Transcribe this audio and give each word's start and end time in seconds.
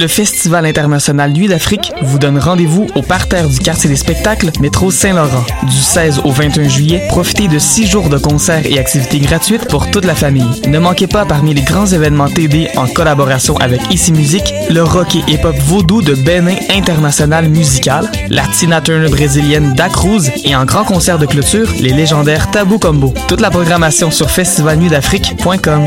Le 0.00 0.06
Festival 0.06 0.64
international 0.64 1.32
Nuit 1.32 1.48
d'Afrique 1.48 1.92
vous 2.02 2.20
donne 2.20 2.38
rendez-vous 2.38 2.86
au 2.94 3.02
parterre 3.02 3.48
du 3.48 3.58
quartier 3.58 3.90
des 3.90 3.96
spectacles, 3.96 4.52
métro 4.60 4.92
Saint-Laurent. 4.92 5.44
Du 5.64 5.76
16 5.76 6.20
au 6.22 6.30
21 6.30 6.68
juillet, 6.68 7.02
profitez 7.08 7.48
de 7.48 7.58
six 7.58 7.84
jours 7.88 8.08
de 8.08 8.16
concerts 8.16 8.64
et 8.64 8.78
activités 8.78 9.18
gratuites 9.18 9.66
pour 9.66 9.90
toute 9.90 10.04
la 10.04 10.14
famille. 10.14 10.62
Ne 10.68 10.78
manquez 10.78 11.08
pas 11.08 11.24
parmi 11.24 11.52
les 11.52 11.62
grands 11.62 11.86
événements 11.86 12.28
TD 12.28 12.68
en 12.76 12.86
collaboration 12.86 13.56
avec 13.56 13.92
Ici 13.92 14.12
Musique, 14.12 14.54
le 14.70 14.84
rock 14.84 15.16
et 15.16 15.32
hip-hop 15.32 15.56
vaudou 15.66 16.00
de 16.00 16.14
Benin 16.14 16.54
International 16.70 17.48
Musical, 17.48 18.08
la 18.28 18.46
Tina 18.46 18.80
Turner 18.80 19.08
brésilienne 19.08 19.74
Da 19.74 19.88
Cruz 19.88 20.30
et 20.44 20.54
en 20.54 20.64
grand 20.64 20.84
concert 20.84 21.18
de 21.18 21.26
clôture, 21.26 21.72
les 21.80 21.92
légendaires 21.92 22.52
Tabou 22.52 22.78
Combo. 22.78 23.12
Toute 23.26 23.40
la 23.40 23.50
programmation 23.50 24.12
sur 24.12 24.30
festivalnuitdafrique.com. 24.30 25.86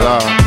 God. 0.00 0.45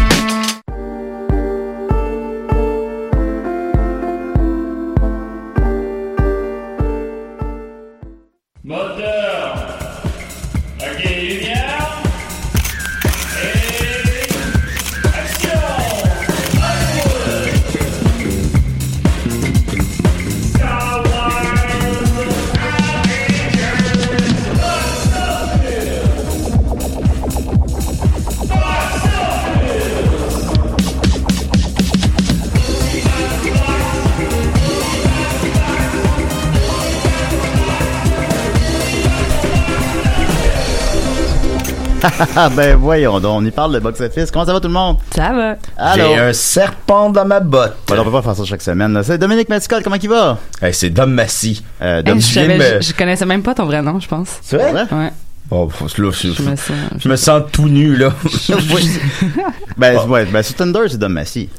Ben 42.55 42.75
voyons 42.75 43.19
donc, 43.19 43.41
on 43.41 43.45
y 43.45 43.51
parle 43.51 43.73
de 43.73 43.79
box-office. 43.79 44.31
Comment 44.31 44.45
ça 44.45 44.53
va 44.53 44.59
tout 44.59 44.67
le 44.67 44.73
monde? 44.73 44.97
Ça 45.15 45.31
va. 45.33 45.95
J'ai 45.95 46.15
un 46.17 46.33
serpent 46.33 47.09
dans 47.09 47.25
ma 47.25 47.39
botte. 47.39 47.75
on 47.89 48.03
peut 48.03 48.11
pas 48.11 48.21
faire 48.21 48.35
ça 48.35 48.43
chaque 48.45 48.61
semaine. 48.61 48.99
C'est 49.03 49.17
Dominique 49.17 49.49
Mascotte, 49.49 49.83
comment 49.83 49.95
il 50.01 50.09
va? 50.09 50.37
Hey, 50.61 50.73
c'est 50.73 50.89
Dom 50.89 51.11
Massy. 51.11 51.63
Euh, 51.81 52.01
Hey, 52.05 52.19
je, 52.19 52.33
viens 52.33 52.43
savais- 52.43 52.57
de 52.57 52.75
me- 52.75 52.81
je- 52.81 52.87
je 52.89 52.93
connaissais 52.93 53.25
même 53.25 53.41
pas 53.43 53.53
ton 53.55 53.65
vrai 53.65 53.81
nom, 53.81 53.99
je 53.99 54.07
pense. 54.07 54.29
C'est 54.41 54.57
vrai? 54.57 54.71
Ouais. 54.73 54.97
Ouais. 54.97 55.11
Oh, 55.51 55.67
là, 55.81 55.87
je, 56.11 56.31
Je 56.31 56.41
me 56.43 56.55
sens. 56.55 56.75
je 56.99 57.09
me 57.09 57.15
sens 57.15 57.41
tout 57.51 57.67
nu, 57.67 57.95
là. 57.95 58.13
ben, 59.77 59.97
ouais, 60.07 60.25
ben, 60.25 60.43
sur 60.43 60.55
Thunder, 60.55 60.81
c'est 60.89 60.97
Dom 60.99 61.13
Massy. 61.13 61.49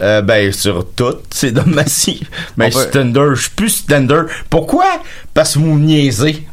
Euh, 0.00 0.22
ben, 0.22 0.50
sur 0.52 0.86
tout, 0.94 1.16
c'est 1.30 1.50
Dom 1.52 1.70
Massy. 1.74 2.22
Ben, 2.56 2.66
On 2.66 2.70
peut- 2.70 2.80
sur 2.82 2.90
Thunder, 2.90 3.26
je 3.34 3.40
suis 3.42 3.50
plus 3.50 3.84
Thunder. 3.86 4.22
Pourquoi? 4.48 4.86
Parce 5.34 5.54
que 5.54 5.58
vous 5.58 5.74
me 5.74 5.80
niaisez. 5.84 6.46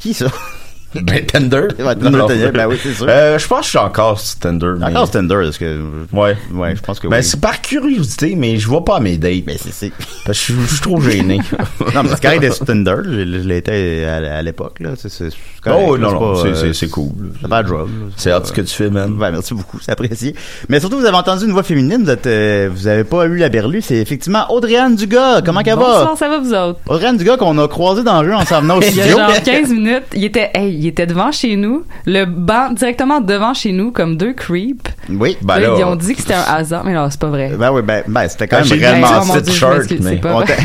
Qui 0.00 0.14
ça? 0.14 0.26
Ben, 1.02 1.24
Thunder. 1.24 1.68
Ouais, 1.78 1.94
Thunder, 1.94 2.10
Non. 2.18 2.26
Thunder, 2.26 2.50
ben 2.52 2.66
oui, 2.66 2.76
c'est 2.82 2.92
sûr. 2.94 3.06
Euh, 3.08 3.38
je 3.38 3.46
pense 3.46 3.58
que 3.60 3.64
je 3.64 3.68
suis 3.70 3.78
encore 3.78 4.18
sur 4.18 4.38
Thunder. 4.40 4.72
mais- 4.78 4.86
Encore 4.86 5.04
sur 5.06 5.12
Thunder, 5.12 5.46
est-ce 5.48 5.58
que... 5.58 5.80
Ouais. 6.12 6.36
Ouais, 6.52 6.74
je 6.74 6.80
pense 6.82 6.98
que 6.98 7.06
Ben, 7.08 7.18
oui. 7.18 7.22
c'est 7.24 7.40
par 7.40 7.60
curiosité, 7.62 8.34
mais 8.36 8.56
je 8.56 8.66
vois 8.66 8.84
pas 8.84 8.98
mes 9.00 9.16
dates. 9.16 9.44
Ben, 9.44 9.56
c'est... 9.60 9.72
c'est- 9.72 9.92
Parce 10.26 10.38
que 10.46 10.52
je, 10.52 10.66
suis 10.66 10.80
trop 10.80 11.00
gêné. 11.00 11.38
non, 11.94 12.02
mais 12.02 12.08
c'est 12.10 12.22
correct 12.22 12.40
d'être 12.40 12.54
sur 12.56 12.66
Thunder. 12.66 12.96
Je, 13.04 13.50
été 13.50 14.04
à, 14.04 14.38
à 14.38 14.42
l'époque, 14.42 14.78
là. 14.80 14.90
C'est, 14.96 15.08
c'est, 15.10 15.28
correct, 15.62 15.84
oh, 15.88 15.98
non, 15.98 16.12
non, 16.12 16.34
pas, 16.34 16.40
c'est, 16.42 16.48
euh, 16.48 16.54
c'est, 16.54 16.72
c'est 16.74 16.88
cool. 16.88 17.12
C'est 17.40 17.48
pas 17.48 17.62
là. 17.62 17.84
C'est 18.16 18.32
hâte 18.32 18.46
ce 18.46 18.52
que 18.52 18.60
tu 18.62 18.74
fais, 18.74 18.90
man. 18.90 19.16
Ouais, 19.18 19.30
merci 19.30 19.54
beaucoup, 19.54 19.78
c'est 19.80 19.92
apprécié. 19.92 20.34
Mais 20.68 20.80
surtout, 20.80 20.98
vous 20.98 21.04
avez 21.04 21.16
entendu 21.16 21.44
une 21.44 21.52
voix 21.52 21.62
féminine, 21.62 22.02
vous 22.04 22.10
êtes, 22.10 22.26
euh, 22.26 22.68
vous 22.72 22.86
avez 22.86 23.04
pas 23.04 23.26
eu 23.26 23.36
la 23.36 23.48
berlue, 23.48 23.82
c'est 23.82 23.96
effectivement 23.96 24.50
Audrey-Anne 24.52 24.96
Dugas. 24.96 25.42
Comment 25.42 25.62
qu'elle 25.62 25.74
va? 25.78 25.98
Bonsoir, 26.00 26.16
ça 26.18 26.28
va 26.28 26.38
vous 26.38 26.52
autres? 26.54 26.80
Audrey-Anne 26.88 27.16
Dugas 27.16 27.36
qu'on 27.36 27.58
a 27.58 27.68
croisé 27.68 28.02
dans 28.02 28.22
le 28.22 28.28
jeu 28.30 28.34
en 28.34 28.44
s'en 28.44 28.60
venant 28.62 28.78
au 28.78 28.80
Il 28.82 28.94
y 28.94 29.00
a 29.00 29.04
studio. 29.04 29.18
genre 29.18 29.42
15 29.42 29.70
minutes, 29.70 30.02
il 30.14 30.24
était, 30.24 30.50
hey, 30.54 30.79
il 30.80 30.86
était 30.86 31.06
devant 31.06 31.30
chez 31.30 31.56
nous, 31.56 31.84
le 32.06 32.24
banc 32.24 32.70
directement 32.72 33.20
devant 33.20 33.52
chez 33.52 33.72
nous, 33.72 33.92
comme 33.92 34.16
deux 34.16 34.32
creeps. 34.32 34.90
Oui. 35.10 35.36
Ben 35.42 35.58
Là, 35.58 35.68
là, 35.68 35.74
ils 35.78 35.84
ont 35.84 35.94
dit 35.94 36.14
que 36.14 36.22
c'était 36.22 36.32
un 36.32 36.40
hasard, 36.40 36.84
mais 36.86 36.94
non, 36.94 37.06
c'est 37.10 37.20
pas 37.20 37.28
vrai. 37.28 37.50
Ben 37.58 37.70
oui, 37.70 37.82
ben, 37.82 38.02
ben 38.08 38.26
c'était 38.28 38.48
quand 38.48 38.62
Ben, 38.62 38.68
même 38.70 38.78
réellement 38.78 39.08
oh 39.20 39.38
je 39.44 39.50
shirt, 39.50 39.90
mais 40.00 40.18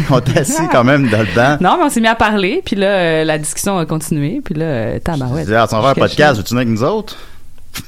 On 0.10 0.22
t'a 0.22 0.40
assis 0.40 0.62
quand 0.72 0.86
même 0.86 1.10
dans 1.10 1.20
le 1.20 1.36
banc. 1.36 1.58
Non, 1.60 1.78
mais 1.78 1.84
on 1.84 1.90
s'est 1.90 2.00
mis 2.00 2.08
à 2.08 2.16
parler, 2.16 2.62
puis 2.64 2.78
là, 2.78 2.88
euh, 2.88 3.24
la 3.26 3.38
discussion 3.38 3.78
a 3.78 3.86
continué, 3.86 4.40
puis 4.44 4.54
là, 4.56 4.66
euh, 4.66 5.00
tabarouette. 5.00 5.50
Ouais. 5.50 5.54
On 5.54 5.60
va 5.60 5.68
faire 5.68 5.86
un 5.86 5.94
podcast, 5.96 6.38
veux-tu 6.38 6.54
venir 6.54 6.62
avec 6.66 6.70
nous 6.70 6.84
autres? 6.86 7.18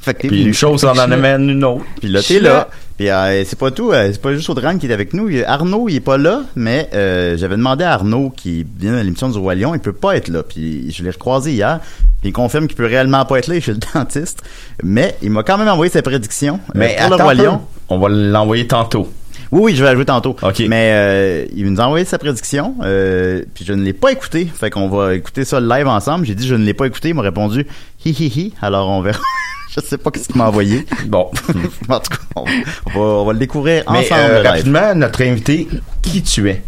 Fait 0.02 0.14
que 0.14 0.28
Puis 0.28 0.44
une 0.44 0.54
chose 0.54 0.86
en 0.86 0.98
amène 0.98 1.50
une 1.50 1.64
autre. 1.64 1.86
Puis 2.00 2.10
là, 2.10 2.22
t'es 2.22 2.40
là. 2.40 2.70
Puis 2.98 3.10
euh, 3.10 3.44
c'est 3.46 3.60
pas 3.60 3.70
tout, 3.70 3.92
euh, 3.92 4.10
c'est 4.12 4.22
pas 4.22 4.34
juste 4.34 4.50
Audrey 4.50 4.76
qui 4.78 4.88
est 4.88 4.94
avec 4.94 5.14
nous. 5.14 5.30
Arnaud, 5.46 5.88
il 5.88 5.98
est 5.98 6.00
pas 6.00 6.18
là, 6.18 6.42
mais 6.56 6.90
euh, 6.96 7.38
j'avais 7.38 7.56
demandé 7.56 7.84
à 7.84 7.94
Arnaud 7.94 8.34
qui 8.36 8.66
vient 8.80 8.96
à 8.96 9.04
l'émission 9.04 9.30
du 9.30 9.38
Roi 9.38 9.54
Lion, 9.54 9.76
il 9.76 9.80
peut 9.80 9.94
pas 9.94 10.16
être 10.16 10.30
là. 10.30 10.42
Puis 10.42 10.92
je 10.92 11.04
l'ai 11.04 11.12
recroisé 11.12 11.52
hier. 11.52 11.80
Puis 12.22 12.30
il 12.30 12.34
confirme 12.34 12.68
qu'il 12.68 12.76
peut 12.76 12.86
réellement 12.86 13.24
pas 13.26 13.38
être 13.38 13.48
là 13.48 13.60
chez 13.60 13.74
le 13.74 13.80
dentiste. 13.94 14.44
Mais 14.84 15.16
il 15.22 15.30
m'a 15.30 15.44
quand 15.44 15.58
même 15.58 15.68
envoyé 15.68 15.92
sa 15.92 16.02
prédiction 16.02 16.60
euh, 16.70 16.72
Mais 16.76 16.98
pour 17.00 17.18
le 17.18 17.24
Roi. 17.24 17.34
Lion. 17.34 17.62
On 17.90 18.00
va 18.00 18.10
l'envoyer 18.10 18.68
tantôt. 18.68 19.08
Oui, 19.52 19.62
oui, 19.62 19.76
je 19.76 19.84
vais 19.84 19.90
la 19.90 19.96
jouer 19.96 20.06
tantôt. 20.06 20.36
OK. 20.42 20.64
Mais 20.68 20.92
euh, 20.94 21.46
il 21.56 21.72
nous 21.72 21.80
a 21.80 21.86
envoyé 21.86 22.04
sa 22.04 22.18
prédiction, 22.18 22.76
euh, 22.84 23.44
puis 23.54 23.64
je 23.64 23.72
ne 23.72 23.82
l'ai 23.82 23.94
pas 23.94 24.12
écouté. 24.12 24.46
Fait 24.46 24.70
qu'on 24.70 24.90
va 24.90 25.16
écouter 25.16 25.46
ça 25.46 25.62
live 25.62 25.88
ensemble. 25.88 26.26
J'ai 26.26 26.36
dit 26.36 26.46
je 26.46 26.56
ne 26.56 26.66
l'ai 26.66 26.74
pas 26.74 26.86
écouté. 26.86 27.10
Il 27.10 27.16
m'a 27.16 27.22
répondu 27.22 27.66
hi 28.04 28.10
hi 28.10 28.28
hi. 28.28 28.54
Alors 28.62 28.90
on 28.90 29.02
verra. 29.02 29.20
je 29.78 29.82
sais 29.82 29.98
pas 29.98 30.12
qu'est-ce 30.12 30.28
qu'il 30.28 30.38
m'a 30.38 30.48
envoyé. 30.48 30.86
Bon. 31.08 31.30
en 31.90 32.00
tout 32.00 32.10
cas, 32.10 32.18
on, 32.36 32.44
va, 32.44 33.00
on 33.00 33.26
va 33.26 33.34
le 33.34 33.40
découvrir 33.40 33.84
Mais 33.92 34.00
ensemble. 34.00 34.22
euh, 34.22 34.38
live. 34.44 34.48
rapidement, 34.52 34.96
notre 34.96 35.22
invité, 35.24 35.68
qui 36.02 36.22
tu 36.24 36.50
es? 36.50 36.62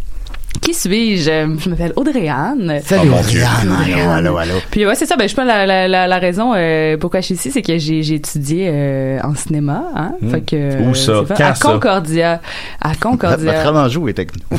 Qui 0.69 0.75
suis-je? 0.75 1.23
Je 1.57 1.67
m'appelle 1.69 1.93
Audrey-Anne. 1.95 2.79
Salut, 2.83 3.09
Oh, 3.11 3.15
mon 3.15 3.21
Dieu. 3.21 3.41
Audrey-Anne. 3.41 3.75
Allô, 4.05 4.11
allô, 4.11 4.37
allô. 4.37 4.53
Puis 4.69 4.85
ouais, 4.85 4.93
c'est 4.93 5.07
ça. 5.07 5.15
Ben, 5.15 5.27
je 5.27 5.33
pense 5.33 5.47
la, 5.47 5.65
la, 5.65 5.87
la, 5.87 6.05
la 6.05 6.19
raison 6.19 6.53
euh, 6.55 6.95
pourquoi 6.97 7.21
je 7.21 7.25
suis 7.25 7.35
ici, 7.35 7.49
c'est 7.49 7.63
que 7.63 7.75
j'ai, 7.79 8.03
j'ai 8.03 8.15
étudié 8.15 8.67
euh, 8.71 9.19
en 9.23 9.33
cinéma. 9.33 9.85
Hein? 9.95 10.11
Fait 10.29 10.41
que, 10.41 10.59
Hmm. 10.79 10.89
Où 10.89 10.93
ça? 10.93 11.23
c'est 11.27 11.33
Quand 11.35 11.43
à 11.49 11.55
ça? 11.55 11.71
Concordia. 11.71 12.41
À 12.81 12.93
Concordia. 12.93 13.51
Est 13.51 13.65
avec 14.19 14.29
nous? 14.51 14.57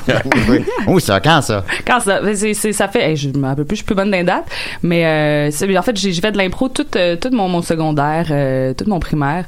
oui, 0.49 0.64
oui, 0.88 1.00
c'est 1.00 1.23
quand 1.23 1.43
ça? 1.43 1.64
Quand 1.87 2.00
ça, 2.00 2.20
ben, 2.20 2.34
c'est, 2.34 2.55
c'est- 2.55 2.73
ça 2.73 2.88
fait, 2.88 3.11
hey, 3.11 3.17
je 3.17 3.29
me 3.29 3.46
rappelle 3.46 3.64
plus, 3.64 3.76
je 3.76 3.82
suis 3.82 3.87
plus 3.87 3.94
bonne 3.94 4.11
d'un 4.11 4.25
date, 4.25 4.46
mais 4.82 5.06
euh, 5.06 5.50
c'est- 5.52 5.79
en 5.79 5.82
fait, 5.82 5.96
j'ai, 5.96 6.12
j'ai 6.12 6.20
fait 6.20 6.32
de 6.32 6.38
l'impro 6.38 6.69
tout, 6.69 6.84
euh, 6.96 7.14
tout 7.14 7.31
mon, 7.32 7.46
mon 7.49 7.62
secondaire, 7.62 8.26
euh, 8.32 8.75
tout 8.75 8.88
mon 8.88 8.99
primaire, 8.99 9.44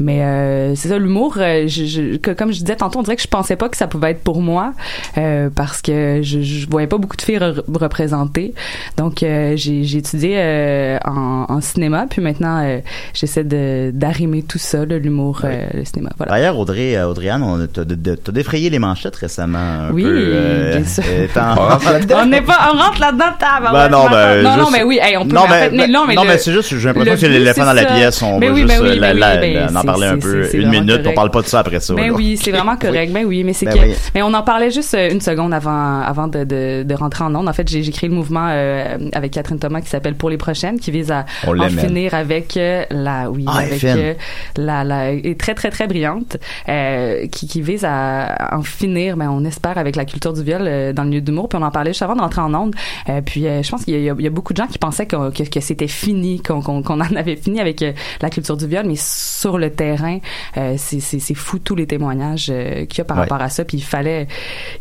mais 0.00 0.22
euh, 0.22 0.74
c'est 0.76 0.88
ça, 0.88 0.96
l'humour, 0.98 1.34
euh, 1.38 1.64
je, 1.66 1.84
je- 1.84 2.16
que- 2.16 2.30
comme 2.30 2.52
je 2.52 2.60
disais 2.60 2.76
tantôt, 2.76 3.00
on 3.00 3.02
dirait 3.02 3.16
que 3.16 3.22
je 3.22 3.28
pensais 3.28 3.56
pas 3.56 3.68
que 3.68 3.76
ça 3.76 3.86
pouvait 3.86 4.12
être 4.12 4.22
pour 4.24 4.40
moi, 4.40 4.72
euh, 5.18 5.50
parce 5.54 5.82
que 5.82 5.92
euh, 5.92 6.05
je, 6.22 6.40
je 6.42 6.68
voyais 6.68 6.86
pas 6.86 6.98
beaucoup 6.98 7.16
de 7.16 7.22
filles 7.22 7.38
re- 7.38 7.62
représentées. 7.72 8.54
Donc 8.96 9.22
euh, 9.22 9.52
j'ai 9.56 9.96
étudié 9.96 10.34
euh, 10.36 10.98
en, 11.04 11.46
en 11.48 11.60
cinéma, 11.60 12.06
puis 12.08 12.20
maintenant 12.22 12.62
euh, 12.64 12.78
j'essaie 13.14 13.44
de 13.44 13.90
d'arrimer 13.94 14.42
tout 14.42 14.58
ça, 14.58 14.84
l'humour, 14.84 15.40
euh, 15.44 15.66
le 15.74 15.84
cinéma. 15.84 16.10
Voilà. 16.16 16.32
D'ailleurs, 16.32 16.58
Audrey, 16.58 17.00
Audrey-Anne, 17.02 17.42
on 17.42 17.66
t'as, 17.66 17.84
défrayé 18.32 18.70
les 18.70 18.78
manchettes 18.78 19.16
récemment. 19.16 19.58
Un 19.58 19.90
Oui, 19.92 20.02
peu, 20.02 20.10
euh, 20.14 20.76
bien 20.76 20.84
sûr. 20.88 21.02
étant- 21.22 21.54
On 21.58 21.68
rentre 21.68 21.90
là-dedans? 21.92 22.16
On 22.22 22.26
n'est 22.26 22.42
pas, 22.42 22.70
on 22.72 22.76
rentre 22.78 23.00
là-dedans, 23.00 23.24
Ben 23.72 23.88
non, 23.88 24.08
ben, 24.10 24.42
non, 24.42 24.50
non, 24.56 24.64
juste- 24.64 24.72
mais 24.72 24.82
oui, 24.82 24.98
hey, 25.02 25.16
on 25.16 25.26
peut 25.26 25.34
non, 25.34 25.42
mais, 25.48 25.60
fait, 25.62 25.70
mais 25.70 25.78
ben, 25.86 25.92
non, 25.92 26.04
mais 26.06 26.14
non, 26.14 26.22
le- 26.22 26.28
mais 26.28 26.38
c'est 26.38 26.52
juste, 26.52 26.76
j'ai 26.76 26.88
l'impression 26.88 27.14
que 27.14 27.20
c'est 27.20 27.28
l'éléphant 27.28 27.64
dans 27.64 27.72
la 27.72 27.84
pièce, 27.84 28.22
on 28.22 28.38
va 28.38 28.46
oui, 28.48 28.62
juste 28.62 28.80
oui, 28.80 28.98
la- 28.98 29.14
la- 29.14 29.40
oui, 29.40 29.54
la- 29.54 29.80
en 29.80 29.84
parler 29.84 30.06
un 30.06 30.18
peu. 30.18 30.48
Une 30.54 30.68
minute, 30.70 30.90
on 30.90 31.02
correct. 31.02 31.14
parle 31.14 31.30
pas 31.30 31.42
de 31.42 31.46
ça 31.46 31.60
après 31.60 31.80
ça. 31.80 31.94
Ben 31.94 32.10
oui, 32.10 32.38
c'est 32.42 32.50
vraiment 32.50 32.76
correct. 32.80 33.12
Ben 33.12 33.24
oui, 33.26 33.44
mais 33.44 33.52
c'est 33.52 33.66
Ben 33.66 33.74
que, 33.74 33.80
mais 34.14 34.22
on 34.22 34.32
en 34.34 34.42
parlait 34.42 34.70
juste 34.70 34.96
une 35.10 35.20
seconde 35.20 35.52
avant, 35.54 35.70
avant 36.02 36.28
de, 36.28 36.44
de, 36.44 36.82
de 36.84 36.94
rentrer 36.94 37.24
en 37.24 37.34
ondes. 37.34 37.48
En 37.48 37.52
fait, 37.52 37.68
j'ai 37.68 37.82
créé 37.90 38.08
le 38.08 38.14
mouvement 38.14 38.46
euh, 38.50 38.98
avec 39.12 39.32
Catherine 39.32 39.58
Thomas 39.58 39.80
qui 39.80 39.88
s'appelle 39.88 40.14
Pour 40.14 40.30
les 40.30 40.36
prochaines, 40.36 40.78
qui 40.80 40.90
vise 40.90 41.10
à 41.10 41.24
On 41.46 41.58
en 41.58 41.68
finir 41.68 42.14
avec 42.14 42.56
euh, 42.56 42.84
la, 42.90 43.30
oui, 43.30 43.44
Ah, 43.48 43.58
avec 43.58 43.84
euh, 43.84 44.14
la, 44.56 44.84
la, 44.84 45.12
est 45.12 45.38
très 45.38 45.54
très 45.54 45.70
très 45.70 45.86
brillante, 45.86 46.36
euh, 46.68 47.26
qui, 47.28 47.46
qui 47.46 47.62
vise 47.62 47.84
à 47.84 48.50
en 48.52 48.62
finir, 48.62 49.16
mais 49.16 49.26
on 49.26 49.44
espère 49.44 49.78
avec 49.78 49.96
la 49.96 50.04
culture 50.04 50.32
du 50.32 50.42
viol 50.42 50.92
dans 50.94 51.02
le 51.04 51.08
milieu 51.10 51.20
d'humour. 51.20 51.48
Puis 51.48 51.58
on 51.58 51.62
en 51.62 51.70
parlait 51.70 51.90
juste 51.90 52.02
avant 52.02 52.16
de 52.16 52.20
rentrer 52.20 52.40
en 52.42 52.52
ondes. 52.54 52.74
Puis 53.24 53.42
je 53.42 53.70
pense 53.70 53.84
qu'il 53.84 53.94
y, 54.00 54.08
a- 54.10 54.14
il 54.18 54.24
y 54.24 54.26
a 54.26 54.30
beaucoup 54.30 54.52
de 54.52 54.58
gens 54.58 54.66
qui 54.66 54.78
pensaient 54.78 55.06
que, 55.06 55.30
que 55.48 55.60
c'était 55.60 55.88
fini, 55.88 56.40
qu'on 56.42 56.60
en 56.82 57.00
avait 57.16 57.36
fini 57.36 57.60
avec 57.60 57.84
la 58.20 58.30
culture 58.30 58.56
du 58.56 58.66
viol, 58.66 58.84
mais 58.86 58.96
sur 58.96 59.58
le 59.58 59.70
terrain, 59.70 60.18
c'est 60.76 61.34
fou 61.34 61.58
tous 61.58 61.74
les 61.74 61.86
témoignages 61.86 62.46
qu'il 62.46 62.98
y 62.98 63.00
a 63.00 63.04
par 63.04 63.16
Ouais. 63.16 63.22
rapport 63.22 63.40
à 63.40 63.48
ça. 63.48 63.64
Puis 63.64 63.78
il 63.78 63.82
fallait, 63.84 64.26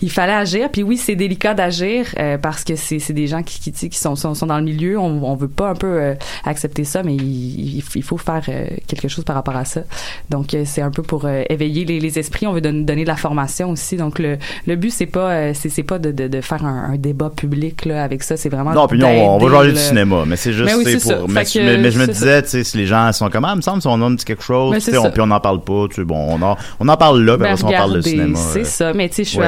il 0.01 0.11
fallait 0.11 0.33
agir. 0.33 0.69
Puis 0.71 0.83
oui, 0.83 0.94
c'est 0.97 1.15
délicat 1.15 1.53
d'agir 1.53 2.07
euh, 2.19 2.37
parce 2.37 2.63
que 2.63 2.75
c'est 2.75 2.99
c'est 2.99 3.13
des 3.13 3.27
gens 3.27 3.43
qui, 3.43 3.59
qui, 3.71 3.89
qui 3.89 3.97
sont, 3.97 4.15
sont, 4.15 4.33
sont 4.33 4.45
dans 4.47 4.57
le 4.57 4.63
milieu. 4.63 4.97
On, 4.99 5.23
on 5.23 5.35
veut 5.35 5.47
pas 5.47 5.69
un 5.69 5.75
peu 5.75 5.87
euh, 5.87 6.13
accepter 6.43 6.83
ça, 6.83 7.03
mais 7.03 7.15
il, 7.15 7.77
il, 7.77 7.83
il 7.95 8.03
faut 8.03 8.17
faire 8.17 8.41
euh, 8.49 8.65
quelque 8.87 9.07
chose 9.07 9.23
par 9.23 9.35
rapport 9.35 9.55
à 9.55 9.65
ça. 9.65 9.81
Donc 10.29 10.53
euh, 10.53 10.63
c'est 10.65 10.81
un 10.81 10.91
peu 10.91 11.01
pour 11.03 11.25
euh, 11.25 11.43
éveiller 11.49 11.85
les, 11.85 11.99
les 11.99 12.19
esprits. 12.19 12.47
On 12.47 12.53
veut 12.53 12.61
don- 12.61 12.83
donner 12.83 13.03
de 13.03 13.07
la 13.09 13.15
formation 13.15 13.69
aussi. 13.71 13.97
Donc 13.97 14.19
le, 14.19 14.37
le 14.67 14.75
but 14.75 14.91
c'est 14.91 15.05
pas 15.05 15.31
euh, 15.31 15.51
c'est 15.53 15.69
c'est 15.69 15.83
pas 15.83 15.99
de, 15.99 16.11
de, 16.11 16.27
de 16.27 16.41
faire 16.41 16.65
un, 16.65 16.91
un 16.93 16.95
débat 16.97 17.29
public 17.35 17.85
là 17.85 18.03
avec 18.03 18.23
ça. 18.23 18.37
C'est 18.37 18.49
vraiment 18.49 18.73
Non, 18.73 18.87
puis 18.87 18.99
non, 18.99 19.07
on 19.07 19.37
va 19.37 19.45
d'aider 19.45 19.51
jaser 19.55 19.67
du 19.69 19.73
le- 19.73 19.79
cinéma, 19.79 20.23
mais 20.27 20.35
c'est 20.35 20.53
juste 20.53 20.65
Mais 20.65 20.75
oui, 20.75 20.83
pour. 20.97 21.29
Mais, 21.29 21.43
que, 21.45 21.59
mais- 21.59 21.77
mais 21.77 21.91
je 21.91 21.99
me 21.99 22.07
disais, 22.07 22.41
tu 22.43 22.49
sais, 22.49 22.63
si 22.63 22.77
les 22.77 22.85
gens 22.87 23.11
sont 23.11 23.29
comme, 23.29 23.45
ah, 23.45 23.51
il 23.53 23.57
me 23.57 23.61
semble, 23.61 23.81
si 23.81 23.87
on 23.87 24.01
a 24.01 24.09
dit 24.09 24.23
quelque 24.25 24.43
chose, 24.43 24.71
tu 24.83 24.97
on, 24.97 25.11
puis 25.11 25.21
on 25.21 25.27
n'en 25.27 25.39
parle 25.39 25.61
pas, 25.63 25.87
tu 25.89 25.95
sais, 25.95 26.03
bon, 26.03 26.15
on 26.17 26.41
en, 26.41 26.57
on 26.79 26.87
en 26.89 26.97
parle 26.97 27.23
là, 27.23 27.37
puis 27.37 27.43
Ben, 27.43 27.55
on 27.63 27.71
parle 27.71 27.93
de 27.95 28.01
cinéma. 28.01 28.39
C'est 28.53 28.65
ça, 28.65 28.93
mais 28.93 29.09
tu 29.09 29.15
sais, 29.15 29.23
je 29.23 29.29
suis, 29.29 29.39
Ouais. 29.39 29.45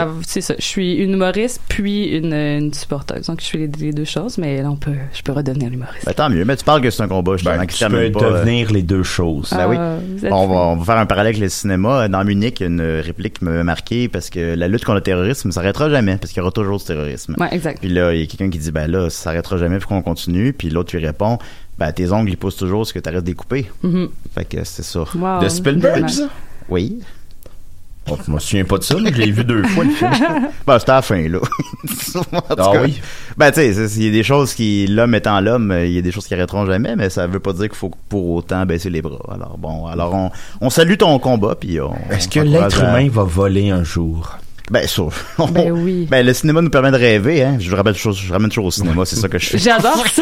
Humoriste 1.37 1.61
puis 1.67 2.05
une, 2.17 2.33
une 2.33 2.73
supporteuse. 2.73 3.27
Donc, 3.27 3.41
je 3.41 3.47
fais 3.47 3.57
les, 3.57 3.67
les 3.67 3.93
deux 3.93 4.05
choses, 4.05 4.37
mais 4.37 4.61
là, 4.61 4.69
on 4.71 4.75
peut, 4.75 4.95
je 5.13 5.21
peux 5.21 5.31
redevenir 5.31 5.69
l'humoriste. 5.69 6.05
Ben, 6.05 6.13
tant 6.13 6.29
mieux, 6.29 6.43
mais 6.45 6.55
tu 6.55 6.63
parles 6.63 6.81
que 6.81 6.89
c'est 6.89 7.03
un 7.03 7.07
combat, 7.07 7.33
justement, 7.37 7.57
Ben, 7.57 7.65
qui 7.65 7.77
tu 7.77 7.85
peux 7.85 7.91
termine 7.91 8.11
pas. 8.11 8.23
euh, 8.25 8.39
devenir 8.39 8.71
les 8.71 8.81
deux 8.81 9.03
choses. 9.03 9.49
Ben 9.51 9.67
oui. 9.67 9.75
Ah, 9.79 9.97
êtes 10.23 10.31
On 10.33 10.47
va, 10.47 10.55
on 10.55 10.75
va 10.77 10.85
faire 10.85 10.97
un 11.01 11.05
parallèle 11.05 11.31
avec 11.35 11.41
le 11.41 11.49
cinéma. 11.49 12.07
Dans 12.07 12.23
Munich, 12.23 12.59
il 12.59 12.63
y 12.63 12.65
a 12.65 12.67
une 12.69 12.99
réplique 13.01 13.39
qui 13.39 13.45
m'avait 13.45 13.63
marqué 13.63 14.07
parce 14.07 14.29
que 14.29 14.55
la 14.55 14.67
lutte 14.67 14.83
contre 14.83 14.95
le 14.95 15.01
terrorisme 15.01 15.47
ne 15.49 15.53
s'arrêtera 15.53 15.89
jamais 15.89 16.17
parce 16.17 16.31
qu'il 16.31 16.39
y 16.39 16.41
aura 16.41 16.51
toujours 16.51 16.77
du 16.79 16.85
terrorisme. 16.85 17.35
Ouais, 17.39 17.49
exact. 17.51 17.79
Puis 17.79 17.89
là, 17.89 18.13
il 18.13 18.19
y 18.21 18.23
a 18.23 18.25
quelqu'un 18.25 18.49
qui 18.49 18.57
dit, 18.59 18.71
ben 18.71 18.89
là, 18.89 19.09
ça 19.09 19.23
s'arrêtera 19.23 19.57
jamais, 19.57 19.77
puis 19.77 19.87
qu'on 19.87 20.01
continue. 20.01 20.53
Puis 20.53 20.69
l'autre 20.69 20.95
lui 20.95 21.05
répond, 21.05 21.37
ben 21.77 21.91
tes 21.91 22.11
ongles, 22.11 22.29
ils 22.31 22.37
poussent 22.37 22.57
toujours, 22.57 22.85
ce 22.87 22.93
que 22.93 22.99
t'arrêtes 22.99 23.23
de 23.23 23.29
les 23.29 23.35
couper. 23.35 23.69
Mhm. 23.83 24.09
Fait 24.33 24.45
que 24.45 24.63
c'est 24.63 24.83
ça. 24.83 25.03
Wow. 25.15 25.41
De 25.43 25.49
Spielberg, 25.49 26.09
ça? 26.09 26.29
Oui. 26.69 26.99
Oh, 28.09 28.17
je 28.25 28.31
me 28.31 28.39
souviens 28.39 28.63
pas 28.63 28.77
de 28.77 28.83
ça, 28.83 28.95
mais 29.01 29.11
je 29.13 29.17
l'ai 29.19 29.31
vu 29.31 29.43
deux 29.43 29.63
fois, 29.63 29.83
le 29.83 29.89
film. 29.91 30.11
Ben, 30.65 30.79
c'était 30.79 30.91
à 30.91 30.95
la 30.95 31.01
fin, 31.01 31.27
là. 31.27 31.39
En 32.15 32.41
tout 32.41 32.55
Ah 32.57 32.71
oui? 32.81 32.99
Ben, 33.37 33.51
tu 33.51 33.61
sais, 33.73 33.73
il 33.97 34.03
y 34.05 34.07
a 34.07 34.11
des 34.11 34.23
choses 34.23 34.53
qui, 34.53 34.87
l'homme 34.87 35.15
étant 35.15 35.39
l'homme, 35.41 35.73
il 35.85 35.91
y 35.91 35.97
a 35.97 36.01
des 36.01 36.11
choses 36.11 36.25
qui 36.27 36.33
arrêteront 36.33 36.65
jamais, 36.65 36.95
mais 36.95 37.09
ça 37.09 37.27
veut 37.27 37.39
pas 37.39 37.53
dire 37.53 37.67
qu'il 37.69 37.77
faut 37.77 37.91
pour 38.09 38.29
autant 38.31 38.65
baisser 38.65 38.89
les 38.89 39.01
bras. 39.01 39.19
Alors, 39.33 39.57
bon, 39.57 39.85
alors 39.87 40.13
on, 40.13 40.31
on 40.61 40.69
salue 40.69 40.95
ton 40.95 41.17
combat, 41.19 41.55
puis 41.59 41.79
on. 41.81 41.93
Est-ce 42.11 42.27
que 42.27 42.39
l'être 42.39 42.81
à- 42.83 42.89
humain 42.89 43.09
va 43.11 43.23
voler 43.23 43.69
un 43.71 43.83
jour? 43.83 44.37
Ben, 44.69 44.85
ça. 44.87 45.03
Ben 45.51 45.71
oui. 45.71 46.07
Ben, 46.09 46.25
le 46.25 46.33
cinéma 46.33 46.61
nous 46.61 46.69
permet 46.69 46.91
de 46.91 46.97
rêver, 46.97 47.43
hein. 47.43 47.57
Je 47.59 47.73
rappelle 47.73 47.93
toujours, 47.93 48.13
je 48.13 48.31
ramène 48.31 48.49
toujours 48.49 48.65
au 48.65 48.71
cinéma, 48.71 49.05
c'est 49.05 49.15
ça 49.15 49.29
que 49.29 49.37
je 49.37 49.49
fais. 49.49 49.57
J'adore 49.57 50.03
ça. 50.07 50.21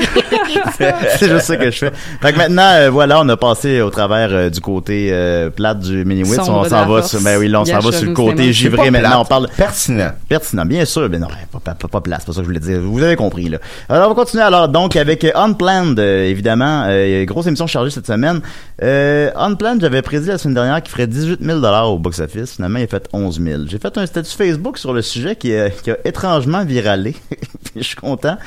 c'est 1.18 1.30
juste 1.30 1.46
ça 1.46 1.58
que 1.58 1.72
je 1.72 1.78
fais. 1.78 1.92
Fait 2.22 2.32
que 2.32 2.38
maintenant, 2.38 2.70
euh, 2.74 2.90
voilà, 2.90 3.20
on 3.22 3.30
a 3.30 3.38
passé 3.38 3.82
au 3.82 3.90
travers 3.90 4.30
euh, 4.32 4.50
du 4.50 4.62
côté 4.62 5.10
euh, 5.12 5.50
plate 5.50 5.80
du 5.80 6.06
mini-witz. 6.06 6.36
Sombre 6.36 6.60
On 6.60 6.64
s'en 6.70 6.86
va 6.86 6.86
force. 6.86 7.10
sur, 7.10 7.22
ben 7.22 7.40
oui, 7.40 7.48
là, 7.48 7.62
on 7.62 7.66
s'en 7.66 7.80
va 7.80 7.92
sur 7.92 8.06
le 8.08 8.14
côté 8.14 8.38
cinéma. 8.38 8.52
givré. 8.52 8.92
Maintenant, 8.92 9.22
on 9.22 9.26
parle 9.26 9.48
Pertinent. 9.58 10.12
pertinent, 10.30 10.66
bien 10.66 10.86
sûr. 10.86 11.10
Mais 11.10 11.18
non, 11.20 11.28
pas, 11.52 11.60
pas, 11.60 11.74
pas, 11.74 11.88
pas 11.88 12.02
place, 12.02 12.20
c'est 12.22 12.28
pas 12.28 12.34
ça 12.34 12.38
que 12.40 12.44
je 12.44 12.48
voulais 12.48 12.60
dire. 12.60 12.82
Vous 12.82 13.02
avez 13.02 13.16
compris, 13.16 13.50
là. 13.50 13.58
Alors, 13.90 14.06
on 14.08 14.10
va 14.10 14.16
continuer 14.16 14.44
alors, 14.44 14.70
donc, 14.70 14.96
avec 14.96 15.24
euh, 15.24 15.32
Unplanned, 15.36 15.98
euh, 16.00 16.26
évidemment. 16.30 16.86
Euh, 16.88 17.26
grosse 17.26 17.48
émission 17.48 17.68
chargée 17.68 17.90
cette 17.90 18.08
semaine. 18.08 18.42
Euh, 18.84 19.32
Unplanned, 19.36 19.82
j'avais 19.82 20.02
prédit 20.02 20.28
la 20.28 20.38
semaine 20.38 20.56
dernière 20.56 20.82
qu'il 20.84 20.92
ferait 20.92 21.08
18 21.08 21.40
000 21.42 21.60
au 21.60 21.98
box-office. 21.98 22.56
Finalement, 22.56 22.80
il 22.80 22.84
a 22.84 22.88
fait 22.88 23.08
11 23.12 23.42
000. 23.42 23.62
J'ai 23.68 23.80
fait 23.80 23.98
un 23.98 24.06
statut 24.06 24.35
Facebook 24.36 24.78
sur 24.78 24.94
le 24.94 25.02
sujet 25.02 25.36
qui, 25.36 25.56
a- 25.56 25.70
qui 25.70 25.92
a 25.92 25.98
étrangement 26.06 26.64
viralé. 26.66 27.16
Je 27.76 27.84
suis 27.84 27.96
content. 27.96 28.38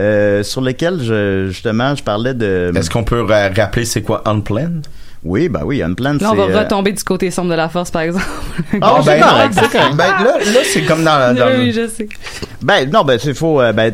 Euh, 0.00 0.42
sur 0.42 0.60
lequel, 0.60 0.98
justement, 1.50 1.94
je 1.94 2.02
parlais 2.02 2.34
de... 2.34 2.72
Est-ce 2.74 2.90
qu'on 2.90 3.04
peut 3.04 3.22
ra- 3.22 3.48
rappeler 3.56 3.84
c'est 3.84 4.02
quoi 4.02 4.22
Unplanned? 4.28 4.84
Oui, 5.24 5.48
bah 5.48 5.62
oui, 5.64 5.82
Unplanned, 5.82 6.20
Là, 6.20 6.32
on 6.32 6.34
va 6.34 6.42
euh, 6.44 6.58
retomber 6.60 6.92
du 6.92 7.02
côté 7.02 7.30
sombre 7.30 7.50
de 7.50 7.54
la 7.54 7.70
force, 7.70 7.90
par 7.90 8.02
exemple. 8.02 8.24
Ah, 8.80 8.98
c'est 9.02 9.06
ben, 9.18 9.50
c'est. 9.52 9.96
Ben, 9.96 10.06
là, 10.22 10.38
là 10.38 10.60
c'est 10.64 10.82
comme 10.82 11.02
dans, 11.02 11.34
dans 11.36 11.58
oui, 11.58 11.72
je 11.72 11.88
sais. 11.88 12.08
Ben, 12.62 12.88
non, 12.90 13.02
ben, 13.04 13.18
c'est 13.18 13.34
faux. 13.34 13.60
euh, 13.60 13.72
ben, 13.72 13.92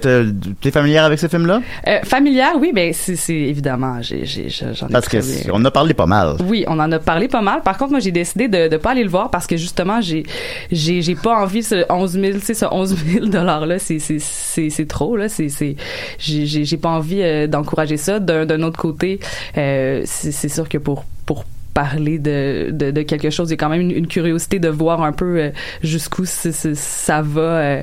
t'es 0.60 0.70
familière 0.70 1.04
avec 1.04 1.18
ce 1.18 1.28
film-là? 1.28 1.60
Euh, 1.86 2.00
familière, 2.04 2.52
oui, 2.58 2.72
ben 2.74 2.92
c'est 2.92 3.16
c'est- 3.16 3.32
évidemment, 3.32 4.02
j'ai 4.02 4.26
j'ai 4.26 4.48
j'en 4.50 4.88
ai 4.88 4.92
Parce 4.92 5.06
que 5.08 5.18
très 5.18 5.26
bien. 5.26 5.36
c'est- 5.44 5.50
on 5.50 5.56
en 5.56 5.64
a 5.64 5.70
parlé 5.70 5.94
pas 5.94 6.06
mal. 6.06 6.36
Oui, 6.46 6.64
on 6.68 6.78
en 6.78 6.90
a 6.92 6.98
parlé 6.98 7.28
pas 7.28 7.40
mal. 7.42 7.62
Par 7.62 7.78
contre, 7.78 7.92
moi, 7.92 8.00
j'ai 8.00 8.10
décidé 8.12 8.48
de 8.48 8.68
ne 8.68 8.76
pas 8.76 8.90
aller 8.90 9.04
le 9.04 9.10
voir 9.10 9.30
parce 9.30 9.46
que 9.46 9.56
justement, 9.56 10.00
j'ai 10.00 10.24
j'ai 10.70 11.00
j'ai 11.00 11.14
pas 11.14 11.34
envie 11.36 11.62
ce 11.62 11.84
11 11.90 12.12
000, 12.12 12.38
tu 12.38 12.40
sais, 12.46 12.54
ce 12.54 12.66
11 12.70 12.94
000 13.12 13.26
dollars 13.26 13.66
là, 13.66 13.78
c'est 13.78 13.98
c'est 13.98 14.18
c'est 14.20 14.68
c'est 14.70 14.86
trop 14.86 15.16
là. 15.16 15.28
C'est 15.28 15.48
c'est 15.48 15.76
j'ai 16.18 16.44
j'ai 16.46 16.64
j'ai 16.64 16.76
pas 16.76 16.90
envie 16.90 17.22
euh, 17.22 17.46
d'encourager 17.46 17.96
ça. 17.96 18.18
D'un 18.18 18.44
d'un 18.46 18.62
autre 18.62 18.78
côté, 18.78 19.20
euh, 19.56 20.02
c'est 20.04 20.48
sûr 20.48 20.68
que 20.68 20.78
pour 20.78 21.04
pour 21.30 21.44
parler 21.72 22.18
de, 22.18 22.70
de, 22.72 22.90
de 22.90 23.02
quelque 23.02 23.30
chose. 23.30 23.48
Il 23.48 23.52
y 23.52 23.54
a 23.54 23.56
quand 23.56 23.68
même 23.68 23.82
une, 23.82 23.92
une 23.92 24.08
curiosité 24.08 24.58
de 24.58 24.68
voir 24.68 25.04
un 25.04 25.12
peu 25.12 25.38
euh, 25.38 25.50
jusqu'où 25.84 26.24
ça 26.26 27.22
va, 27.22 27.40
euh, 27.40 27.82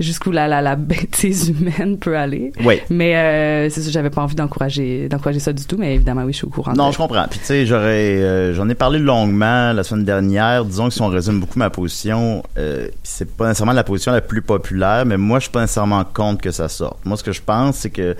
jusqu'où 0.00 0.30
la, 0.30 0.48
la, 0.48 0.62
la 0.62 0.76
bêtise 0.76 1.50
humaine 1.50 1.98
peut 1.98 2.16
aller. 2.16 2.52
Oui. 2.64 2.80
Mais 2.88 3.14
euh, 3.14 3.68
c'est 3.68 3.82
ça, 3.82 3.90
j'avais 3.90 4.08
pas 4.08 4.22
envie 4.22 4.34
d'encourager 4.34 5.10
d'encourager 5.10 5.40
ça 5.40 5.52
du 5.52 5.66
tout, 5.66 5.76
mais 5.76 5.94
évidemment, 5.96 6.22
oui, 6.22 6.32
je 6.32 6.38
suis 6.38 6.46
au 6.46 6.50
courant. 6.50 6.72
Non, 6.72 6.88
de- 6.88 6.92
je 6.94 6.96
comprends. 6.96 7.26
Puis 7.28 7.38
tu 7.40 7.44
sais, 7.44 7.66
j'aurais, 7.66 8.16
euh, 8.22 8.54
j'en 8.54 8.66
ai 8.70 8.74
parlé 8.74 8.98
longuement 8.98 9.74
la 9.74 9.84
semaine 9.84 10.06
dernière. 10.06 10.64
Disons 10.64 10.88
que 10.88 10.94
si 10.94 11.02
on 11.02 11.08
résume 11.08 11.38
beaucoup 11.40 11.58
ma 11.58 11.68
position, 11.68 12.42
c'est 13.02 13.30
pas 13.36 13.48
nécessairement 13.48 13.74
la 13.74 13.84
position 13.84 14.12
la 14.12 14.22
plus 14.22 14.40
populaire, 14.40 15.04
mais 15.04 15.18
moi, 15.18 15.40
je 15.40 15.42
suis 15.44 15.52
pas 15.52 15.60
nécessairement 15.60 16.04
contre 16.04 16.40
que 16.40 16.50
ça 16.52 16.68
sorte. 16.70 17.04
Moi, 17.04 17.18
ce 17.18 17.22
que 17.22 17.32
je 17.32 17.42
pense, 17.44 17.76
c'est 17.76 17.90
que 17.90 18.16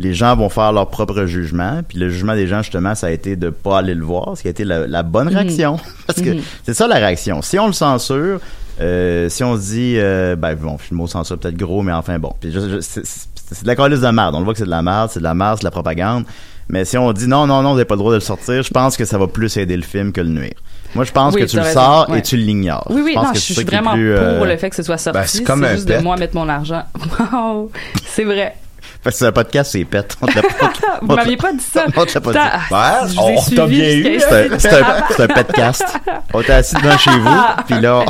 les 0.00 0.14
gens 0.14 0.34
vont 0.36 0.48
faire 0.48 0.72
leur 0.72 0.88
propre 0.88 1.24
jugement. 1.26 1.80
Puis 1.86 1.98
le 1.98 2.08
jugement 2.08 2.34
des 2.34 2.46
gens, 2.46 2.62
justement, 2.62 2.94
ça 2.94 3.08
a 3.08 3.10
été 3.10 3.36
de 3.36 3.50
pas 3.50 3.78
aller 3.78 3.94
le 3.94 4.04
voir, 4.04 4.36
ce 4.36 4.42
qui 4.42 4.48
a 4.48 4.50
été 4.50 4.64
la, 4.64 4.86
la 4.86 5.02
bonne 5.02 5.28
Mhm. 5.28 5.34
réaction. 5.36 5.76
Parce 6.06 6.20
que 6.20 6.30
Mhm. 6.30 6.40
c'est 6.64 6.74
ça 6.74 6.86
la 6.88 6.96
réaction. 6.96 7.42
Si 7.42 7.58
on 7.58 7.66
le 7.66 7.72
censure, 7.72 8.40
euh, 8.80 9.28
si 9.28 9.44
on 9.44 9.56
se 9.56 9.62
dit, 9.72 9.94
euh, 9.98 10.36
ben 10.36 10.54
bon, 10.54 10.76
le 10.90 10.96
mot 10.96 11.06
censure 11.06 11.38
peut-être 11.38 11.56
gros, 11.56 11.82
mais 11.82 11.92
enfin 11.92 12.18
bon. 12.18 12.32
Puis 12.40 12.50
je- 12.52 12.60
je- 12.60 12.80
c'est, 12.80 13.02
de 13.62 13.66
la 13.66 13.76
calice 13.76 14.00
de 14.00 14.08
merde. 14.08 14.34
On 14.34 14.38
le 14.38 14.44
voit 14.44 14.54
que 14.54 14.58
c'est 14.60 14.64
de 14.64 14.70
la 14.70 14.82
merde, 14.82 15.10
c'est 15.12 15.18
de 15.20 15.24
la 15.24 15.34
merde, 15.34 15.56
c'est 15.56 15.62
de 15.62 15.66
la 15.66 15.70
propagande. 15.72 16.24
Mais 16.68 16.84
si 16.84 16.96
on 16.96 17.12
dit 17.12 17.26
non, 17.26 17.48
non, 17.48 17.62
non, 17.62 17.70
vous 17.70 17.74
n'avez 17.76 17.84
pas 17.84 17.94
le 17.96 17.98
droit 17.98 18.12
de 18.12 18.16
le 18.18 18.20
sortir, 18.20 18.62
je 18.62 18.70
pense 18.70 18.96
que 18.96 19.04
ça 19.04 19.18
va 19.18 19.26
plus 19.26 19.56
aider 19.56 19.76
le 19.76 19.82
film 19.82 20.12
que 20.12 20.20
le 20.20 20.28
nuire. 20.28 20.54
Moi, 20.94 21.04
je 21.04 21.10
pense 21.12 21.34
Oui, 21.34 21.40
que 21.42 21.46
tu 21.46 21.56
le 21.56 21.62
raison, 21.62 21.80
sors 21.80 22.08
ouais. 22.10 22.18
et 22.20 22.22
tu 22.22 22.36
l'ignores. 22.36 22.86
Oui, 22.90 23.02
oui, 23.04 23.14
pense 23.14 23.24
non, 23.26 23.32
que 23.32 23.38
je 23.38 23.42
suis 23.52 23.64
vraiment 23.64 23.92
plus, 23.92 24.14
pour 24.14 24.22
euh, 24.24 24.44
le 24.46 24.56
fait 24.56 24.70
que 24.70 24.76
ce 24.76 24.82
soit 24.84 24.98
sorti. 24.98 25.18
ben, 25.18 25.24
c'est 25.26 25.42
comme 25.44 25.66
juste 25.66 25.88
de 25.88 25.98
moi 25.98 26.16
mettre 26.16 26.34
mon 26.36 26.48
argent. 26.48 26.82
Wow, 27.32 27.70
c'est 28.06 28.24
vrai. 28.24 28.54
Parce 29.02 29.16
que 29.16 29.18
c'est 29.20 29.26
un 29.26 29.32
podcast, 29.32 29.72
c'est 29.72 29.84
pète. 29.84 30.16
On 30.20 30.26
Vous 31.02 31.12
on 31.12 31.14
m'aviez 31.14 31.36
pas 31.36 31.52
dit 31.52 31.64
ça. 31.64 31.86
on 31.96 32.04
te 32.04 32.14
l'a 32.14 32.20
pas 32.20 32.32
dit. 32.32 32.38
Ah, 32.38 33.02
Ouais, 33.04 33.10
on 33.18 33.42
t'a 33.42 33.66
bien 33.66 33.90
eu. 33.90 34.20
C'est 34.58 34.74
un, 34.74 35.24
un, 35.24 35.28
podcast. 35.28 35.84
On 36.32 36.40
était 36.40 36.52
assis 36.52 36.76
devant 36.76 36.98
chez 36.98 37.10
vous, 37.18 37.40
puis 37.66 37.80
là... 37.80 38.04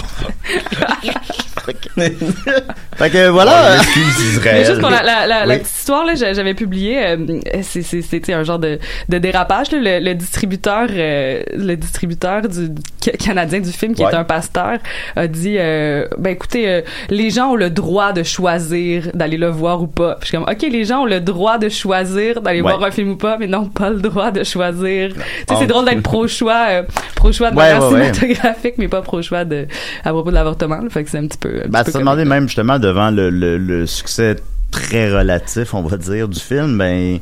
fait 2.96 3.10
que 3.10 3.28
voilà. 3.28 3.76
Israël. 3.76 4.58
Mais 4.60 4.64
juste 4.64 4.80
pour 4.80 4.90
la, 4.90 5.02
la, 5.02 5.26
la, 5.26 5.46
la 5.46 5.54
Oui. 5.54 5.60
petite 5.60 5.76
histoire, 5.76 6.04
là, 6.04 6.14
j'a- 6.14 6.32
j'avais 6.32 6.54
publié, 6.54 6.98
euh, 7.06 7.16
c'est- 7.62 7.82
c'est- 7.82 8.02
c'était 8.02 8.32
un 8.32 8.42
genre 8.44 8.58
de, 8.58 8.78
de 9.08 9.18
dérapage. 9.18 9.70
Là, 9.72 9.78
le, 9.98 10.04
le 10.04 10.14
distributeur, 10.14 10.86
euh, 10.90 11.42
le 11.56 11.74
distributeur 11.76 12.42
du, 12.42 12.68
ca- 13.00 13.12
canadien 13.12 13.60
du 13.60 13.70
film, 13.72 13.94
qui 13.94 14.04
Ouais. 14.04 14.10
est 14.10 14.14
un 14.16 14.24
pasteur, 14.24 14.78
a 15.16 15.26
dit, 15.26 15.56
euh, 15.58 16.06
ben 16.18 16.30
écoutez, 16.30 16.68
euh, 16.68 16.80
les 17.08 17.30
gens 17.30 17.50
ont 17.52 17.56
le 17.56 17.70
droit 17.70 18.12
de 18.12 18.22
choisir 18.22 19.10
d'aller 19.14 19.36
le 19.36 19.48
voir 19.48 19.82
ou 19.82 19.86
pas. 19.86 20.14
Puis 20.20 20.22
je 20.22 20.26
suis 20.28 20.38
comme, 20.38 20.46
ok, 20.52 20.62
les 20.70 20.84
gens 20.84 21.02
ont 21.02 21.06
le 21.06 21.20
droit 21.20 21.58
de 21.58 21.68
choisir 21.68 22.40
d'aller 22.42 22.60
Ouais. 22.60 22.72
voir 22.72 22.84
un 22.84 22.90
film 22.90 23.10
ou 23.10 23.16
pas, 23.16 23.36
mais 23.38 23.46
non 23.46 23.66
pas 23.66 23.90
le 23.90 24.00
droit 24.00 24.30
de 24.30 24.44
choisir. 24.44 25.10
Tu 25.10 25.14
sais, 25.20 25.24
Ah. 25.48 25.54
c'est 25.58 25.66
drôle 25.66 25.84
d'être 25.84 26.02
pro-choix, 26.02 26.66
euh, 26.70 26.82
pro-choix 27.16 27.50
de 27.50 27.56
Ouais, 27.56 27.64
manière 27.72 27.88
ouais, 27.90 28.00
ouais. 28.00 28.12
cinématographique, 28.14 28.74
mais 28.78 28.88
pas 28.88 29.02
pro-choix 29.02 29.44
de 29.44 29.66
à 30.04 30.10
propos 30.10 30.30
de 30.30 30.34
l'avortement. 30.34 30.76
là. 30.76 30.88
Fait 30.90 31.04
que 31.04 31.10
c'est 31.10 31.18
un 31.18 31.26
petit 31.26 31.38
peu, 31.38 31.49
peu. 31.50 31.68
Ben, 31.68 31.84
peu 31.84 31.92
demandait 31.92 32.22
comique. 32.22 32.28
même 32.28 32.46
justement 32.48 32.78
devant 32.78 33.10
le, 33.10 33.30
le, 33.30 33.58
le 33.58 33.86
succès 33.86 34.36
très 34.70 35.12
relatif, 35.12 35.74
on 35.74 35.82
va 35.82 35.96
dire, 35.96 36.28
du 36.28 36.38
film, 36.40 36.78
ben, 36.78 37.18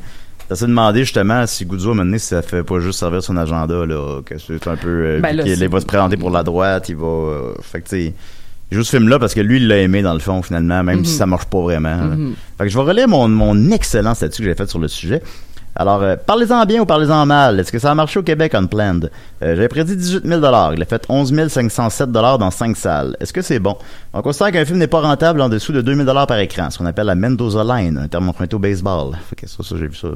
ça 0.49 0.57
s'est 0.57 0.67
demandé 0.67 1.01
justement 1.01 1.47
si 1.47 1.65
Guzzo, 1.67 1.89
à 1.91 1.93
un 1.93 1.95
moment 1.97 2.05
donné, 2.07 2.19
si 2.19 2.27
ça 2.29 2.43
fait 2.43 2.63
pas 2.63 2.81
juste 2.81 2.99
servir 2.99 3.23
son 3.23 3.37
agenda, 3.37 3.85
là, 3.87 4.21
que 4.25 4.35
c'est 4.39 4.67
un 4.67 4.77
peu, 4.77 4.89
euh, 4.89 5.21
Ben, 5.21 5.35
là, 5.37 5.43
qu'il 5.43 5.57
c'est- 5.57 5.67
va 5.67 5.81
se 5.81 5.87
présenter 5.87 6.17
pour 6.17 6.31
la 6.31 6.43
droite, 6.43 6.89
il 6.89 6.97
va, 6.97 7.07
euh, 7.07 7.53
fait 7.63 7.81
que 7.81 7.89
tu 7.89 7.97
sais, 8.07 8.15
il 8.71 8.77
joue 8.77 8.85
ce 8.85 8.91
film-là 8.97 9.19
parce 9.19 9.33
que 9.35 9.41
lui, 9.41 9.57
il 9.59 9.67
l'a 9.69 9.79
aimé 9.79 10.03
dans 10.03 10.13
le 10.13 10.19
fond, 10.21 10.43
finalement, 10.43 10.83
même 10.83 11.05
si 11.07 11.13
Mhm. 11.13 11.19
ça 11.19 11.27
marche 11.27 11.47
pas 11.47 11.61
vraiment. 11.61 11.97
Mhm. 11.97 12.35
Fait 12.59 12.65
que 12.65 12.71
je 12.71 12.77
vais 12.79 12.85
relire 12.85 13.09
mon, 13.09 13.27
mon 13.29 13.71
excellent 13.71 14.15
statut 14.15 14.43
que 14.43 14.49
j'ai 14.49 14.55
fait 14.55 14.69
sur 14.69 14.79
le 14.79 14.89
sujet. 14.89 15.23
Alors, 15.81 16.03
euh, 16.03 16.17
parlez-en 16.17 16.65
bien 16.67 16.81
ou 16.81 16.87
parlez-en 16.87 17.25
mal. 17.25 17.61
Est-ce 17.61 17.71
que 17.71 17.79
ça 17.79 17.93
a 17.93 17.95
marché 17.95 18.19
au 18.19 18.25
Québec 18.25 18.53
Unplanned? 18.57 19.13
Euh, 19.43 19.55
J'avais 19.55 19.69
prédit 19.69 19.97
18 19.97 20.27
000 20.27 20.41
Il 20.75 20.83
a 20.83 20.85
fait 20.85 21.05
11 21.09 21.33
507 21.49 22.11
dans 22.11 22.51
5 22.51 22.77
salles. 22.77 23.17
Est-ce 23.21 23.33
que 23.33 23.43
c'est 23.43 23.61
bon? 23.61 23.77
On 24.13 24.21
considère 24.21 24.51
qu'un 24.51 24.65
film 24.65 24.79
n'est 24.79 24.89
pas 24.89 25.01
rentable 25.01 25.41
en 25.41 25.49
dessous 25.49 25.73
de 25.73 25.81
2 25.81 25.95
000 26.05 26.27
par 26.27 26.39
écran, 26.41 26.71
ce 26.71 26.79
qu'on 26.79 26.87
appelle 26.87 27.07
la 27.07 27.15
Mendoza 27.15 27.63
Line, 27.63 27.97
un 27.97 28.09
terme 28.09 28.29
emprunté 28.29 28.57
au 28.57 28.59
baseball. 28.59 29.13
Fait 29.31 29.37
que 29.37 29.49
ça, 29.49 29.63
ça 29.63 29.77
j'ai 29.79 29.87
vu 29.87 29.95
ça. 29.95 30.09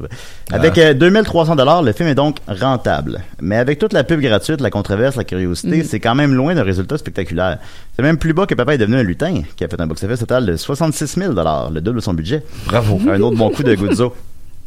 Avec 0.51 0.77
euh, 0.77 0.93
2 0.93 1.23
300 1.23 1.55
le 1.81 1.91
film 1.93 2.09
est 2.09 2.15
donc 2.15 2.39
rentable. 2.45 3.21
Mais 3.41 3.55
avec 3.55 3.79
toute 3.79 3.93
la 3.93 4.03
pub 4.03 4.19
gratuite, 4.19 4.59
la 4.59 4.69
controverse, 4.69 5.15
la 5.15 5.23
curiosité, 5.23 5.77
Mm. 5.77 5.83
c'est 5.85 5.99
quand 6.01 6.15
même 6.15 6.33
loin 6.33 6.53
d'un 6.55 6.63
résultat 6.63 6.97
spectaculaire. 6.97 7.57
C'est 7.95 8.01
même 8.03 8.17
plus 8.17 8.33
bas 8.33 8.45
que 8.45 8.53
Papa 8.55 8.73
est 8.73 8.77
devenu 8.77 8.97
un 8.97 9.03
lutin, 9.03 9.43
qui 9.55 9.63
a 9.63 9.69
fait 9.69 9.79
un 9.79 9.87
box-office 9.87 10.19
total 10.19 10.45
de 10.45 10.57
66 10.57 11.15
000 11.17 11.33
le 11.71 11.79
double 11.79 11.97
de 11.99 12.03
son 12.03 12.13
budget. 12.13 12.43
Bravo. 12.65 12.99
Un 13.09 13.21
autre 13.21 13.37
bon 13.37 13.49
coup 13.49 13.63
de 13.63 13.73
Guzzo. 13.75 14.13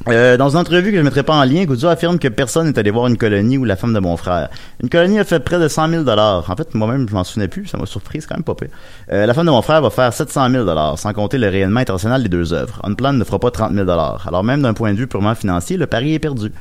Euh, 0.09 0.37
dans 0.37 0.51
une 0.51 0.59
entrevue 0.59 0.91
que 0.91 0.97
je 0.97 1.01
ne 1.01 1.03
mettrai 1.03 1.25
pas 1.25 1.35
en 1.35 1.45
lien, 1.45 1.65
Guzzo 1.65 1.89
affirme 1.89 2.19
que 2.19 2.29
personne 2.29 2.69
n'est 2.69 2.79
allé 2.79 2.91
voir 2.91 3.09
une 3.09 3.17
colonie 3.17 3.59
ou 3.59 3.65
la 3.65 3.75
femme 3.75 3.93
de 3.93 3.99
mon 3.99 4.17
frère. 4.17 4.51
Une 4.81 4.89
colonie 4.89 5.19
a 5.19 5.25
fait 5.25 5.41
près 5.41 5.59
de 5.59 5.67
100 5.67 6.05
000 6.05 6.09
En 6.09 6.43
fait, 6.57 6.75
moi-même, 6.75 7.09
je 7.09 7.15
m'en 7.15 7.25
souvenais 7.25 7.49
plus. 7.49 7.67
Ça 7.67 7.77
m'a 7.77 7.87
surpris. 7.87 8.21
C'est 8.21 8.29
quand 8.29 8.37
même 8.37 8.45
pas 8.45 8.55
pire. 8.55 8.69
Euh, 9.13 9.27
la 9.27 9.35
femme 9.35 9.47
de 9.47 9.51
mon 9.51 9.63
frère 9.63 9.83
va 9.83 9.91
faire 9.91 10.13
700 10.13 10.51
000 10.51 10.97
sans 10.97 11.13
compter 11.13 11.39
le 11.39 11.49
rayonnement 11.49 11.81
international 11.81 12.23
des 12.23 12.29
deux 12.29 12.53
œuvres. 12.53 12.81
Unplan 12.85 13.15
ne 13.15 13.25
fera 13.25 13.41
pas 13.41 13.51
30 13.51 13.73
000 13.73 13.89
Alors 13.91 14.45
même 14.45 14.63
d'un 14.63 14.75
point 14.75 14.93
de 14.93 14.99
vue 14.99 15.09
purement 15.09 15.35
financier, 15.35 15.77
le 15.77 15.87
pari 15.87 16.15
est 16.15 16.21
perdu. 16.21 16.53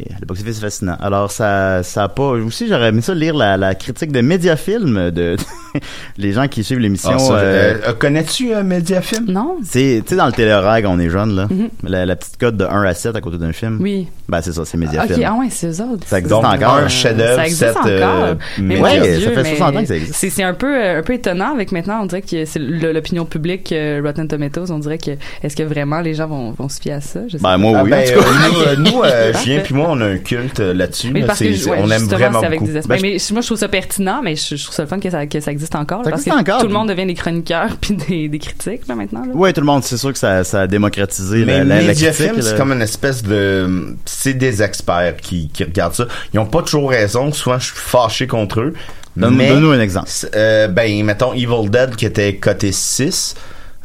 Et 0.00 0.06
le 0.20 0.26
box-office 0.26 0.58
fascinant. 0.60 0.96
Alors, 1.00 1.30
ça, 1.30 1.84
ça 1.84 2.02
a 2.04 2.08
pas. 2.08 2.30
Aussi, 2.30 2.66
j'aurais 2.68 2.88
aimé 2.88 3.00
ça 3.00 3.14
lire 3.14 3.34
la, 3.36 3.56
la 3.56 3.76
critique 3.76 4.10
de 4.10 4.22
Mediafilm 4.22 5.10
de 5.12 5.36
les 6.18 6.32
gens 6.32 6.48
qui 6.48 6.64
suivent 6.64 6.80
l'émission. 6.80 7.12
Ah, 7.14 7.18
ça, 7.20 7.32
euh, 7.34 7.74
euh, 7.88 7.92
Connais-tu 7.92 8.52
un 8.54 8.64
Mediafilm? 8.64 9.26
Non. 9.30 9.56
c'est, 9.62 10.02
tu 10.04 10.10
sais, 10.10 10.16
dans 10.16 10.26
le 10.26 10.32
télérag, 10.32 10.84
on 10.88 10.98
est 10.98 11.10
jeune, 11.10 11.36
là. 11.36 11.46
Mhm. 11.48 11.68
la, 11.84 12.06
la 12.06 12.16
petite 12.16 12.38
cote 12.38 12.56
de 12.56 12.64
1 12.64 12.82
à 12.82 12.92
7 12.94 13.14
à 13.14 13.20
côté 13.20 13.38
d'un 13.38 13.52
film. 13.52 13.78
Oui. 13.80 14.08
Ben, 14.28 14.40
c'est 14.40 14.52
ça, 14.52 14.64
c'est 14.64 14.76
Ah, 14.78 14.80
Mediafilm. 14.80 15.18
Ok, 15.20 15.24
ah 15.28 15.34
ouais, 15.38 15.46
c'est 15.50 15.68
eux 15.68 15.84
autres. 15.84 16.06
Ça 16.08 16.18
existe 16.18 16.34
Donc, 16.34 16.44
encore. 16.44 16.74
un 16.74 16.88
chef-d'œuvre, 16.88 17.36
Ça 17.36 17.44
existe 17.44 17.60
sept, 17.62 17.76
encore. 17.76 18.24
euh, 18.24 18.34
mais 18.58 18.80
Ouais, 18.80 19.00
Dieu, 19.16 19.26
ça 19.26 19.30
fait 19.30 19.42
mais 19.44 19.56
60 19.56 19.76
ans 19.76 19.80
que 19.80 19.86
ça 19.86 19.96
existe. 19.96 20.14
C'est, 20.14 20.30
c'est 20.30 20.42
un 20.42 20.54
peu, 20.54 20.74
euh, 20.74 20.98
un 20.98 21.02
peu 21.02 21.12
étonnant 21.14 21.52
avec 21.54 21.70
maintenant, 21.70 22.00
on 22.02 22.06
dirait 22.06 22.22
que 22.22 22.44
c'est 22.44 22.58
l'opinion 22.58 23.26
publique, 23.26 23.70
euh, 23.70 24.00
Rotten 24.04 24.26
Tomatoes, 24.26 24.70
on 24.72 24.78
dirait 24.80 24.98
que, 24.98 25.12
est-ce 25.42 25.54
que 25.54 25.62
vraiment 25.62 26.00
les 26.00 26.14
gens 26.14 26.26
vont, 26.26 26.50
vont 26.50 26.68
se 26.68 26.80
fier 26.80 26.94
à 26.94 27.00
ça? 27.00 27.20
Je 27.28 27.36
sais 27.36 27.42
Ben, 27.42 27.50
pas. 27.50 27.58
moi, 27.58 27.78
Ah, 27.78 27.84
oui. 27.84 27.90
ben, 27.90 28.00
en 28.02 28.12
tout 28.12 28.20
cas. 28.20 28.26
euh, 28.26 28.76
nous, 28.76 28.90
euh, 28.90 28.90
nous, 28.90 29.02
euh. 29.04 29.32
Julien 29.44 29.60
puis 29.62 29.73
moi, 29.74 29.88
on 29.90 30.00
a 30.00 30.06
un 30.06 30.16
culte 30.18 30.60
euh, 30.60 30.72
là-dessus. 30.72 31.10
Mais 31.12 31.20
là. 31.20 31.26
parce 31.26 31.38
C'est- 31.40 31.48
que, 31.50 31.54
c'est- 31.56 31.70
ouais, 31.70 31.78
on 31.82 31.90
aime 31.90 32.04
vraiment 32.04 32.40
avec 32.40 32.60
beaucoup. 32.60 32.70
des 32.72 32.78
aspects. 32.78 32.88
Ben, 32.88 32.96
je- 32.98 33.02
mais 33.02 33.16
moi, 33.32 33.40
je 33.42 33.46
trouve 33.46 33.58
ça 33.58 33.68
pertinent, 33.68 34.20
mais 34.22 34.36
je, 34.36 34.56
je 34.56 34.62
trouve 34.64 34.74
ça 34.74 34.82
le 34.82 34.88
fun 34.88 34.98
que 34.98 35.10
ça, 35.10 35.26
que 35.26 35.40
ça 35.40 35.50
existe 35.52 35.74
encore. 35.74 35.98
là, 35.98 36.04
Ça 36.04 36.10
parce 36.10 36.22
existe 36.26 36.44
que 36.44 36.50
encore. 36.50 36.60
tout 36.62 36.66
le 36.68 36.72
monde 36.72 36.88
devient 36.88 37.06
des 37.06 37.14
chroniqueurs 37.14 37.76
puis 37.80 37.94
des, 37.96 38.28
des 38.28 38.38
critiques, 38.38 38.86
là, 38.88 38.94
maintenant. 38.94 39.24
Là. 39.26 39.32
Ouais, 39.34 39.52
tout 39.52 39.60
le 39.60 39.66
monde, 39.66 39.84
c'est 39.84 39.96
sûr 39.96 40.12
que 40.12 40.18
ça, 40.18 40.44
ça 40.44 40.62
a 40.62 40.66
démocratisé 40.66 41.44
Mais 41.44 41.58
la, 41.58 41.64
la, 41.64 41.82
la 41.82 41.94
critique. 41.94 42.32
c'est 42.40 42.56
comme 42.56 42.72
une 42.72 42.82
espèce 42.82 43.22
de... 43.22 43.96
C'est 44.04 44.34
des 44.34 44.62
experts 44.62 45.16
qui, 45.20 45.48
qui 45.48 45.64
regardent 45.64 45.94
ça. 45.94 46.06
Ils 46.32 46.38
ont 46.40 46.46
pas 46.46 46.62
toujours 46.62 46.90
raison. 46.90 47.32
Souvent, 47.32 47.58
je 47.58 47.66
suis 47.66 47.74
fâché 47.76 48.26
contre 48.26 48.60
eux. 48.60 48.74
Donne-nous 49.16 49.70
un 49.70 49.80
exemple. 49.80 50.08
euh, 50.34 50.66
ben, 50.68 51.04
mettons 51.04 51.32
Evil 51.34 51.70
Dead 51.70 51.94
qui 51.94 52.04
était 52.06 52.34
coté 52.36 52.72
6. 52.72 53.36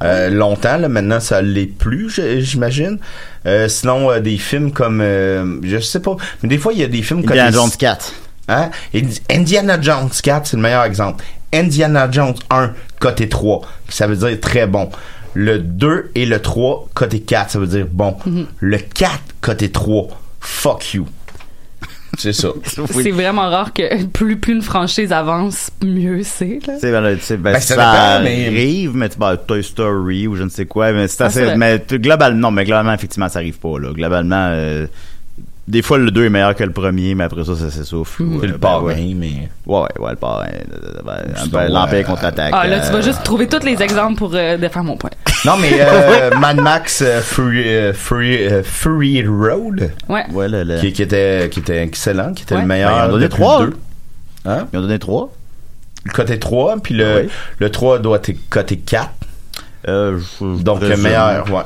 Euh, 0.04 0.30
longtemps 0.30 0.78
là 0.78 0.88
maintenant 0.90 1.20
ça 1.20 1.42
l'est 1.42 1.66
plus 1.66 2.10
j- 2.10 2.42
j'imagine 2.42 2.98
euh, 3.46 3.68
sinon 3.68 4.10
euh, 4.12 4.20
des 4.20 4.38
films 4.38 4.72
comme 4.72 5.02
euh, 5.02 5.60
je 5.64 5.78
sais 5.80 6.00
pas 6.00 6.16
mais 6.42 6.50
des 6.50 6.58
fois 6.58 6.72
il 6.74 6.80
y 6.80 6.84
a 6.84 6.88
des 6.88 7.02
films 7.02 7.20
Indiana 7.20 7.46
cotés 7.48 7.58
Jones 7.58 7.72
4. 7.78 8.14
Hein? 8.48 8.70
Indi- 8.96 9.22
Indiana 9.30 9.80
Jones 9.82 10.10
4, 10.24 10.48
c'est 10.48 10.56
le 10.58 10.64
meilleur 10.64 10.84
exemple. 10.84 11.24
Indiana 11.54 12.08
Jones 12.12 12.34
1, 12.50 12.72
côté 13.00 13.30
3, 13.30 13.62
ça 13.90 14.08
veut 14.08 14.16
dire 14.16 14.40
très 14.40 14.66
bon. 14.68 14.90
Le 15.36 15.60
2 15.60 16.12
et 16.16 16.26
le 16.26 16.40
3, 16.42 16.88
côté 16.96 17.20
4, 17.20 17.52
ça 17.52 17.60
veut 17.60 17.68
dire 17.68 17.86
bon. 17.92 18.16
Le 18.60 18.78
4, 18.80 19.12
côté 19.42 19.70
3, 19.72 20.08
fuck 20.40 20.94
you. 20.96 21.06
C'est 22.20 22.34
ça. 22.34 22.50
C'est 22.92 23.12
vraiment 23.12 23.50
rare 23.50 23.74
que 23.74 24.04
plus, 24.08 24.38
plus 24.38 24.54
une 24.54 24.62
franchise 24.62 25.12
avance, 25.14 25.72
mieux 25.84 26.22
c'est. 26.24 26.60
là. 26.68 26.78
Sais, 26.78 26.92
ben, 26.92 27.02
ben, 27.02 27.38
Ben, 27.40 27.54
ça, 27.60 27.62
ça 27.62 27.76
dépend, 27.76 28.24
mais- 28.24 28.48
arrive, 28.48 28.92
mais 28.96 29.08
tu 29.10 29.18
ben, 29.18 29.38
Toy 29.38 29.64
Story 29.64 30.28
ou 30.28 30.36
je 30.36 30.44
ne 30.44 30.50
sais 30.50 30.66
quoi, 30.66 30.92
mais 30.92 31.08
c'est 31.08 31.24
Ah, 31.24 31.28
assez, 31.28 31.40
c'est 31.40 31.46
vrai. 31.46 31.58
mais 31.58 31.80
tu- 31.84 31.98
globalement, 31.98 32.40
non, 32.40 32.52
mais 32.52 32.66
globalement, 32.66 32.94
effectivement, 32.94 33.30
ça 33.30 33.40
arrive 33.40 33.58
pas, 33.60 33.80
là. 33.80 33.94
Globalement, 33.94 34.50
euh, 34.52 34.86
des 35.70 35.82
fois, 35.84 35.98
le 36.00 36.10
2 36.12 36.26
est 36.26 36.30
meilleur 36.30 36.56
que 36.56 36.64
le 36.64 36.72
premier, 36.72 37.14
mais 37.16 37.24
après 37.26 37.46
ça, 37.46 37.56
ça 37.56 37.70
s'essouffle. 37.70 38.24
Ou, 38.24 38.40
C'est 38.40 38.48
euh, 38.48 38.52
le 38.52 38.54
ben, 38.54 38.60
parrain, 38.60 38.84
ouais. 38.86 39.14
mais. 39.16 39.50
Ouais, 39.68 39.80
ouais, 39.82 39.88
ouais, 40.00 40.10
le 40.12 40.16
parrain. 40.16 40.48
euh, 40.48 41.02
ben, 41.06 41.14
un 41.36 41.44
Sinon, 41.44 41.60
peu 41.60 41.68
L'Empire 41.72 41.94
euh, 42.00 42.04
contre-attaque. 42.04 42.54
Ah, 42.56 42.68
là, 42.68 42.80
tu 42.80 42.88
euh, 42.88 42.92
vas 42.92 43.02
juste 43.02 43.24
trouver 43.24 43.48
tous 43.48 43.64
les 43.64 43.82
exemples 43.82 44.16
pour 44.18 44.32
euh, 44.34 44.58
défaire 44.58 44.84
mon 44.84 44.98
point. 44.98 45.12
Non, 45.46 45.54
mais 45.62 45.72
euh, 45.80 46.32
Mad 46.40 46.58
Max 46.58 47.02
euh, 47.02 47.22
Fury, 47.22 47.64
euh, 47.66 47.94
Fury, 47.94 48.46
euh, 48.46 48.62
Fury 48.64 49.26
Road, 49.26 49.92
Ouais. 50.10 50.26
Ouais, 50.34 50.50
le, 50.50 50.64
le- 50.64 50.80
qui, 50.82 50.92
qui 50.92 51.02
était, 51.02 51.48
qui 51.50 51.60
était 51.62 51.82
excellent, 51.82 52.34
qui 52.34 52.44
était 52.44 52.56
Ouais. 52.56 52.62
le 52.64 52.68
Ben, 52.68 52.76
meilleur. 52.76 52.92
ils 52.92 53.08
ont 53.08 53.12
donné 53.14 53.24
depuis 53.30 53.38
trois. 53.42 53.62
le 53.64 53.70
deux. 53.70 53.78
Hein? 54.46 54.68
Ils 54.74 54.80
ont 54.80 54.82
donné 54.82 55.00
3. 55.00 55.32
Le 56.06 56.12
côté 56.12 56.40
3, 56.40 56.78
puis 56.82 56.94
le, 56.96 57.22
Oui. 57.24 57.30
le 57.60 57.70
3 57.70 58.00
doit 58.00 58.18
être 58.18 58.50
côté 58.50 58.78
4. 58.78 59.10
Euh, 59.88 60.18
je- 60.42 60.62
Donc, 60.64 60.82
le 60.82 60.98
meilleur, 60.98 61.50
ouais. 61.52 61.62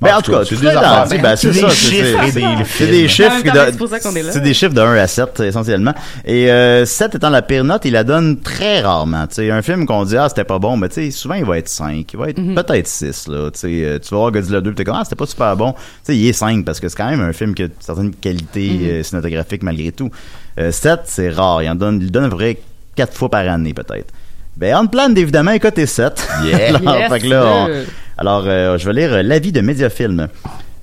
Mais 0.00 0.12
en 0.12 0.20
tout 0.20 0.32
cas, 0.32 0.44
c'est 0.44 0.56
des 0.56 0.66
ben, 0.66 1.22
Ben, 1.22 1.36
c'est 1.36 1.50
des 1.50 1.60
ça, 1.60 1.70
c'est- 1.70 1.74
chiffres 1.76 2.18
c'est- 2.66 2.86
des 2.86 3.08
chiffres 3.08 3.42
de, 3.42 3.50
c'est 3.70 3.76
pour 3.78 3.88
ça 3.88 4.00
qu'on 4.00 4.14
est 4.16 4.22
là. 4.22 4.32
c'est 4.32 4.40
des 4.42 4.52
chiffres 4.52 4.74
de 4.74 4.80
1 4.80 4.94
à 4.96 5.06
7 5.06 5.40
essentiellement. 5.40 5.94
Et 6.24 6.50
euh, 6.50 6.84
7 6.84 7.14
étant 7.14 7.30
la 7.30 7.42
pire 7.42 7.64
note, 7.64 7.84
il 7.84 7.92
la 7.92 8.04
donne 8.04 8.40
très 8.40 8.80
rarement. 8.80 9.26
Tu 9.28 9.36
sais, 9.36 9.50
un 9.50 9.62
film 9.62 9.86
qu'on 9.86 10.04
dit 10.04 10.16
ah 10.16 10.28
c'était 10.28 10.44
pas 10.44 10.58
bon, 10.58 10.76
mais 10.76 10.88
tu 10.88 10.94
sais 10.96 11.10
souvent 11.10 11.34
il 11.34 11.44
va 11.44 11.58
être 11.58 11.68
5, 11.68 12.06
il 12.12 12.18
va 12.18 12.28
être 12.28 12.38
Mhm. 12.38 12.54
peut-être 12.54 12.86
6 12.86 13.28
là. 13.28 13.50
Euh, 13.64 13.98
tu 13.98 14.08
vas 14.10 14.16
voir 14.18 14.32
Godzilla 14.32 14.60
2, 14.60 14.70
puis 14.70 14.76
t'es 14.76 14.84
comme 14.84 14.96
ah 14.98 15.04
c'était 15.04 15.16
pas 15.16 15.26
super 15.26 15.56
bon. 15.56 15.72
Tu 15.72 15.78
sais, 16.04 16.16
il 16.16 16.26
est 16.28 16.32
5 16.32 16.64
parce 16.64 16.80
que 16.80 16.88
c'est 16.88 16.96
quand 16.96 17.08
même 17.10 17.20
un 17.22 17.32
film 17.32 17.54
qui 17.54 17.62
a 17.62 17.66
certaines 17.80 18.14
qualités 18.14 18.70
Mhm. 18.70 18.86
euh, 18.88 19.02
cinématographiques 19.02 19.62
malgré 19.62 19.92
tout. 19.92 20.10
Euh, 20.58 20.70
7 20.72 21.00
c'est 21.04 21.30
rare, 21.30 21.62
il 21.62 21.70
en 21.70 21.74
donne, 21.76 22.00
il 22.02 22.10
donne 22.10 22.24
à 22.24 22.28
peu 22.28 22.36
près 22.36 22.58
4 22.96 23.14
fois 23.16 23.28
par 23.30 23.48
année 23.48 23.74
peut-être. 23.74 24.12
Ben 24.56 24.74
Unplanned 24.76 25.18
évidemment 25.18 25.50
est 25.50 25.58
coté 25.60 25.86
7. 25.86 26.24
Yeah. 26.44 26.68
alors, 26.76 26.96
Yes, 26.96 27.12
fait 27.12 27.20
que 27.20 27.26
là, 27.26 27.44
on- 27.46 27.66
sir. 27.66 27.74
Alors, 28.16 28.44
euh, 28.46 28.78
je 28.78 28.86
vais 28.86 28.92
lire 28.92 29.12
euh, 29.12 29.22
l'avis 29.22 29.50
de 29.50 29.60
Mediafilm. 29.60 30.28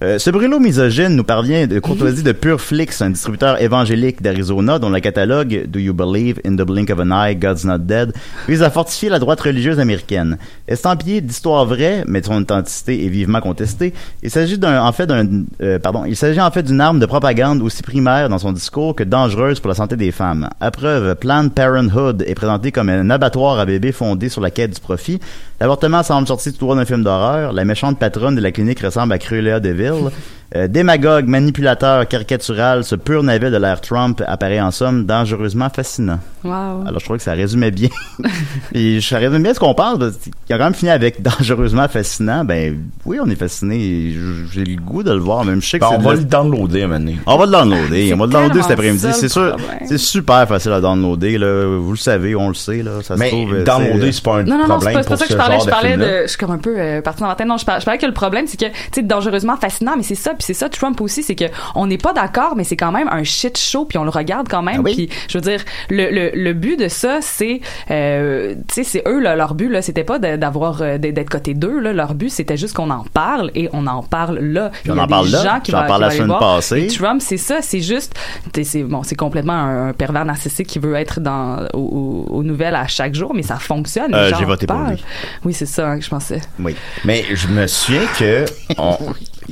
Euh, 0.03 0.17
ce 0.17 0.31
brûlot 0.31 0.59
misogyne 0.59 1.15
nous 1.15 1.23
parvient 1.23 1.67
de 1.67 1.79
courtoisie 1.79 2.23
de 2.23 2.31
Pure 2.31 2.59
Flix, 2.59 3.03
un 3.03 3.11
distributeur 3.11 3.61
évangélique 3.61 4.19
d'Arizona 4.19 4.79
dont 4.79 4.89
le 4.89 4.99
catalogue 4.99 5.67
Do 5.67 5.79
You 5.79 5.93
Believe 5.93 6.41
in 6.43 6.55
the 6.55 6.63
Blink 6.63 6.89
of 6.89 6.99
an 6.99 7.11
Eye, 7.11 7.35
God's 7.35 7.65
Not 7.65 7.77
Dead 7.79 8.11
vise 8.49 8.63
à 8.63 8.71
fortifier 8.71 9.09
la 9.09 9.19
droite 9.19 9.39
religieuse 9.41 9.79
américaine. 9.79 10.39
Estampillé 10.67 11.21
d'histoires 11.21 11.65
vraies, 11.65 12.03
mais 12.07 12.23
son 12.23 12.41
authenticité 12.41 13.05
est 13.05 13.09
vivement 13.09 13.41
contestée, 13.41 13.93
il 14.23 14.31
s'agit 14.31 14.57
d'un, 14.57 14.81
en 14.83 14.91
fait 14.91 15.05
d'un, 15.05 15.43
pardon, 15.77 16.03
il 16.05 16.15
s'agit 16.15 16.41
en 16.41 16.49
fait 16.49 16.63
d'une 16.63 16.81
arme 16.81 16.99
de 16.99 17.05
propagande 17.05 17.61
aussi 17.61 17.83
primaire 17.83 18.27
dans 18.27 18.39
son 18.39 18.53
discours 18.53 18.95
que 18.95 19.03
dangereuse 19.03 19.59
pour 19.59 19.69
la 19.69 19.75
santé 19.75 19.97
des 19.97 20.11
femmes. 20.11 20.49
À 20.59 20.71
preuve, 20.71 21.13
Planned 21.13 21.53
Parenthood 21.53 22.23
est 22.25 22.33
présenté 22.33 22.71
comme 22.71 22.89
un 22.89 23.11
abattoir 23.11 23.59
à 23.59 23.67
bébés 23.67 23.91
fondé 23.91 24.29
sur 24.29 24.41
la 24.41 24.49
quête 24.49 24.73
du 24.73 24.81
profit. 24.81 25.19
L'avortement 25.61 26.01
semble 26.01 26.27
sorti 26.27 26.51
tout 26.51 26.57
droit 26.57 26.75
d'un 26.75 26.85
film 26.85 27.03
d'horreur. 27.03 27.53
La 27.53 27.65
méchante 27.65 27.99
patronne 27.99 28.33
de 28.33 28.41
la 28.41 28.51
clinique 28.51 28.79
ressemble 28.79 29.13
à 29.13 29.19
Cruella 29.19 29.59
de 29.59 29.69
Vil. 29.69 30.09
Euh, 30.53 30.67
démagogue, 30.67 31.27
manipulateur, 31.27 32.05
caricatural, 32.09 32.83
ce 32.83 32.95
pur 32.95 33.23
navet 33.23 33.51
de 33.51 33.55
l'ère 33.57 33.79
Trump 33.79 34.21
apparaît 34.27 34.59
en 34.59 34.71
somme 34.71 35.05
dangereusement 35.05 35.69
fascinant. 35.69 36.19
Wow. 36.43 36.51
Alors 36.85 36.99
je 36.99 37.05
trouvais 37.05 37.19
que 37.19 37.23
ça 37.23 37.31
résumait 37.31 37.71
bien. 37.71 37.87
Et 38.73 38.99
ça 38.99 39.17
résume 39.17 39.43
bien 39.43 39.53
ce 39.53 39.59
qu'on 39.59 39.73
parle. 39.73 39.99
parce 39.99 40.17
qu'il 40.17 40.53
a 40.53 40.57
quand 40.57 40.65
même 40.65 40.73
fini 40.73 40.91
avec 40.91 41.21
dangereusement 41.21 41.87
fascinant. 41.87 42.43
Ben 42.43 42.77
oui, 43.05 43.17
on 43.23 43.29
est 43.29 43.35
fasciné. 43.35 44.13
J'ai 44.51 44.65
le 44.65 44.75
goût 44.81 45.03
de 45.03 45.11
le 45.13 45.19
voir. 45.19 45.45
Même 45.45 45.61
je 45.61 45.69
sais 45.69 45.79
que 45.79 45.85
Ben, 45.85 45.91
c'est 45.91 45.97
on 45.97 45.99
va 46.09 46.13
le 46.15 46.23
downloader 46.25 46.85
maintenant. 46.87 47.13
on 47.25 47.37
va 47.37 47.45
le 47.45 47.51
downloader. 47.53 48.13
On 48.13 48.17
va 48.17 48.25
le 48.25 48.31
downloader 48.33 48.61
cet 48.63 48.71
après-midi. 48.71 49.07
C'est 49.13 49.29
sûr. 49.29 49.55
C'est 49.87 49.97
super 49.97 50.45
facile 50.49 50.73
à 50.73 50.81
downloader. 50.81 51.37
Là. 51.37 51.77
Vous 51.79 51.91
le 51.91 51.97
savez, 51.97 52.35
on 52.35 52.49
le 52.49 52.55
sait. 52.55 52.83
Là. 52.83 53.01
Ça 53.03 53.15
se 53.15 53.19
Mais 53.19 53.29
trouve. 53.29 53.53
euh, 53.53 53.63
downloader, 53.63 54.07
c'est- 54.07 54.11
c'est 54.13 54.23
pas 54.23 54.35
un 54.39 54.43
Non, 54.43 54.57
non, 54.57 54.67
non, 54.67 54.79
c'est 54.81 54.91
problème 54.91 54.93
pas, 54.95 55.03
c'est 55.03 55.09
pas 55.09 55.15
pour 55.15 55.17
ça 55.17 55.25
que 55.27 55.31
je 55.31 55.37
parlais. 55.37 55.59
Je 55.63 55.69
parlais 55.69 55.95
de. 55.97 56.21
Je 56.23 56.27
suis 56.27 56.37
comme 56.37 56.51
un 56.51 56.57
peu 56.57 56.75
euh, 56.77 57.01
partie 57.01 57.21
dans 57.21 57.27
la 57.29 57.35
tête. 57.35 57.47
Non, 57.47 57.55
je 57.57 57.63
parlais, 57.65 57.79
je 57.79 57.85
parlais 57.85 57.99
que 58.01 58.05
le 58.05 58.13
problème, 58.13 58.47
c'est 58.47 58.59
que, 58.59 58.65
tu 58.65 58.71
sais, 58.95 59.01
dangereusement 59.03 59.55
fascinant, 59.55 59.93
mais 59.95 60.03
c'est 60.03 60.15
ça. 60.15 60.33
Puis 60.41 60.47
c'est 60.47 60.53
ça, 60.55 60.69
Trump 60.69 60.99
aussi, 61.01 61.21
c'est 61.21 61.35
que 61.35 61.45
on 61.75 61.85
n'est 61.85 61.99
pas 61.99 62.13
d'accord, 62.13 62.55
mais 62.55 62.63
c'est 62.63 62.75
quand 62.75 62.91
même 62.91 63.07
un 63.11 63.23
shit 63.23 63.59
show, 63.59 63.85
puis 63.85 63.99
on 63.99 64.03
le 64.03 64.09
regarde 64.09 64.47
quand 64.49 64.63
même. 64.63 64.77
Ah 64.79 64.81
oui. 64.83 64.93
Puis 64.95 65.09
je 65.29 65.37
veux 65.37 65.41
dire, 65.43 65.61
le, 65.91 66.09
le, 66.09 66.31
le 66.33 66.53
but 66.53 66.77
de 66.79 66.87
ça, 66.87 67.19
c'est, 67.21 67.61
euh, 67.91 68.55
tu 68.67 68.73
sais, 68.73 68.83
c'est 68.83 69.03
eux, 69.07 69.19
là, 69.19 69.35
leur 69.35 69.53
but, 69.53 69.69
là, 69.69 69.83
c'était 69.83 70.03
pas 70.03 70.17
d'avoir, 70.17 70.81
euh, 70.81 70.97
d'être 70.97 71.29
côté 71.29 71.53
d'eux, 71.53 71.79
là. 71.79 71.93
Leur 71.93 72.15
but, 72.15 72.29
c'était 72.31 72.57
juste 72.57 72.75
qu'on 72.75 72.89
en 72.89 73.03
parle 73.13 73.51
et 73.53 73.69
on 73.73 73.85
en 73.85 74.01
parle 74.01 74.39
là. 74.39 74.71
Puis 74.81 74.89
on 74.91 74.95
Il 74.95 74.97
y 74.97 74.99
a 74.99 75.03
en 75.03 75.07
parle 75.07 75.25
des 75.27 75.31
là, 75.33 75.43
gens 75.43 75.59
qui 75.59 75.71
j'en 75.71 75.85
qui 75.85 75.99
la 76.01 76.09
semaine 76.09 76.37
passée. 76.39 76.87
Trump, 76.87 77.21
c'est 77.23 77.37
ça, 77.37 77.61
c'est 77.61 77.81
juste, 77.81 78.15
c'est 78.63 78.81
bon, 78.83 79.03
c'est 79.03 79.15
complètement 79.15 79.53
un, 79.53 79.89
un 79.89 79.93
pervers 79.93 80.25
narcissique 80.25 80.67
qui 80.67 80.79
veut 80.79 80.95
être 80.95 81.19
dans 81.19 81.67
aux, 81.73 82.25
aux- 82.29 82.43
nouvelles 82.43 82.75
à 82.75 82.87
chaque 82.87 83.13
jour, 83.13 83.33
mais 83.35 83.43
ça 83.43 83.57
fonctionne. 83.57 84.15
Euh, 84.15 84.31
j'ai 84.39 84.45
voté 84.45 84.65
pour 84.65 84.77
lui. 84.79 85.03
Oui, 85.45 85.53
c'est 85.53 85.67
ça 85.67 85.87
hein, 85.89 85.99
que 85.99 86.03
je 86.05 86.09
pensais. 86.09 86.41
Oui. 86.59 86.75
Mais 87.05 87.25
je 87.31 87.47
me 87.47 87.67
souviens 87.67 88.05
que, 88.17 88.45
on- 88.79 88.97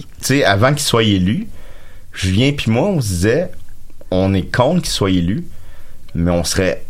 tu 0.03 0.25
sais, 0.25 0.43
avant 0.43 0.69
qu'il 0.69 0.81
soit 0.83 1.03
élu, 1.03 1.47
Julien 2.13 2.51
puis 2.55 2.71
moi, 2.71 2.87
on 2.89 3.01
se 3.01 3.07
disait, 3.07 3.51
on 4.11 4.33
est 4.33 4.53
contre 4.53 4.81
qu'il 4.81 4.91
soit 4.91 5.11
élu, 5.11 5.45
mais 6.15 6.31
on 6.31 6.43
serait 6.43 6.83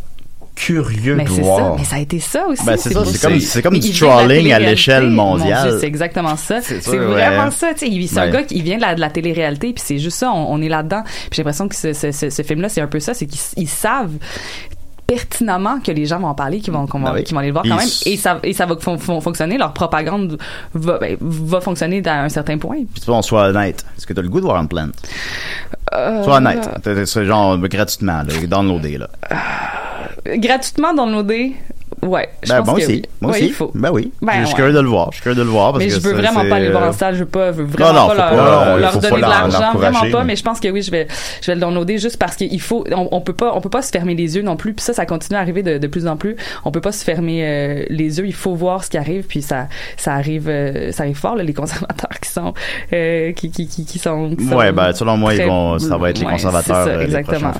curieux 0.56 1.14
Mais 1.14 1.24
de 1.24 1.28
c'est 1.30 1.36
ça, 1.36 1.40
voir. 1.42 1.76
mais 1.78 1.84
ça 1.84 1.96
a 1.96 1.98
été 2.00 2.18
ça 2.20 2.46
aussi. 2.46 2.64
Ben, 2.66 2.76
c'est 2.76 2.92
comme- 2.92 3.40
c'est 3.40 3.62
comme 3.62 3.72
Mais 3.72 3.78
du 3.78 3.92
trolling 3.92 4.52
à 4.52 4.58
l'échelle 4.58 5.08
Mon 5.08 5.38
mondiale. 5.38 5.78
C'est 5.80 5.86
exactement 5.86 6.36
ça. 6.36 6.60
C'est 6.60 6.80
vraiment 6.96 7.44
ouais. 7.44 7.50
ça. 7.50 7.68
C'est 7.76 7.86
un 8.18 8.24
Ouais. 8.26 8.30
gars 8.30 8.42
qui 8.42 8.60
vient 8.60 8.76
de 8.76 8.82
la, 8.82 8.94
de 8.94 9.00
la 9.00 9.08
télé-réalité, 9.08 9.72
puis 9.72 9.82
c'est 9.86 9.98
juste 9.98 10.18
ça. 10.18 10.30
On, 10.32 10.52
on 10.54 10.60
est 10.60 10.68
là-dedans. 10.68 11.02
Puis 11.04 11.28
j'ai 11.32 11.42
l'impression 11.42 11.66
que 11.68 11.74
ce, 11.76 11.94
ce, 11.94 12.12
ce, 12.12 12.28
ce 12.28 12.42
film-là, 12.42 12.68
c'est 12.68 12.82
un 12.82 12.88
peu 12.88 13.00
ça, 13.00 13.14
c'est 13.14 13.26
qu'ils 13.26 13.40
ils 13.56 13.68
savent 13.68 14.12
pertinemment 15.14 15.80
que 15.80 15.90
les 15.90 16.06
gens 16.06 16.20
vont 16.20 16.28
en 16.28 16.34
parler, 16.34 16.60
qu'ils 16.60 16.72
vont, 16.72 16.86
qu'on 16.86 17.00
va- 17.00 17.10
Ben 17.10 17.16
oui. 17.16 17.24
qu'ils 17.24 17.34
vont 17.34 17.40
aller 17.40 17.48
le 17.48 17.52
voir 17.54 17.64
quand 17.66 17.76
même, 17.76 17.88
et 18.06 18.16
ça, 18.16 18.38
et 18.44 18.52
ça 18.52 18.64
va 18.66 18.76
fon- 18.78 18.96
fon- 18.96 19.20
fonctionner. 19.20 19.58
Leur 19.58 19.72
propagande 19.72 20.38
va, 20.74 20.98
ben, 20.98 21.16
va 21.20 21.60
fonctionner 21.60 22.00
à 22.06 22.22
un 22.22 22.28
certain 22.28 22.58
point. 22.58 22.76
Puis 22.94 23.02
on 23.08 23.20
soit 23.22 23.48
honnête. 23.48 23.84
Est-ce 23.96 24.06
que 24.06 24.12
t'as 24.12 24.22
le 24.22 24.28
goût 24.28 24.38
de 24.40 24.44
voir 24.44 24.56
un 24.56 24.66
plant? 24.66 24.88
Euh, 25.94 26.22
Sois 26.22 26.36
honnête. 26.36 26.68
C'est 27.06 27.24
genre 27.24 27.58
gratuitement, 27.58 28.22
là, 28.22 28.32
downloadé, 28.46 28.98
là. 28.98 29.08
Gratuitement 30.36 30.94
downloadé, 30.94 31.56
ouais. 32.02 32.28
Je 32.42 32.48
Ben, 32.48 32.58
pense 32.58 32.66
moi 32.66 32.78
que 32.78 32.84
aussi. 32.84 32.92
oui. 32.92 33.02
Moi 33.20 33.30
Ouais, 33.32 33.36
aussi. 33.38 33.46
il 33.48 33.52
faut. 33.52 33.70
Ben 33.74 33.90
oui. 33.92 34.12
Ben, 34.22 34.32
je 34.32 34.38
suis 34.38 34.46
ouais. 34.48 34.54
curieux 34.54 34.72
de 34.72 34.80
le 34.80 34.88
voir. 34.88 35.08
Je 35.10 35.16
suis 35.16 35.22
curieux 35.22 35.36
de 35.38 35.42
le 35.42 35.48
voir 35.50 35.72
parce 35.72 35.84
mais 35.84 35.90
je 35.90 36.00
veux 36.00 36.12
vraiment 36.14 36.44
pas 36.48 36.56
aller 36.56 36.66
le 36.66 36.72
voir 36.72 36.84
euh, 36.84 36.88
en 36.88 36.92
salle. 36.92 37.14
Je 37.14 37.20
veux 37.20 37.26
pas, 37.26 37.52
je 37.52 37.58
veux 37.58 37.64
vraiment 37.64 37.92
non, 37.92 38.08
pas 38.08 38.14
leur, 38.14 38.30
pas, 38.30 38.78
leur- 38.78 38.98
donner 38.98 39.16
de 39.16 39.20
l'argent, 39.20 39.72
vraiment 39.74 40.10
pas. 40.10 40.24
mais- 40.24 40.36
je 40.36 40.42
pense 40.42 40.60
que 40.60 40.68
oui, 40.68 40.82
je 40.82 40.90
vais, 40.90 41.06
je 41.42 41.46
vais 41.48 41.54
le 41.54 41.60
downloader 41.60 41.98
juste 41.98 42.18
parce 42.18 42.36
qu'il 42.36 42.60
faut, 42.60 42.84
on, 42.92 43.08
on 43.12 43.20
peut 43.20 43.32
pas, 43.32 43.52
on 43.54 43.60
peut 43.60 43.68
pas 43.70 43.82
se 43.82 43.90
fermer 43.90 44.14
les 44.14 44.36
yeux 44.36 44.42
non 44.42 44.56
plus. 44.56 44.72
Puis 44.74 44.84
ça, 44.84 44.92
ça 44.94 45.06
continue 45.06 45.36
à 45.36 45.40
arriver 45.40 45.62
de, 45.62 45.78
de 45.78 45.86
plus 45.86 46.06
en 46.06 46.16
plus. 46.16 46.36
On 46.64 46.70
peut 46.70 46.80
pas 46.80 46.92
se 46.92 47.04
fermer 47.04 47.44
euh, 47.46 47.84
les 47.90 48.18
yeux. 48.18 48.26
Il 48.26 48.34
faut 48.34 48.54
voir 48.54 48.84
ce 48.84 48.90
qui 48.90 48.98
arrive. 48.98 49.24
Puis 49.26 49.42
ça, 49.42 49.68
ça 49.96 50.14
arrive, 50.14 50.48
euh, 50.48 50.92
ça 50.92 51.02
arrive 51.04 51.16
fort 51.16 51.36
là, 51.36 51.42
les 51.42 51.54
conservateurs 51.54 52.18
qui 52.22 52.30
sont, 52.30 52.54
euh, 52.92 53.32
qui, 53.32 53.50
qui, 53.50 53.66
qui, 53.68 53.84
qui 53.84 53.98
sont. 53.98 54.30
qui 54.36 54.44
Ouais, 54.54 54.68
sont 54.68 54.72
ben, 54.74 54.92
selon 54.92 55.16
moi, 55.16 55.34
ils 55.34 55.38
très- 55.40 55.46
vont- 55.48 55.78
ça 55.78 55.96
va 55.98 56.10
être 56.10 56.18
les 56.18 56.24
Ouais, 56.26 56.32
conservateurs, 56.32 56.84
c'est 56.84 56.90
ça, 56.90 56.96
euh, 56.96 56.98
les 56.98 57.04
exactement. 57.16 57.52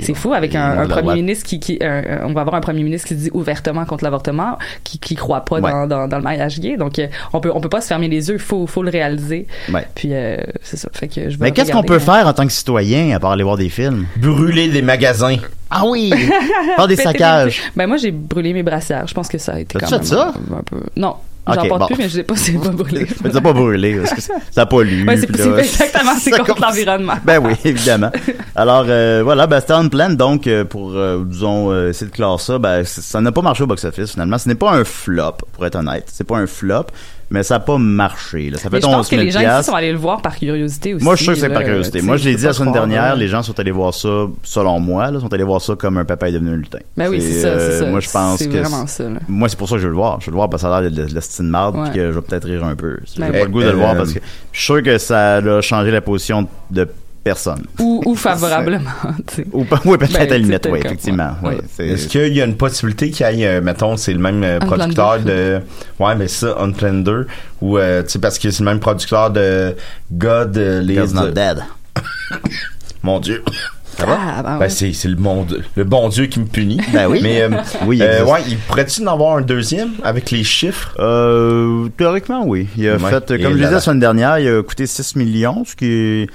c'est 0.00 0.14
fou 0.14 0.32
avec 0.34 0.54
un, 0.54 0.86
premier 0.86 1.14
ministre 1.14 1.46
qui, 1.46 1.78
on 1.80 2.32
va 2.32 2.40
avoir 2.40 2.54
un 2.56 2.60
premier 2.60 2.82
ministre 2.82 3.08
qui 3.08 3.14
se 3.14 3.20
dit 3.20 3.30
ouvertement 3.60 3.84
contre 3.84 4.04
l'avortement, 4.04 4.58
qui, 4.84 4.98
qui 4.98 5.14
croit 5.14 5.44
pas 5.44 5.60
Ouais. 5.60 5.70
dans, 5.70 5.86
dans, 5.86 6.08
dans 6.08 6.16
le 6.16 6.22
mariage 6.22 6.58
gay. 6.60 6.76
Donc, 6.76 6.98
euh, 6.98 7.06
on 7.32 7.40
peut, 7.40 7.50
on 7.54 7.60
peut 7.60 7.68
pas 7.68 7.80
se 7.80 7.88
fermer 7.88 8.08
les 8.08 8.28
yeux. 8.28 8.34
Il 8.36 8.40
faut, 8.40 8.66
faut 8.66 8.82
le 8.82 8.90
réaliser. 8.90 9.46
Ouais. 9.72 9.86
Puis, 9.94 10.10
euh, 10.12 10.36
c'est 10.62 10.76
ça. 10.76 10.88
Fait 10.92 11.08
que 11.08 11.28
je 11.28 11.36
vais 11.38 11.44
Mais 11.46 11.52
qu'est-ce 11.52 11.72
qu'on 11.72 11.82
peut 11.82 11.94
hein. 11.96 11.98
faire 12.00 12.26
en 12.26 12.32
tant 12.32 12.46
que 12.46 12.52
citoyen 12.52 13.14
à 13.14 13.20
part 13.20 13.32
aller 13.32 13.42
voir 13.44 13.56
des 13.56 13.68
films? 13.68 14.06
Brûler 14.16 14.68
des 14.68 14.82
magasins. 14.82 15.36
Ah 15.70 15.82
oui! 15.86 16.12
Faire 16.76 16.88
des 16.88 16.96
saccages. 16.96 17.60
Ben, 17.76 17.86
moi, 17.86 17.96
j'ai 17.96 18.10
brûlé 18.10 18.52
mes 18.52 18.64
brassières. 18.64 19.06
Je 19.06 19.14
pense 19.14 19.28
que 19.28 19.38
ça 19.38 19.52
a 19.52 19.60
été 19.60 19.78
T'as-tu 19.78 19.84
quand 19.84 19.90
même. 19.98 20.00
fait 20.00 20.06
ça? 20.14 20.32
Un, 20.52 20.58
un 20.58 20.62
peu. 20.62 20.80
Non. 20.96 21.14
J'en 21.46 21.66
porte 21.66 21.80
bon. 21.80 21.86
plus, 21.86 21.96
mais 21.96 22.08
je 22.08 22.16
sais 22.16 22.22
pas 22.22 22.36
si 22.36 22.52
c'est 22.52 22.58
pas 22.58 22.68
brûlé. 22.70 23.06
Mais 23.24 23.30
ça 23.30 23.40
pas 23.40 23.52
brûlé, 23.52 23.96
parce 23.96 24.14
que 24.14 24.20
ça 24.20 24.68
lu. 24.82 25.06
Ouais, 25.06 25.16
c'est 25.16 25.58
exactement, 25.58 26.12
c'est 26.18 26.30
contre 26.30 26.60
l'environnement. 26.60 27.14
Ben 27.24 27.38
oui, 27.38 27.54
évidemment. 27.64 28.10
Alors 28.54 28.84
euh, 28.88 29.22
voilà, 29.24 29.46
ben 29.46 29.60
c'était 29.60 29.72
Unplanned, 29.72 30.16
donc 30.16 30.46
euh, 30.46 30.64
pour 30.64 30.92
euh, 30.94 31.22
disons 31.24 31.72
euh, 31.72 31.90
essayer 31.90 32.10
de 32.10 32.14
classer 32.14 32.44
ça, 32.44 32.58
ben 32.58 32.84
ça 32.84 33.20
n'a 33.20 33.32
pas 33.32 33.42
marché 33.42 33.62
au 33.62 33.66
box-office 33.66 34.12
finalement. 34.12 34.38
Ce 34.38 34.48
n'est 34.48 34.54
pas 34.54 34.72
un 34.72 34.84
flop, 34.84 35.38
pour 35.52 35.66
être 35.66 35.76
honnête. 35.76 36.04
C'est 36.12 36.24
pas 36.24 36.36
un 36.36 36.46
flop, 36.46 36.86
mais 37.30 37.42
ça 37.42 37.54
n'a 37.54 37.60
pas 37.60 37.78
marché. 37.78 38.50
Là. 38.50 38.58
Ça 38.58 38.64
fait 38.64 38.76
Mais 38.76 38.80
je 38.80 38.86
11 38.86 38.92
pense 38.94 39.08
que 39.08 39.16
000 39.16 39.24
les 39.24 39.30
gens 39.30 39.40
ici 39.60 39.70
sont 39.70 39.74
allés 39.76 39.92
le 39.92 39.98
voir 39.98 40.20
par 40.20 40.36
curiosité 40.36 40.94
aussi. 40.94 41.04
Moi, 41.04 41.14
je 41.14 41.18
suis 41.18 41.24
sûr 41.26 41.34
que 41.34 41.40
c'est 41.40 41.48
par 41.48 41.62
curiosité. 41.64 42.02
Moi, 42.02 42.16
je 42.16 42.24
l'ai 42.28 42.34
dit 42.34 42.44
la 42.44 42.52
semaine 42.52 42.72
dernière, 42.72 43.16
les 43.16 43.28
gens 43.28 43.42
sont 43.42 43.58
allés 43.58 43.70
voir 43.70 43.94
ça, 43.94 44.26
selon 44.42 44.80
moi, 44.80 45.10
là, 45.10 45.20
sont 45.20 45.32
allés 45.32 45.44
voir 45.44 45.60
ça 45.60 45.74
comme 45.76 45.96
un 45.98 46.04
papa 46.04 46.28
est 46.28 46.32
devenu 46.32 46.50
un 46.50 46.56
lutin. 46.56 46.78
Ben 46.96 47.08
oui, 47.08 47.20
c'est 47.20 47.40
ça, 47.40 47.58
c'est 47.58 47.78
ça. 47.78 47.86
Moi, 47.86 48.00
je 48.00 48.10
pense 48.10 48.38
C'est 48.38 48.48
que 48.48 48.58
vraiment 48.58 48.86
ça, 48.86 49.04
là. 49.08 49.20
Moi, 49.28 49.48
c'est 49.48 49.56
pour 49.58 49.68
ça 49.68 49.76
que 49.76 49.80
je 49.80 49.84
veux 49.86 49.90
le 49.92 49.96
voir. 49.96 50.20
Je 50.20 50.26
veux 50.26 50.32
le 50.32 50.36
voir 50.36 50.50
parce 50.50 50.62
que 50.62 50.68
ça 50.68 50.76
a 50.76 50.80
l'air 50.80 50.90
de, 50.90 50.96
de, 50.96 51.08
de 51.08 51.14
la 51.14 51.20
style 51.20 51.44
de 51.46 51.50
marde, 51.50 51.76
Ouais. 51.76 51.84
puis 51.90 51.94
que 52.00 52.06
je 52.12 52.18
vais 52.18 52.20
peut-être 52.22 52.44
rire 52.46 52.64
un 52.64 52.74
peu. 52.74 52.98
J'ai 53.04 53.20
Ben 53.20 53.32
pas 53.32 53.38
le 53.44 53.48
goût 53.48 53.60
de 53.60 53.66
le 53.66 53.70
Euh, 53.72 53.76
voir 53.76 53.96
parce 53.96 54.12
que 54.12 54.20
je 54.52 54.58
suis 54.58 54.66
sûr 54.66 54.82
que 54.82 54.98
ça 54.98 55.36
a 55.36 55.60
changé 55.60 55.90
la 55.90 56.00
position 56.00 56.46
de 56.70 56.88
personne. 57.22 57.62
Ou, 57.78 58.02
ou 58.06 58.14
favorablement, 58.16 58.90
tu 59.26 59.36
sais. 59.36 59.46
Ou 59.52 59.64
pas, 59.64 59.80
oui, 59.84 59.98
peut-être 59.98 60.12
Ben, 60.14 60.22
à 60.22 60.26
la 60.26 60.38
limite, 60.38 60.68
oui, 60.70 60.78
comme- 60.80 60.86
effectivement. 60.86 61.30
ouais. 61.42 61.58
Est-ce 61.86 62.08
qu'il 62.08 62.34
y 62.34 62.40
a 62.40 62.44
une 62.44 62.56
possibilité 62.56 63.10
qu'il 63.10 63.26
y 63.36 63.42
ait, 63.42 63.46
euh, 63.46 63.60
mettons, 63.60 63.96
c'est 63.96 64.12
le 64.12 64.18
même 64.18 64.42
euh, 64.42 64.56
Unplanned 64.60 64.78
producteur 64.94 65.18
2. 65.20 65.24
de. 65.24 65.60
Ouais, 65.98 66.14
mais 66.16 66.28
ça, 66.28 66.56
Unplanned 66.58 67.04
2, 67.04 67.26
ou, 67.62 67.78
euh, 67.78 68.02
tu 68.02 68.10
sais, 68.10 68.18
parce 68.18 68.38
que 68.38 68.50
c'est 68.50 68.60
le 68.64 68.70
même 68.70 68.80
producteur 68.80 69.30
de 69.30 69.74
God, 70.12 70.56
euh, 70.56 70.80
les. 70.82 70.94
God's 70.96 71.14
not 71.14 71.28
dead. 71.30 71.62
Mon 73.02 73.20
Dieu. 73.20 73.42
Ça 73.96 74.06
va? 74.06 74.18
Ah, 74.20 74.42
ben 74.42 74.58
Ben, 74.58 74.68
c'est, 74.68 74.92
c'est 74.92 75.08
le, 75.08 75.16
bon, 75.16 75.46
le 75.74 75.84
bon 75.84 76.08
Dieu 76.08 76.26
qui 76.26 76.38
me 76.40 76.46
punit. 76.46 76.80
Ben 76.92 77.06
oui. 77.08 77.20
Mais, 77.22 77.42
euh, 77.42 77.50
Oui, 77.86 77.96
il 77.98 78.02
euh, 78.02 78.24
ouais, 78.24 78.40
il 78.48 78.56
pourrait-il 78.56 79.06
en 79.06 79.12
avoir 79.12 79.36
un 79.36 79.40
deuxième 79.42 79.90
avec 80.04 80.30
les 80.30 80.44
chiffres? 80.44 80.94
Euh, 80.98 81.88
théoriquement, 81.96 82.44
oui. 82.46 82.68
Il 82.76 82.88
a 82.88 82.96
Ouais. 82.96 83.10
fait, 83.10 83.30
euh, 83.30 83.36
Et 83.36 83.42
comme 83.42 83.52
je 83.52 83.58
disais 83.58 83.70
la 83.70 83.80
semaine 83.80 84.00
dernière, 84.00 84.38
il 84.38 84.48
a 84.48 84.62
coûté 84.62 84.86
6 84.86 85.16
millions, 85.16 85.64
ce 85.66 85.74
qui 85.76 85.86
est, 85.86 86.26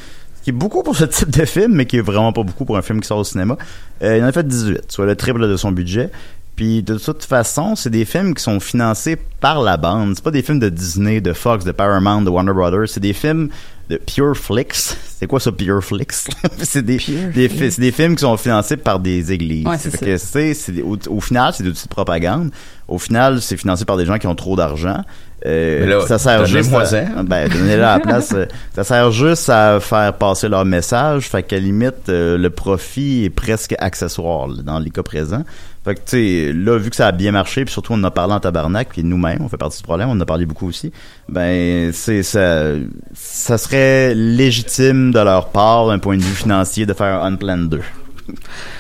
qui 0.46 0.52
est 0.52 0.54
beaucoup 0.54 0.84
pour 0.84 0.96
ce 0.96 1.04
type 1.06 1.32
de 1.32 1.44
film, 1.44 1.74
mais 1.74 1.86
qui 1.88 1.98
est 1.98 2.02
vraiment 2.02 2.32
pas 2.32 2.44
beaucoup 2.44 2.64
pour 2.66 2.78
un 2.78 2.82
film 2.84 3.02
qui 3.02 3.08
sort 3.08 3.18
au 3.18 3.24
cinéma. 3.24 3.58
Euh, 4.04 4.18
il 4.18 4.24
en 4.24 4.28
a 4.28 4.32
fait 4.32 4.48
18, 4.48 4.92
soit 4.92 5.06
le 5.08 5.16
triple 5.16 5.48
de 5.48 5.58
son 5.58 5.72
budget. 5.72 6.12
Puis 6.56 6.84
de 6.84 6.98
toute 6.98 7.24
façon, 7.26 7.76
c'est 7.76 7.90
des 7.90 8.06
films 8.06 8.34
qui 8.36 8.42
sont 8.44 8.60
financés 8.62 9.18
par 9.42 9.62
la 9.62 9.76
bande. 9.76 10.14
C'est 10.16 10.24
pas 10.24 10.32
des 10.32 10.42
films 10.44 10.60
de 10.60 10.70
Disney, 10.70 11.20
de 11.20 11.34
Fox, 11.34 11.66
de 11.66 11.72
Paramount, 11.74 12.22
de 12.22 12.30
Warner 12.30 12.54
Brothers. 12.54 12.88
C'est 12.88 13.02
des 13.02 13.12
films 13.12 13.50
de 13.90 13.98
Pure 13.98 14.38
Flix. 14.38 14.96
C'est 15.20 15.28
quoi 15.28 15.40
ça, 15.42 15.52
Pure 15.52 15.84
Flix? 15.84 16.28
c'est 16.60 16.82
des, 16.86 16.98
des, 17.34 17.50
fi- 17.50 17.72
c'est 17.72 17.82
des 17.82 17.92
films 17.92 18.16
qui 18.16 18.22
sont 18.22 18.38
financés 18.38 18.78
par 18.78 19.00
des 19.00 19.32
églises. 19.34 19.66
Ouais, 19.68 19.78
c'est 19.80 20.82
au, 20.82 20.98
au 21.10 21.20
final, 21.22 21.54
c'est 21.58 21.64
de 21.64 21.72
de 21.72 21.78
propagande. 21.90 22.52
Au 22.88 23.00
final, 23.00 23.42
c'est 23.42 23.58
financé 23.58 23.84
par 23.84 23.98
des 23.98 24.06
gens 24.06 24.18
qui 24.20 24.28
ont 24.28 24.36
trop 24.36 24.56
d'argent. 24.56 25.02
Euh, 25.46 25.86
là, 25.86 26.08
ça 26.08 26.18
sert 26.18 26.46
juste 26.46 26.74
à, 26.74 27.24
ben, 27.24 27.48
donnez-le 27.48 27.84
à 27.84 27.98
la 27.98 28.00
place. 28.00 28.32
euh, 28.34 28.46
ça 28.76 28.84
sert 28.84 29.12
juste 29.12 29.50
à 29.50 29.80
faire 29.80 30.14
passer 30.14 30.50
leur 30.50 30.66
message. 30.66 31.30
Fait 31.30 31.44
qu'à 31.44 31.58
la 31.58 31.62
limite, 31.62 32.10
euh, 32.10 32.38
le 32.38 32.50
profit 32.50 33.26
est 33.26 33.30
presque 33.30 33.76
accessoire 33.78 34.48
là, 34.48 34.64
dans 34.64 34.80
les 34.80 34.90
cas 34.90 35.04
présents. 35.04 35.44
Fait 35.84 35.94
que, 35.94 36.00
tu 36.00 36.06
sais, 36.08 36.52
là, 36.52 36.80
vu 36.80 36.90
que 36.90 36.96
ça 36.96 37.08
a 37.08 37.12
bien 37.12 37.32
marché, 37.32 37.64
puis 37.64 37.72
surtout 37.72 37.94
on 37.94 37.98
en 37.98 38.06
a 38.06 38.12
parlé 38.12 38.34
en 38.34 38.40
tabarnak, 38.40 38.90
puis 38.90 39.04
nous-mêmes, 39.04 39.38
on 39.42 39.50
fait 39.50 39.58
partie 39.58 39.78
du 39.78 39.84
problème, 39.84 40.10
on 40.10 40.14
en 40.14 40.22
a 40.22 40.26
parlé 40.26 40.48
beaucoup 40.48 40.68
aussi, 40.68 40.92
ben, 41.30 41.92
c'est 41.94 42.24
ça, 42.24 42.72
ça 43.14 43.60
serait 43.60 44.16
légitime 44.16 45.12
de 45.12 45.20
leur 45.20 45.50
part, 45.50 45.90
d'un 45.90 46.00
point 46.00 46.18
de 46.18 46.24
vue 46.24 46.34
financier, 46.34 46.88
de 46.88 46.94
faire 46.94 47.22
un 47.22 47.34
Unplanned 47.34 47.70
2. 47.70 47.82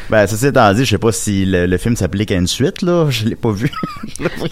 Ben, 0.10 0.25
ceci 0.27 0.47
étant 0.47 0.73
dit, 0.73 0.86
je 0.86 0.89
sais 0.91 0.97
pas 0.97 1.12
si 1.12 1.45
le, 1.45 1.65
le 1.65 1.77
film 1.77 1.95
s'applique 1.95 2.31
à 2.31 2.36
une 2.36 2.47
suite, 2.47 2.81
là. 2.81 3.08
Je 3.10 3.25
l'ai 3.25 3.36
pas 3.36 3.51
vu. 3.51 3.71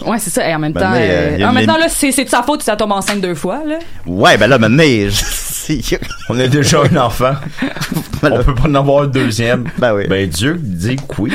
Ouais, 0.06 0.18
c'est 0.18 0.30
ça. 0.30 0.48
Et 0.48 0.54
en 0.54 0.58
même 0.58 0.72
Ben, 0.72 0.80
temps, 0.80 0.90
mais, 0.92 1.08
euh, 1.10 1.38
euh, 1.40 1.46
en 1.48 1.76
là, 1.78 1.88
c'est 1.88 2.12
c'est 2.12 2.24
de 2.24 2.28
sa 2.28 2.42
faute 2.42 2.60
si 2.60 2.66
ça 2.66 2.76
tombe 2.76 2.92
enceinte 2.92 3.20
deux 3.20 3.34
fois, 3.34 3.62
là. 3.64 3.78
ouais, 4.06 4.36
ben 4.36 4.46
là, 4.48 4.58
maintenant, 4.58 4.82
je- 4.84 5.44
On 6.28 6.38
a 6.38 6.46
déjà 6.46 6.82
un 6.82 6.96
enfant. 6.96 7.34
On 8.22 8.42
peut 8.42 8.54
pas 8.54 8.68
en 8.68 8.74
avoir 8.74 9.04
un 9.04 9.06
deuxième. 9.06 9.64
Ben 9.78 9.94
oui. 9.94 10.06
Ben, 10.08 10.28
Dieu 10.28 10.58
dit 10.60 10.96
que 10.96 11.22
oui. 11.22 11.32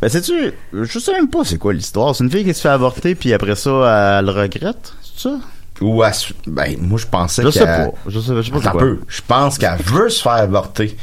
Ben, 0.00 0.08
sais-tu, 0.08 0.52
je 0.72 0.98
sais 0.98 1.12
même 1.12 1.28
pas 1.28 1.44
c'est 1.44 1.58
quoi 1.58 1.72
l'histoire. 1.74 2.14
C'est 2.14 2.24
une 2.24 2.30
fille 2.30 2.44
qui 2.44 2.54
se 2.54 2.60
fait 2.62 2.68
avorter, 2.70 3.14
puis 3.14 3.32
après 3.34 3.54
ça, 3.56 4.18
elle 4.20 4.26
le 4.26 4.30
regrette, 4.32 4.94
c'est 5.02 5.28
ça? 5.28 5.36
Ou 5.80 6.02
à, 6.02 6.12
ben, 6.46 6.76
moi, 6.80 6.98
je 6.98 7.06
pensais 7.06 7.42
Je 7.42 7.48
qu'elle... 7.48 7.62
sais 7.62 7.64
pas. 7.66 7.88
Je 8.06 8.20
sais, 8.20 8.32
je 8.36 8.42
sais 8.42 8.50
pas 8.50 8.68
un 8.70 8.72
peu. 8.78 9.00
Je 9.08 9.20
pense 9.26 9.58
qu'elle 9.58 9.76
veut 9.84 10.08
se 10.08 10.22
faire 10.22 10.32
avorter. 10.32 10.96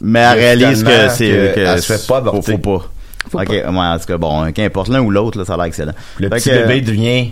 Mais 0.00 0.20
elle 0.20 0.38
réalise 0.38 0.84
que 0.84 1.08
c'est, 1.10 1.28
que 1.28 1.54
que 1.56 1.60
elle 1.60 1.82
se 1.82 1.92
fait 1.92 2.06
pas 2.06 2.20
faut, 2.20 2.28
avorter. 2.28 2.52
faut 2.52 2.58
pas. 2.58 2.84
Faut 3.30 3.40
ok, 3.40 3.46
pas. 3.46 3.52
ouais, 3.70 3.78
en 3.78 3.98
tout 3.98 4.06
cas, 4.06 4.16
bon, 4.16 4.52
qu'importe 4.52 4.88
l'un 4.88 5.00
ou 5.00 5.10
l'autre, 5.10 5.38
là, 5.38 5.44
ça 5.44 5.54
a 5.54 5.56
l'air 5.56 5.66
excellent. 5.66 5.92
Le 6.18 6.28
Fait 6.28 6.36
petit 6.36 6.50
que- 6.50 6.54
bébé 6.66 6.80
devient... 6.80 7.30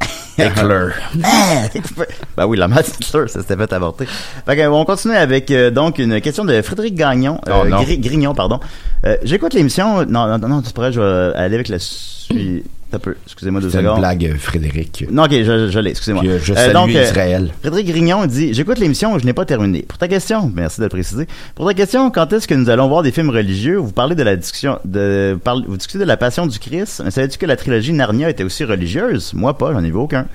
Éclair. 0.38 0.92
ben 2.36 2.46
oui, 2.46 2.56
la 2.56 2.66
mère 2.68 2.78
de 2.82 2.86
Hitler, 2.88 3.28
ça 3.28 3.40
s'était 3.40 3.56
fait 3.56 3.72
avorter. 3.74 4.06
Fait 4.46 4.56
que, 4.56 4.66
on 4.68 4.84
continue 4.86 5.14
avec 5.14 5.50
euh, 5.50 5.70
donc 5.70 5.98
une 5.98 6.18
question 6.22 6.44
de 6.46 6.62
Frédéric 6.62 6.94
Gagnon, 6.94 7.38
euh, 7.48 7.60
Oh, 7.62 7.66
non. 7.68 7.82
Gri- 7.82 7.98
Grignon, 7.98 8.34
pardon. 8.34 8.58
Euh, 9.04 9.16
J'écoute 9.22 9.52
l'émission. 9.52 10.06
Non, 10.06 10.38
non, 10.38 10.48
non, 10.48 10.62
c'est 10.64 10.74
pas 10.74 10.82
vrai, 10.82 10.92
je 10.92 11.00
vais 11.00 11.36
aller 11.36 11.54
avec 11.56 11.68
la 11.68 11.78
suite. 11.78 12.64
Peu, 12.98 13.14
excusez-moi 13.24 13.60
deux 13.60 13.70
C'est 13.70 13.78
une 13.78 13.84
secondes. 13.84 13.98
blague, 14.00 14.24
euh, 14.26 14.34
Frédéric. 14.36 15.06
Non, 15.10 15.24
ok, 15.24 15.30
je, 15.32 15.68
je 15.70 15.78
l'ai, 15.78 15.90
excusez-moi. 15.90 16.22
Euh, 16.26 16.38
Euh, 16.56 16.72
donc, 16.72 16.90
euh, 16.90 17.02
Israël. 17.04 17.52
Frédéric 17.60 17.86
Grignon 17.86 18.26
dit 18.26 18.52
J'écoute 18.52 18.78
l'émission, 18.78 19.18
je 19.18 19.24
n'ai 19.24 19.32
pas 19.32 19.44
terminé. 19.44 19.82
Pour 19.82 19.96
ta 19.98 20.08
question, 20.08 20.50
merci 20.54 20.78
de 20.80 20.86
le 20.86 20.88
préciser. 20.88 21.26
Pour 21.54 21.66
ta 21.66 21.74
question, 21.74 22.10
quand 22.10 22.32
est-ce 22.32 22.48
que 22.48 22.54
nous 22.54 22.68
allons 22.68 22.88
voir 22.88 23.02
des 23.02 23.12
films 23.12 23.30
religieux? 23.30 23.76
Vous 23.76 23.92
parlez 23.92 24.14
de 24.16 24.22
la 24.22 24.34
discussion, 24.36 24.78
de, 24.84 25.38
vous 25.68 25.76
discutez 25.76 25.98
de 26.00 26.04
la 26.04 26.16
Passion 26.16 26.46
du 26.46 26.58
Christ. 26.58 27.02
Mais 27.04 27.10
savais-tu 27.10 27.38
que 27.38 27.46
la 27.46 27.56
trilogie 27.56 27.92
Narnia 27.92 28.28
était 28.28 28.44
aussi 28.44 28.64
religieuse? 28.64 29.32
Moi 29.34 29.56
pas, 29.56 29.72
j'en 29.72 29.84
ai 29.84 29.90
vu 29.90 29.96
aucun. 29.96 30.26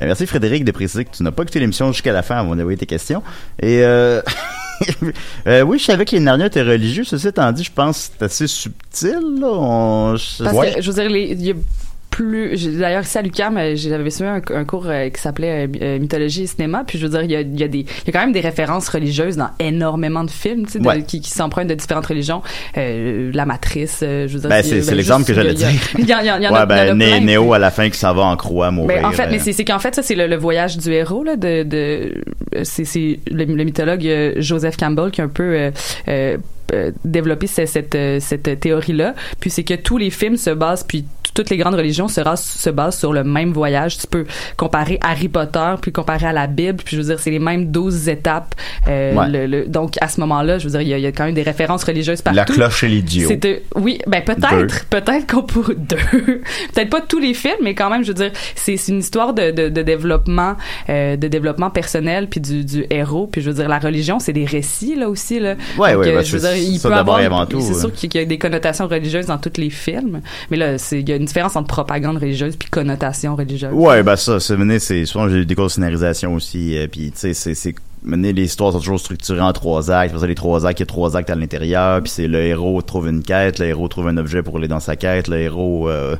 Ben, 0.00 0.06
merci 0.06 0.26
Frédéric 0.26 0.64
de 0.64 0.70
préciser 0.70 1.04
que 1.04 1.10
tu 1.16 1.22
n'as 1.24 1.32
pas 1.32 1.42
écouté 1.42 1.58
l'émission 1.58 1.90
jusqu'à 1.92 2.12
la 2.12 2.22
fin 2.22 2.36
avant 2.36 2.54
d'envoyer 2.54 2.78
tes 2.78 2.86
questions. 2.86 3.22
Et 3.60 3.82
euh, 3.82 4.22
euh, 5.46 5.62
oui, 5.62 5.78
je 5.78 5.84
savais 5.84 6.04
que 6.04 6.12
les 6.12 6.20
Narnia 6.20 6.46
étaient 6.46 6.62
religieux. 6.62 7.04
Ceci 7.04 7.28
étant 7.28 7.50
dit, 7.52 7.64
je 7.64 7.72
pense 7.72 8.08
que 8.08 8.14
c'est 8.18 8.24
assez 8.24 8.46
subtil. 8.46 9.18
Là. 9.40 9.48
On- 9.48 10.16
je- 10.16 10.42
Parce 10.44 10.56
Ouais. 10.56 10.72
que, 10.74 10.82
je 10.82 10.90
veux 10.90 11.02
dire, 11.02 11.16
il 11.16 11.42
y 11.46 11.50
a 11.50 11.54
plus. 12.10 12.76
D'ailleurs, 12.76 13.04
ici 13.04 13.16
à 13.18 13.22
l'UQAM, 13.22 13.56
euh, 13.56 13.76
j'avais 13.76 14.10
suivi 14.10 14.28
un, 14.28 14.42
un 14.52 14.64
cours 14.64 14.86
euh, 14.88 15.08
qui 15.10 15.20
s'appelait 15.20 15.68
euh, 15.80 15.98
Mythologie 16.00 16.42
et 16.42 16.46
cinéma. 16.48 16.82
Puis 16.84 16.98
je 16.98 17.06
veux 17.06 17.10
dire, 17.10 17.22
il 17.22 17.30
y 17.30 17.36
a, 17.36 17.40
il 17.42 17.58
y, 17.58 17.62
a 17.62 17.68
des, 17.68 17.78
il 17.78 17.86
y 18.06 18.10
a 18.10 18.12
quand 18.12 18.18
même 18.20 18.32
des 18.32 18.40
références 18.40 18.88
religieuses 18.88 19.36
dans 19.36 19.50
énormément 19.60 20.24
de 20.24 20.30
films 20.30 20.66
tu 20.66 20.72
sais, 20.72 20.78
de- 20.80 20.86
Ouais. 20.88 21.02
qui, 21.04 21.20
qui 21.20 21.30
s'empruntent 21.30 21.68
de 21.68 21.74
différentes 21.76 22.06
religions. 22.06 22.42
Euh, 22.76 23.30
la 23.32 23.46
Matrice, 23.46 24.00
euh, 24.02 24.26
je 24.26 24.34
veux 24.34 24.40
dire. 24.40 24.48
Ben, 24.50 24.64
c'est 24.64 24.84
ben, 24.84 24.96
l'exemple 24.96 25.24
que 25.24 25.34
j'allais 25.34 25.54
dire. 25.54 25.68
Il 25.98 26.04
y, 26.06 26.12
a- 26.12 26.20
il 26.22 26.26
y, 26.26 26.30
en- 26.32 26.34
ouais, 26.34 26.34
a, 26.34 26.38
il 26.40 26.42
y 26.42 26.48
en 26.48 26.66
ben, 26.66 26.90
a 26.90 26.94
plein. 26.96 27.20
Néo 27.20 27.52
à 27.52 27.60
la 27.60 27.70
fin 27.70 27.88
qui 27.88 27.96
s'en 27.98 28.12
va 28.12 28.22
en 28.22 28.36
croix 28.36 28.72
mourir. 28.72 28.98
Ben, 29.02 29.04
en 29.06 29.12
fait, 29.12 29.28
mais 29.30 29.38
c'est 29.38 29.64
qu'en 29.64 29.78
fait, 29.78 29.94
ça, 29.94 30.02
c'est 30.02 30.16
le, 30.16 30.26
le 30.26 30.36
voyage 30.36 30.78
du 30.78 30.90
héros, 30.92 31.22
là, 31.22 31.36
de, 31.36 31.62
de, 31.62 32.12
c'est, 32.64 32.84
c'est 32.84 33.20
le, 33.30 33.44
le 33.44 33.64
mythologue 33.64 34.06
euh, 34.06 34.34
Joseph 34.38 34.76
Campbell 34.76 35.10
qui 35.10 35.20
a 35.20 35.24
un 35.24 35.28
peu, 35.28 35.42
euh, 35.54 35.70
euh, 36.08 36.36
euh, 36.72 36.90
développé 37.04 37.46
ce- 37.46 37.66
cette, 37.66 37.94
euh, 37.94 38.20
cette 38.20 38.60
théorie-là. 38.60 39.14
Puis 39.40 39.50
c'est 39.50 39.64
que 39.64 39.74
tous 39.74 39.98
les 39.98 40.10
films 40.10 40.36
se 40.36 40.50
basent, 40.50 40.84
puis 40.84 41.04
toutes 41.34 41.50
les 41.50 41.56
grandes 41.56 41.74
religions 41.74 42.08
se, 42.08 42.70
basent 42.70 42.98
sur 42.98 43.12
le 43.12 43.24
même 43.24 43.52
voyage. 43.52 43.98
Tu 43.98 44.06
peux 44.06 44.24
comparer 44.56 44.98
Harry 45.02 45.28
Potter, 45.28 45.74
puis 45.80 45.92
comparer 45.92 46.26
à 46.26 46.32
la 46.32 46.46
Bible, 46.46 46.82
puis 46.84 46.96
je 46.96 47.02
veux 47.02 47.08
dire, 47.08 47.20
c'est 47.20 47.30
les 47.30 47.38
mêmes 47.38 47.70
12 47.70 48.08
étapes. 48.08 48.54
Euh, 48.88 49.14
Ouais. 49.14 49.28
le- 49.28 49.46
le- 49.46 49.66
donc, 49.66 49.94
à 50.00 50.08
ce 50.08 50.20
moment-là, 50.20 50.58
je 50.58 50.64
veux 50.64 50.70
dire, 50.70 50.80
il 50.82 50.88
y, 50.88 50.94
a- 50.94 50.98
il 50.98 51.02
y 51.02 51.06
a 51.06 51.12
quand 51.12 51.24
même 51.24 51.34
des 51.34 51.42
références 51.42 51.84
religieuses 51.84 52.22
partout. 52.22 52.36
La 52.36 52.44
cloche 52.44 52.84
et 52.84 52.88
l'idiot. 52.88 53.28
Oui, 53.76 53.98
ben 54.06 54.22
peut-être, 54.22 54.86
peut-être 54.86 55.26
qu'on 55.30 55.42
pourrait 55.42 55.74
deux, 55.78 55.96
peut-être 56.74 56.90
pas 56.90 57.00
tous 57.00 57.18
les 57.18 57.34
films, 57.34 57.54
mais 57.62 57.74
quand 57.74 57.90
même, 57.90 58.02
je 58.02 58.08
veux 58.08 58.14
dire, 58.14 58.32
c'est 58.54 58.76
une 58.88 58.98
histoire 59.00 59.34
de, 59.34 59.50
de, 59.50 59.68
de 59.68 59.82
développement, 59.82 60.56
euh, 60.88 61.16
de 61.16 61.28
développement 61.28 61.70
personnel 61.70 62.28
puis 62.28 62.40
du, 62.40 62.64
du 62.64 62.84
héros, 62.90 63.26
puis 63.26 63.40
je 63.42 63.48
veux 63.50 63.56
dire, 63.56 63.68
la 63.68 63.78
religion, 63.78 64.18
c'est 64.18 64.32
des 64.32 64.44
récits 64.44 64.94
là 64.96 65.08
aussi 65.08 65.38
là. 65.40 65.54
Ouais, 65.78 65.92
Donc, 65.94 66.02
ouais, 66.02 66.08
euh, 66.10 66.16
ben, 66.16 66.24
je 66.24 66.36
veux 66.36 66.40
dire, 66.40 66.56
il 66.56 66.78
ça 66.78 66.88
peut 66.88 66.94
avoir, 66.94 67.18
c'est 67.60 67.74
sûr 67.74 67.92
qu'il 67.92 68.14
y 68.14 68.18
a 68.18 68.24
des 68.24 68.38
connotations 68.38 68.86
religieuses 68.88 69.26
dans 69.26 69.38
tous 69.38 69.58
les 69.58 69.70
films, 69.70 70.20
mais 70.50 70.56
là, 70.56 70.78
c'est 70.78 71.00
il 71.00 71.08
y 71.08 71.12
a 71.12 71.16
une 71.20 71.26
différence 71.26 71.54
entre 71.54 71.68
propagande 71.68 72.16
religieuse 72.16 72.56
puis 72.56 72.68
connotation 72.70 73.36
religieuse. 73.36 73.72
Ouais, 73.72 74.02
ben 74.02 74.16
ça, 74.16 74.40
c'est 74.40 74.56
mené, 74.56 74.78
c'est 74.80 75.04
souvent 75.04 75.28
j'ai 75.28 75.36
eu 75.38 75.46
des 75.46 75.54
cours 75.54 75.66
de 75.66 75.70
scénarisation 75.70 76.34
aussi, 76.34 76.76
euh, 76.76 76.86
puis 76.90 77.12
tu 77.12 77.18
sais, 77.18 77.34
c'est 77.34 77.54
c'est 77.54 77.74
mener 78.02 78.32
les 78.32 78.44
histoires 78.44 78.72
sont 78.72 78.78
toujours 78.78 78.98
structurées 78.98 79.42
en 79.42 79.52
trois 79.52 79.90
actes. 79.90 80.12
Pour 80.12 80.22
ça, 80.22 80.26
les 80.26 80.34
trois 80.34 80.64
actes, 80.66 80.80
il 80.80 80.82
y 80.82 80.84
a 80.84 80.86
trois 80.86 81.16
actes 81.18 81.28
à 81.28 81.34
l'intérieur, 81.34 82.00
puis 82.02 82.10
c'est 82.10 82.28
le 82.28 82.40
héros 82.40 82.80
trouve 82.80 83.08
une 83.08 83.22
quête, 83.22 83.58
le 83.58 83.66
héros 83.66 83.88
trouve 83.88 84.08
un 84.08 84.16
objet 84.16 84.42
pour 84.42 84.56
aller 84.56 84.68
dans 84.68 84.80
sa 84.80 84.96
quête, 84.96 85.28
le 85.28 85.36
héros 85.36 85.90
euh, 85.90 86.16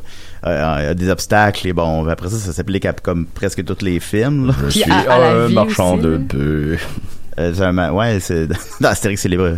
euh, 0.47 0.91
a 0.91 0.95
des 0.95 1.09
obstacles 1.09 1.67
et 1.69 1.73
bon, 1.73 2.07
après 2.07 2.29
ça, 2.29 2.37
ça 2.37 2.53
s'applique 2.53 2.85
à 2.85 2.93
comme 2.93 3.25
presque 3.25 3.65
tous 3.65 3.83
les 3.83 3.99
films. 3.99 4.49
Là. 4.49 4.55
Je 4.59 4.65
Puis 4.67 4.81
suis 4.83 4.93
à- 4.93 5.11
à 5.11 5.19
la 5.19 5.45
un 5.45 5.49
marchand 5.49 5.95
aussi, 5.95 6.03
de 6.03 6.17
bœufs. 6.19 6.79
Euh, 7.41 7.91
ouais, 7.91 8.19
c'est 8.21 8.47
dans 8.81 8.89
Astérix 8.89 9.23
c'est 9.23 9.29
les 9.29 9.37
ouais. 9.39 9.55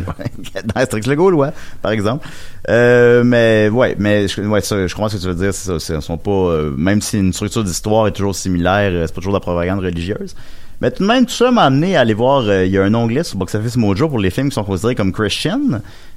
dans 0.65 0.81
Astérix 0.81 1.07
le 1.07 1.17
Gaulois, 1.17 1.53
par 1.81 1.93
exemple. 1.93 2.27
Euh, 2.69 3.23
mais 3.25 3.69
ouais, 3.73 3.97
mais 3.99 4.29
je, 4.29 4.41
ouais, 4.43 4.61
ça, 4.61 4.87
je 4.87 4.95
comprends 4.95 5.09
ce 5.09 5.17
que 5.17 5.23
tu 5.23 5.29
veux 5.29 5.35
dire. 5.35 5.53
Ça, 5.53 5.79
c'est- 5.81 6.01
sont 6.01 6.19
pas, 6.19 6.31
euh, 6.31 6.73
même 6.77 7.01
si 7.01 7.19
une 7.19 7.33
structure 7.33 7.65
d'histoire 7.65 8.07
est 8.07 8.13
toujours 8.13 8.35
similaire, 8.35 8.93
c'est 9.07 9.15
pas 9.15 9.21
toujours 9.21 9.33
de 9.33 9.37
la 9.39 9.41
propagande 9.41 9.81
religieuse. 9.81 10.35
Mais 10.81 10.91
tout 10.91 11.03
de 11.03 11.09
même, 11.09 11.27
tout 11.27 11.33
ça 11.33 11.51
m'a 11.51 11.63
amené 11.65 11.97
à 11.97 12.01
aller 12.01 12.15
voir. 12.15 12.43
Il 12.65 12.71
y 12.71 12.79
a 12.79 12.83
un 12.83 12.95
onglet 12.95 13.23
sur 13.23 13.37
Box 13.39 13.55
Office 13.55 13.77
Mojo 13.77 14.09
pour 14.09 14.19
les 14.19 14.31
films 14.31 14.49
qui 14.49 14.55
sont 14.55 14.65
considérés 14.65 14.95
comme 14.97 15.13
Christian. 15.13 15.61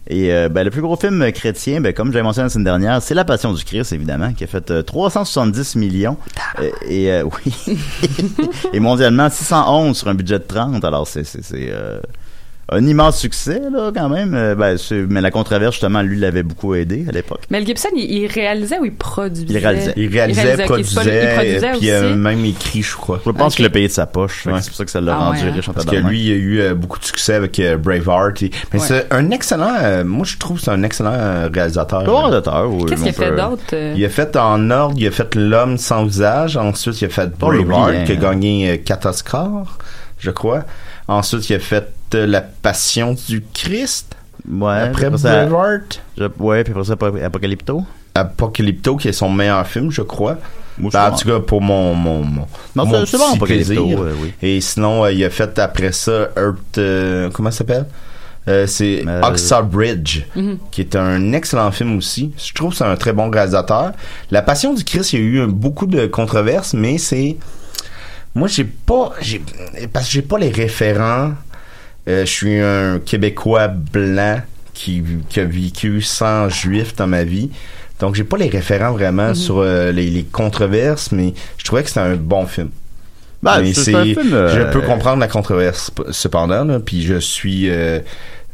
Et 0.08 0.32
euh, 0.32 0.50
ben, 0.50 0.64
le 0.64 0.70
plus 0.70 0.82
gros 0.82 0.96
film 0.96 1.32
chrétien, 1.32 1.82
ben, 1.82 1.92
comme 1.94 2.12
j'avais 2.12 2.24
mentionné 2.24 2.46
la 2.46 2.50
semaine 2.50 2.66
dernière, 2.66 3.02
c'est 3.02 3.16
La 3.16 3.26
Passion 3.26 3.54
du 3.54 3.64
Christ, 3.64 3.92
évidemment, 3.92 4.34
qui 4.34 4.44
a 4.44 4.48
fait 4.48 4.70
euh, 4.70 4.84
370 4.84 5.76
millions. 5.78 6.18
Euh, 6.60 6.70
et 6.88 7.12
euh, 7.12 7.24
oui. 7.68 7.78
et 8.74 8.80
mondialement, 8.80 9.30
611 9.30 9.98
sur 9.98 10.08
un 10.08 10.14
budget 10.14 10.40
de 10.40 10.44
30. 10.44 10.84
Alors, 10.86 11.08
c'est 11.08 11.24
c'est 11.24 11.44
c'est, 11.44 11.70
euh, 11.72 12.00
un 12.72 12.84
immense 12.88 13.20
succès, 13.20 13.62
là, 13.72 13.92
quand 13.96 14.10
même. 14.10 14.34
Euh, 14.34 14.56
ben, 14.56 14.76
c'est- 14.78 15.06
mais 15.08 15.22
la 15.22 15.30
controverse, 15.30 15.74
justement, 15.76 16.02
lui, 16.02 16.18
l'avait 16.20 16.42
beaucoup 16.42 16.74
aidé 16.74 17.06
à 17.08 17.12
l'époque. 17.12 17.42
Mel 17.52 17.64
Gibson, 17.66 17.90
il, 17.96 18.12
il 18.12 18.28
réalisait 18.28 18.80
ou 18.80 18.86
il 18.86 18.94
produisait? 18.96 19.46
Il 19.54 19.58
réalisait. 19.58 19.94
Il 19.96 20.08
réalisait, 20.12 20.54
ok, 20.54 20.58
c'est 20.58 20.64
produisait, 20.66 20.96
pas 21.04 21.12
il 21.12 21.36
produisait 21.36 21.68
puis 21.70 21.78
aussi? 21.78 21.92
euh, 21.92 22.16
même 22.16 22.44
écrit, 22.44 22.82
je 22.82 22.96
crois. 22.96 23.22
Je 23.24 23.30
pense 23.32 23.56
qu'il 23.56 23.66
l'a 23.66 23.70
payé 23.70 23.88
de 23.88 23.92
sa 23.94 24.08
poche. 24.08 24.48
Ouais. 24.48 24.54
C'est 24.62 24.70
pour 24.70 24.78
ça 24.78 24.86
que 24.86 24.90
ça 24.92 25.00
l'a 25.00 25.14
Ah 25.14 25.18
rendu 25.26 25.42
ouais, 25.44 25.50
hein. 25.50 25.54
riche 25.54 25.70
en 25.70 25.74
Parce 25.74 25.86
que 25.86 25.96
lui, 25.96 26.22
il 26.26 26.32
a 26.32 26.36
eu 26.36 26.60
euh, 26.62 26.74
beaucoup 26.74 26.98
de 26.98 27.06
succès 27.06 27.36
avec 27.36 27.60
euh, 27.60 27.78
Braveheart. 27.78 28.42
et- 28.42 28.52
mais 28.74 28.80
Ouais. 28.80 28.86
c'est 28.88 29.14
un 29.14 29.30
excellent, 29.30 29.76
euh, 29.84 30.04
moi 30.04 30.26
je 30.26 30.38
trouve 30.38 30.58
que 30.58 30.64
c'est 30.64 30.72
un 30.72 30.82
excellent 30.82 31.48
réalisateur. 31.54 32.02
Réalisateur, 32.02 32.72
oui, 32.72 32.86
Qu'est-ce 32.90 33.02
qu'il 33.02 33.10
a 33.10 33.14
fait 33.14 33.30
peut- 33.30 33.42
d'autre? 33.42 33.76
Il 33.96 34.04
a 34.04 34.10
fait 34.10 34.36
en 34.38 34.72
ordre, 34.72 34.96
il 34.98 35.06
a 35.08 35.12
fait 35.12 35.36
L'homme 35.36 35.78
sans 35.78 36.06
visage, 36.06 36.58
ensuite 36.58 37.00
il 37.02 37.06
a 37.06 37.10
fait 37.10 37.30
l'oublier, 37.42 37.64
Braveheart, 37.64 38.06
qui 38.06 38.12
a 38.14 38.16
gagné 38.16 38.72
euh, 38.72 38.78
4 38.84 39.08
Oscars, 39.08 39.78
je 40.18 40.32
crois. 40.32 40.64
Ensuite, 41.08 41.48
il 41.52 41.56
a 41.56 41.60
fait 41.60 41.88
La 42.14 42.42
Passion 42.42 43.16
du 43.28 43.44
Christ. 43.54 44.16
Ouais, 44.50 44.74
Après 44.90 45.10
Braveheart. 45.10 46.02
Je- 46.18 46.26
ouais, 46.40 46.64
puis 46.64 46.72
après 46.74 46.86
ça, 46.86 46.94
Apo- 46.94 47.24
Apocalypto. 47.24 47.84
Apocalypto, 48.14 48.96
qui 48.96 49.08
est 49.10 49.14
son 49.14 49.30
meilleur 49.30 49.66
film, 49.68 49.92
je 49.92 50.02
crois. 50.02 50.38
Moi, 50.78 50.92
je 50.94 50.98
Ben, 50.98 51.12
en 51.12 51.16
tout 51.16 51.28
cas, 51.28 51.40
pour 51.40 51.62
mon, 51.62 51.94
mon, 51.96 52.24
mon, 52.24 52.48
Non, 52.76 52.86
mon 52.86 53.06
c'est- 53.06 53.18
bon, 53.18 53.34
Apocalypto, 53.34 53.74
plaisir. 53.74 54.00
ouais, 54.00 54.12
oui. 54.22 54.34
Et 54.42 54.62
sinon, 54.62 55.04
euh, 55.04 55.12
il 55.12 55.24
a 55.24 55.30
fait 55.30 55.58
après 55.60 55.92
ça 55.92 56.30
Earth, 56.38 56.78
euh, 56.78 57.30
comment 57.34 57.50
ça 57.52 57.60
s'appelle? 57.60 57.86
Euh, 58.48 58.68
c'est 58.68 59.04
Euh, 59.08 59.22
Oxa 59.24 59.62
Bridge, 59.64 60.22
Mhm. 60.36 60.60
qui 60.70 60.82
est 60.82 60.96
un 60.96 61.34
excellent 61.34 61.72
film 61.72 61.98
aussi. 61.98 62.32
Je 62.38 62.54
trouve 62.54 62.72
que 62.72 62.78
c'est 62.78 62.84
un 62.84 62.96
très 62.96 63.12
bon 63.14 63.30
réalisateur. 63.32 63.94
La 64.30 64.42
Passion 64.44 64.74
du 64.74 64.84
Christ, 64.84 65.14
il 65.14 65.20
y 65.20 65.24
a 65.24 65.44
eu 65.44 65.48
beaucoup 65.48 65.88
de 65.88 66.06
controverses, 66.06 66.74
mais 66.76 66.98
c'est... 67.00 67.38
Moi, 68.36 68.48
j'ai 68.50 68.66
pas... 68.66 69.14
j'ai 69.22 69.42
Parce 69.92 70.06
que 70.08 70.12
j'ai 70.12 70.22
pas 70.22 70.38
les 70.38 70.50
référents. 70.50 71.32
Euh, 72.08 72.26
je 72.26 72.32
suis 72.32 72.60
un 72.60 73.00
Québécois 73.00 73.68
blanc 73.68 74.42
qui, 74.74 75.04
qui 75.30 75.40
a 75.40 75.46
vécu 75.46 76.02
sans 76.02 76.50
juif 76.50 76.96
dans 76.96 77.08
ma 77.08 77.24
vie. 77.24 77.50
Donc, 78.00 78.16
j'ai 78.16 78.24
pas 78.26 78.38
les 78.38 78.50
référents 78.50 78.92
vraiment 78.92 79.34
sur 79.34 79.60
euh, 79.60 79.92
les, 79.92 80.10
les 80.10 80.24
controverses, 80.24 81.12
mais 81.12 81.34
je 81.58 81.64
trouvais 81.64 81.82
que 81.84 81.90
c'était 81.90 82.02
un 82.02 82.16
bon 82.16 82.46
film. 82.46 82.70
Ben, 83.42 83.62
Mais 83.62 83.74
c'est 83.74 83.92
film, 83.92 84.34
euh, 84.34 84.50
je 84.50 84.72
peux 84.72 84.82
comprendre 84.82 85.20
la 85.20 85.28
controverse 85.28 85.92
cependant, 86.12 86.66
là, 86.66 86.80
puis 86.80 87.04
je 87.04 87.20
suis, 87.20 87.70
euh, 87.70 88.00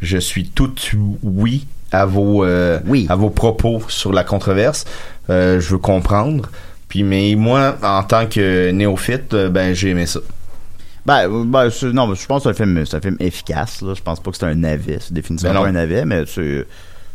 je 0.01 0.17
suis 0.17 0.49
tout 0.49 0.73
oui 1.23 1.65
à 1.91 2.05
vos, 2.05 2.43
euh, 2.43 2.79
à 3.09 3.15
vos 3.15 3.29
propos 3.29 3.81
sur 3.87 4.13
la 4.13 4.23
controverse. 4.23 4.85
Euh, 5.29 5.59
je 5.59 5.69
veux 5.69 5.77
comprendre. 5.77 6.49
Puis, 6.87 7.03
mais 7.03 7.35
moi, 7.35 7.77
en 7.83 8.03
tant 8.03 8.25
que 8.25 8.71
néophyte, 8.71 9.33
euh, 9.33 9.49
ben 9.49 9.73
j'ai 9.73 9.89
aimé 9.89 10.05
ça. 10.05 10.19
Ben, 11.05 11.27
euh, 11.29 11.43
ben, 11.45 11.69
c'est- 11.69 11.91
non, 11.91 12.13
je 12.13 12.25
pense 12.25 12.43
que 12.43 12.53
c'est 12.53 12.61
un 12.61 12.65
film, 12.65 12.85
c'est 12.85 12.97
un 12.97 13.01
film 13.01 13.17
efficace. 13.19 13.81
Là. 13.81 13.93
Je 13.95 14.01
pense 14.01 14.19
pas 14.19 14.31
que 14.31 14.37
c'est 14.37 14.45
un 14.45 14.55
navet. 14.55 14.97
C'est 15.01 15.13
définitivement 15.13 15.53
Ben 15.55 15.61
pas 15.61 15.67
un 15.69 15.71
navet, 15.71 16.05
mais 16.05 16.23
c'est 16.27 16.65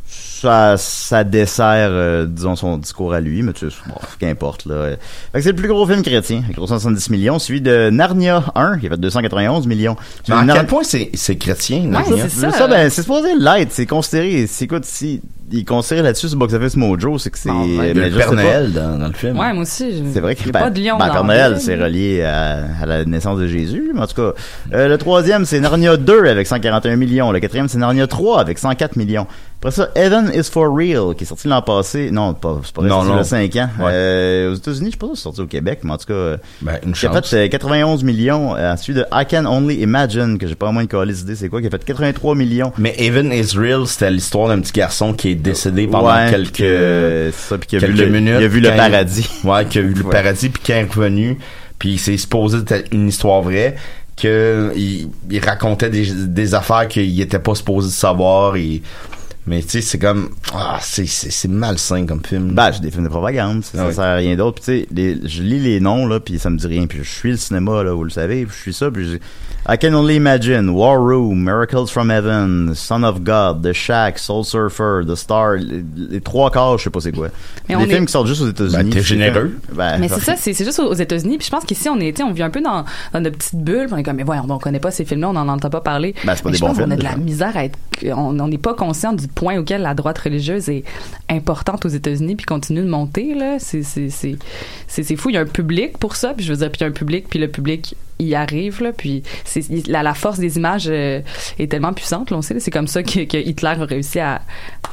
ça, 0.08 0.76
ça 0.76 1.24
dessert, 1.24 1.88
euh, 1.90 2.26
disons, 2.26 2.54
son 2.56 2.78
discours 2.78 3.12
à 3.14 3.20
lui, 3.20 3.42
mais 3.42 3.52
tu 3.52 3.68
sais, 3.70 3.76
bon, 3.88 3.94
qu'importe, 4.20 4.66
là. 4.66 4.90
Fait 5.32 5.38
que 5.38 5.40
c'est 5.40 5.50
le 5.50 5.56
plus 5.56 5.66
gros 5.68 5.86
film 5.86 6.02
chrétien, 6.02 6.42
avec 6.44 6.54
370 6.56 7.10
millions, 7.10 7.38
suivi 7.38 7.60
de 7.60 7.90
Narnia 7.90 8.44
1, 8.54 8.78
qui 8.78 8.86
a 8.86 8.90
fait 8.90 8.96
291 8.98 9.66
millions. 9.66 9.96
Mais 10.28 10.34
à 10.34 10.42
Nar- 10.44 10.56
quel 10.58 10.66
point 10.66 10.82
c'est, 10.84 11.10
c'est 11.14 11.36
chrétien, 11.36 11.80
Narnia? 11.86 12.28
c'est 12.28 12.50
ça. 12.50 12.68
ben, 12.68 12.88
c'est 12.90 13.02
supposé 13.02 13.30
l'être, 13.38 13.72
c'est 13.72 13.86
considéré, 13.86 14.46
c'est, 14.46 14.66
écoute, 14.66 14.84
si, 14.84 15.20
il 15.52 15.64
considéré 15.64 16.02
là-dessus 16.02 16.28
sur 16.30 16.38
Box 16.38 16.54
Office 16.54 16.76
Mojo, 16.76 17.18
c'est 17.18 17.30
que 17.30 17.38
c'est, 17.38 17.50
Ah, 17.50 17.92
Père. 17.94 18.32
Noël 18.32 18.72
dans, 18.72 18.98
dans 18.98 19.06
le 19.06 19.12
film. 19.12 19.38
Ouais, 19.38 19.52
moi 19.52 19.62
aussi. 19.62 19.92
je- 19.96 20.02
C'est 20.12 20.20
vrai 20.20 20.32
il 20.32 20.36
que 20.42 20.46
y 20.46 20.48
a 20.50 20.52
ben, 20.52 20.60
pas 20.60 20.70
de 20.70 20.80
lion 20.80 20.98
ben, 20.98 21.06
dans 21.06 21.12
Père 21.12 21.24
Noël, 21.24 21.56
c'est 21.60 21.76
relié 21.76 22.22
à, 22.22 22.64
à 22.82 22.86
la 22.86 23.04
naissance 23.04 23.38
de 23.38 23.46
Jésus. 23.46 23.92
Mais 23.94 24.00
en 24.00 24.06
tout 24.06 24.14
cas, 24.16 24.32
euh, 24.74 24.88
le 24.88 24.98
troisième, 24.98 25.44
c'est 25.44 25.60
Narnia 25.60 25.96
2 25.96 26.26
avec 26.26 26.46
141 26.46 26.96
millions. 26.96 27.30
Le 27.32 27.40
quatrième, 27.40 27.68
c'est 27.68 27.78
Narnia 27.78 28.06
3 28.06 28.40
avec 28.40 28.58
104 28.58 28.96
millions. 28.96 29.26
Après 29.58 29.70
ça, 29.70 29.88
Heaven 29.94 30.30
is 30.34 30.44
for 30.50 30.66
Real, 30.76 31.14
qui 31.16 31.24
est 31.24 31.26
sorti 31.26 31.48
l'an 31.48 31.62
passé. 31.62 32.10
Non, 32.10 32.34
pas, 32.34 32.60
c'est 32.62 32.74
pas 32.74 32.82
vrai, 32.82 32.90
Non, 32.90 33.00
c'est 33.02 33.08
non. 33.08 33.14
il 33.14 33.16
y 33.16 33.20
a 33.20 33.24
5 33.24 33.56
ans. 33.56 33.68
Ouais. 33.84 33.90
Euh, 33.92 34.52
aux 34.52 34.54
États-Unis, 34.54 34.86
je 34.88 34.90
sais 34.92 34.96
pas 34.98 35.06
si 35.06 35.16
c'est 35.16 35.22
sorti 35.22 35.40
au 35.40 35.46
Québec, 35.46 35.80
mais 35.82 35.92
en 35.92 35.96
tout 35.96 36.06
cas, 36.06 36.12
euh, 36.12 36.36
Ben, 36.60 36.74
une 36.84 36.92
qui 36.92 37.06
a 37.06 37.22
fait 37.22 37.36
euh, 37.36 37.48
91 37.48 38.04
millions. 38.04 38.54
Euh, 38.54 38.72
ensuite 38.74 38.96
de 38.98 39.04
I 39.12 39.24
Can 39.28 39.46
Only 39.46 39.76
Imagine, 39.80 40.36
que 40.38 40.46
j'ai 40.46 40.54
pas 40.54 40.70
moins 40.72 40.82
une 40.82 40.88
calice 40.88 41.22
idée 41.22 41.34
c'est 41.36 41.48
quoi, 41.48 41.60
qui 41.62 41.68
a 41.68 41.70
fait 41.70 41.82
83 41.84 42.34
millions. 42.34 42.70
Mais 42.76 42.94
Even 42.98 43.32
Israel, 43.32 43.86
c'était 43.86 44.10
l'histoire 44.10 44.48
d'un 44.48 44.60
petit 44.60 44.72
garçon 44.72 45.14
qui 45.14 45.30
est 45.30 45.35
décédé 45.36 45.86
pendant 45.86 46.14
Ouais, 46.14 46.30
quelques, 46.30 46.52
puis 46.52 46.62
que- 46.64 47.30
c'est 47.32 47.48
ça, 47.48 47.58
puis 47.58 47.68
qu'il 47.68 47.84
a 47.84 47.86
vu 47.88 47.94
quelques 47.94 48.06
le- 48.08 48.12
minutes. 48.12 48.36
il 48.40 48.44
a 48.44 48.48
vu 48.48 48.60
le 48.60 48.70
paradis. 48.70 49.28
Ouais, 49.44 49.64
qui 49.66 49.78
a 49.78 49.82
vu 49.82 49.94
le 49.94 50.04
Ouais. 50.04 50.10
paradis, 50.10 50.48
puis 50.48 50.62
quand 50.66 50.72
il 50.74 50.76
est 50.78 50.92
revenu, 50.94 51.38
puis 51.78 51.98
c'est 51.98 52.16
supposé 52.16 52.58
être 52.58 52.84
une 52.92 53.08
histoire 53.08 53.42
vraie, 53.42 53.76
que 54.16 54.72
il, 54.76 55.10
il 55.30 55.44
racontait 55.44 55.90
des, 55.90 56.06
des 56.10 56.54
affaires 56.54 56.88
qu'il 56.88 57.20
était 57.20 57.38
pas 57.38 57.54
supposé 57.54 57.90
savoir, 57.90 58.56
et 58.56 58.80
mais 59.46 59.62
tu 59.62 59.68
sais, 59.68 59.80
c'est 59.80 59.98
comme 59.98 60.30
ah, 60.54 60.78
c'est 60.80 61.06
c'est 61.06 61.30
c'est 61.30 61.48
malsain 61.48 62.06
comme 62.06 62.22
film. 62.24 62.52
Ben, 62.52 62.72
j'ai 62.72 62.80
des 62.80 62.90
films 62.90 63.04
de 63.04 63.08
propagande, 63.08 63.62
ça, 63.64 63.78
Ah 63.80 63.86
ça 63.88 63.92
sert 63.92 64.04
à 64.04 64.14
rien 64.16 64.36
d'autre. 64.36 64.60
Puis 64.62 64.64
tu 64.64 64.80
sais, 64.82 64.88
les- 64.94 65.28
je 65.28 65.42
lis 65.42 65.60
les 65.60 65.80
noms 65.80 66.06
là, 66.06 66.20
puis 66.20 66.38
ça 66.38 66.50
me 66.50 66.56
dit 66.58 66.66
rien. 66.66 66.86
Puis 66.86 66.98
je 67.02 67.08
suis 67.10 67.30
le 67.32 67.36
cinéma 67.36 67.82
là, 67.82 67.92
vous 67.92 68.04
le 68.04 68.10
savez, 68.10 68.44
puis 68.46 68.54
je 68.56 68.62
suis 68.62 68.74
ça, 68.74 68.90
puis 68.90 69.08
j'ai- 69.08 69.20
I 69.68 69.76
Can 69.80 69.94
Only 69.94 70.14
Imagine, 70.16 70.68
War 70.70 70.96
Room, 70.96 71.42
Miracles 71.42 71.88
from 71.88 72.08
Heaven, 72.12 72.72
Son 72.76 73.02
of 73.02 73.22
God, 73.22 73.62
The 73.64 73.72
Shack, 73.72 74.16
Soul 74.20 74.44
Surfer, 74.44 75.00
The 75.04 75.16
Star, 75.16 75.54
les, 75.54 75.82
les 75.96 76.20
trois 76.20 76.52
quarts, 76.52 76.78
je 76.78 76.84
sais 76.84 76.90
pas 76.90 77.00
c'est 77.00 77.10
quoi. 77.10 77.28
Mais 77.68 77.74
des 77.74 77.82
on 77.82 77.86
films 77.86 78.02
est- 78.04 78.06
qui 78.06 78.12
sortent 78.12 78.28
juste 78.28 78.42
aux 78.42 78.48
États-Unis. 78.48 78.76
Ben, 78.84 78.90
t'es 78.90 79.02
généreux. 79.02 79.58
ben, 79.72 79.98
Mais 79.98 80.06
c'est 80.08 80.20
ça, 80.20 80.36
c'est 80.36 80.52
c'est 80.52 80.64
juste 80.64 80.78
aux 80.78 80.94
États-Unis. 80.94 81.38
Puis 81.38 81.46
je 81.46 81.50
pense 81.50 81.64
qu'ici, 81.64 81.88
on 81.88 81.98
était, 81.98 82.22
on 82.22 82.32
vit 82.32 82.44
un 82.44 82.50
peu 82.50 82.60
dans, 82.60 82.84
dans 83.12 83.20
notre 83.20 83.38
petite 83.38 83.56
bulle. 83.58 83.88
On 83.90 83.96
est 83.96 84.04
comme, 84.04 84.14
mais 84.16 84.22
voyons, 84.22 84.44
on 84.48 84.58
connaît 84.58 84.78
pas 84.78 84.92
ces 84.92 85.04
films-là, 85.04 85.30
on 85.30 85.32
n'en 85.32 85.48
entend 85.48 85.68
pas 85.68 85.80
parler. 85.80 86.14
Ben, 86.24 86.34
c'est 86.36 86.42
pas 86.44 86.48
Mais 86.50 86.52
des 86.52 86.58
je 86.58 86.60
bons 86.60 86.68
pense 86.68 86.76
qu'on 86.76 86.82
films, 86.84 86.92
a 86.92 86.96
de 86.96 87.02
la 87.02 87.16
misère 87.16 87.56
à 87.56 87.64
être, 87.64 87.76
on 88.14 88.38
on 88.38 88.46
n'est 88.48 88.58
pas 88.58 88.74
conscient 88.74 89.14
du 89.14 89.26
point 89.36 89.58
auquel 89.58 89.82
la 89.82 89.94
droite 89.94 90.18
religieuse 90.18 90.68
est 90.68 90.82
importante 91.28 91.84
aux 91.84 91.90
États-Unis 91.90 92.34
puis 92.34 92.46
continue 92.46 92.80
de 92.80 92.88
monter 92.88 93.34
là. 93.34 93.58
C'est 93.60 93.84
c'est 93.84 95.16
fou. 95.16 95.30
Il 95.30 95.34
y 95.34 95.36
a 95.36 95.42
un 95.42 95.46
public 95.46 95.98
pour 95.98 96.16
ça. 96.16 96.34
Puis 96.34 96.44
je 96.44 96.52
veux 96.52 96.58
dire, 96.58 96.72
puis 96.72 96.80
il 96.80 96.82
y 96.82 96.86
a 96.86 96.88
un 96.88 96.92
public, 96.92 97.26
puis 97.28 97.38
le 97.38 97.48
public 97.48 97.94
y 98.18 98.34
arrive 98.34 98.82
là. 98.82 98.92
Puis 98.96 99.22
c'est 99.44 99.62
la, 99.88 100.02
la 100.02 100.14
force 100.14 100.38
des 100.38 100.56
images 100.56 100.86
euh, 100.88 101.20
est 101.58 101.70
tellement 101.70 101.92
puissante. 101.92 102.30
Là, 102.30 102.36
on 102.38 102.42
sait. 102.42 102.54
là. 102.54 102.60
C'est 102.60 102.70
comme 102.70 102.86
ça 102.88 103.02
que, 103.02 103.24
que 103.24 103.36
Hitler 103.36 103.74
a 103.80 103.84
réussi 103.84 104.18
à, 104.20 104.40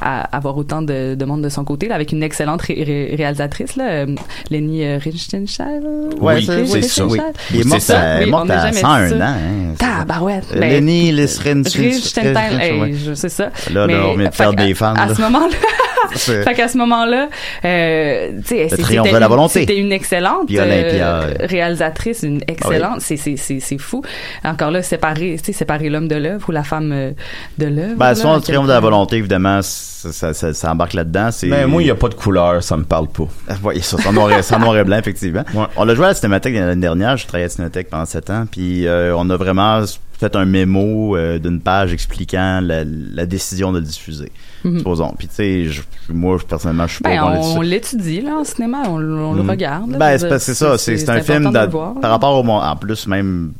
à 0.00 0.22
avoir 0.36 0.56
autant 0.56 0.82
de, 0.82 1.14
de 1.14 1.24
monde 1.24 1.42
de 1.42 1.48
son 1.48 1.64
côté 1.64 1.88
là, 1.88 1.94
avec 1.94 2.12
une 2.12 2.22
excellente 2.22 2.62
ré- 2.62 2.82
ré- 2.84 3.14
réalisatrice 3.16 3.76
là, 3.76 3.84
euh, 3.88 4.06
Leni 4.50 4.84
euh, 4.84 4.98
Riefenstahl. 5.02 5.82
Ouais, 6.20 6.34
Oui, 6.36 6.44
c'est 6.46 6.66
c'est 6.66 6.72
oui, 6.74 6.82
ça. 6.82 7.06
oui. 7.06 7.18
Oui. 7.20 7.20
Il 7.52 7.60
est 7.60 7.62
C'est 7.62 7.68
mort 7.68 7.80
ça. 7.80 8.00
à, 8.00 8.18
Oui, 8.20 8.30
mort 8.30 8.40
on 8.42 8.44
n'a 8.46 8.62
à 8.62 8.66
jamais 8.66 8.80
101 8.80 9.08
su 9.08 9.14
ans. 9.14 9.18
ça. 9.18 9.26
Hein. 9.28 9.74
Tabarouette. 9.78 10.44
Ben, 10.52 10.70
Lenny 10.70 11.12
Lisren- 11.12 11.66
Riefenstahl, 11.76 12.60
hey, 12.60 12.94
je 12.94 13.14
sais 13.14 13.28
ça. 13.28 13.44
Là, 13.72 13.86
là, 13.86 13.86
Mais, 13.86 13.94
on 13.98 14.16
vient 14.16 14.28
de 14.28 14.36
qu'à- 14.36 14.52
des 14.52 14.74
fans, 14.74 14.94
À 14.94 15.06
là. 15.06 15.14
ce 15.14 15.20
moment-là, 15.22 15.54
C'est- 16.16 16.42
fait 16.44 16.54
qu'à 16.54 16.68
ce 16.68 16.76
moment-là, 16.78 17.28
euh, 17.64 18.30
tu 18.42 18.48
sais, 18.48 18.68
c'est- 18.68 18.76
c'était 18.82 18.94
une- 18.96 19.26
volonté. 19.26 19.60
C'était 19.60 19.78
une 19.78 19.90
excellente 19.90 20.48
euh, 20.52 21.32
réalisatrice, 21.40 22.22
une 22.22 22.40
excellente. 22.46 23.00
C'est 23.16 23.36
c'est 23.36 23.36
c'est 23.36 23.60
c'est 23.60 23.78
fou. 23.78 24.02
Encore 24.44 24.70
là, 24.70 24.82
séparer, 24.82 25.36
tu 25.38 25.46
sais, 25.46 25.52
séparer 25.52 25.88
l'homme 25.90 26.08
de 26.08 26.16
l'œuvre 26.16 26.48
ou 26.48 26.52
la 26.52 26.64
femme 26.64 26.92
euh, 26.92 27.12
de 27.58 27.66
l'œuvre. 27.66 27.96
Ben, 27.96 28.10
le 28.10 28.22
quel 28.22 28.40
triomphe 28.42 28.66
de 28.66 28.72
la 28.72 28.80
volonté, 28.80 29.16
évidemment, 29.16 29.60
ça, 29.62 30.12
ça, 30.12 30.34
ça, 30.34 30.52
ça 30.52 30.72
embarque 30.72 30.94
là-dedans. 30.94 31.30
C'est... 31.30 31.48
Ben, 31.48 31.66
moi, 31.66 31.82
il 31.82 31.86
n'y 31.86 31.90
a 31.90 31.94
pas 31.94 32.08
de 32.08 32.14
couleur, 32.14 32.62
ça 32.62 32.76
me 32.76 32.84
parle 32.84 33.08
pas. 33.08 33.28
Ah, 33.48 33.54
Ouais, 33.62 33.80
ça, 33.80 33.96
c'est 33.98 34.08
en 34.08 34.12
noir 34.12 34.30
et, 34.32 34.42
c'est 34.42 34.54
en 34.54 34.60
noir 34.60 34.76
et 34.76 34.84
blanc, 34.84 34.98
effectivement. 34.98 35.44
On 35.76 35.84
l'a 35.84 35.94
joué 35.94 36.04
à 36.04 36.08
la 36.08 36.14
Cinémathèque 36.14 36.54
l'année 36.54 36.80
dernière. 36.80 37.16
Je 37.16 37.26
travaillais 37.26 37.44
à 37.44 37.48
la 37.48 37.54
Cinémathèque 37.54 37.88
pendant 37.90 38.04
sept 38.04 38.30
ans. 38.30 38.44
Puis 38.50 38.86
euh, 38.86 39.14
on 39.16 39.28
a 39.30 39.36
vraiment 39.36 39.82
fait 40.18 40.36
un 40.36 40.44
mémo 40.44 41.16
euh, 41.16 41.38
d'une 41.38 41.60
page 41.60 41.92
expliquant 41.92 42.60
la, 42.62 42.84
la 42.84 43.26
décision 43.26 43.72
de 43.72 43.78
le 43.78 43.84
diffuser. 43.84 44.30
Mhm. 44.64 44.78
Supposons. 44.78 45.14
Puis 45.18 45.28
tu 45.28 45.34
sais, 45.34 45.66
moi, 46.08 46.38
personnellement, 46.48 46.86
je 46.86 46.94
suis 46.94 47.02
pas 47.02 47.10
Ben, 47.10 47.20
bon 47.22 47.56
on, 47.58 47.60
l'étudie 47.60 48.20
là 48.20 48.36
en 48.38 48.44
cinéma, 48.44 48.82
on, 48.88 48.98
le- 48.98 49.06
Mhm. 49.42 49.50
regarde. 49.50 49.90
là. 49.92 49.98
Ben, 49.98 50.38
c'est 50.38 50.54
ça. 50.54 50.78
C'est, 50.78 51.08
un 51.08 51.20
film 51.20 51.52
de 51.52 51.66
par 52.00 52.10
rapport 52.10 52.42
au. 52.44 52.48
En 52.48 52.76
plus, 52.76 53.06
même 53.06 53.52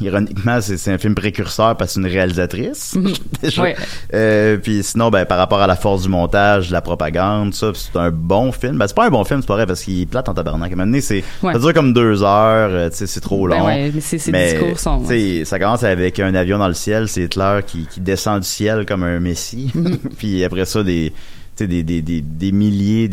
ironiquement, 0.00 0.60
c'est, 0.60 0.90
un 0.90 0.98
film 0.98 1.14
précurseur 1.14 1.76
parce 1.76 1.90
que 1.90 1.94
c'est 1.94 2.06
une 2.06 2.12
réalisatrice. 2.12 2.96
déjà. 3.42 3.62
Ouais. 3.62 3.76
Euh, 4.14 4.56
puis 4.56 4.82
sinon, 4.82 5.10
ben, 5.10 5.24
par 5.24 5.38
rapport 5.38 5.60
à 5.60 5.66
la 5.66 5.76
force 5.76 6.02
du 6.02 6.08
montage, 6.08 6.68
de 6.68 6.72
la 6.72 6.80
propagande, 6.80 7.54
ça, 7.54 7.70
c'est 7.74 7.96
un 7.96 8.10
bon 8.10 8.52
film. 8.52 8.78
Ben, 8.78 8.86
c'est 8.86 8.96
pas 8.96 9.06
un 9.06 9.10
bon 9.10 9.24
film, 9.24 9.40
c'est 9.40 9.46
pas 9.46 9.54
vrai, 9.54 9.66
parce 9.66 9.82
qu'il 9.82 10.00
est 10.02 10.06
plate 10.06 10.28
en 10.28 10.34
tabarnak. 10.34 10.70
À 10.70 10.74
un 10.74 10.76
moment 10.76 10.86
donné, 10.86 11.00
c'est, 11.00 11.22
Ouais. 11.42 11.52
ça 11.52 11.58
dure 11.58 11.72
comme 11.74 11.92
deux 11.92 12.22
heures, 12.22 12.70
euh, 12.70 12.90
tu 12.90 12.96
sais, 12.96 13.06
c'est 13.06 13.20
trop 13.20 13.48
Ben 13.48 13.58
long. 13.58 13.66
ouais, 13.66 13.90
mais 13.94 14.00
c'est- 14.00 14.16
discours 14.32 14.78
sont- 14.78 15.02
tu 15.02 15.08
sais, 15.08 15.44
ça 15.44 15.58
commence 15.58 15.82
avec 15.84 16.18
un 16.20 16.34
avion 16.34 16.58
dans 16.58 16.68
le 16.68 16.74
ciel, 16.74 17.08
c'est 17.08 17.22
Hitler 17.22 17.60
qui, 17.66 17.86
qui 17.86 18.00
descend 18.00 18.40
du 18.40 18.46
ciel 18.48 18.84
comme 18.86 19.02
un 19.02 19.20
messie. 19.20 19.72
puis 20.18 20.44
après 20.44 20.64
ça, 20.64 20.82
des, 20.82 21.12
des, 21.66 21.82
des, 21.82 22.02
des, 22.02 22.20
des 22.20 22.52
milliers 22.52 23.08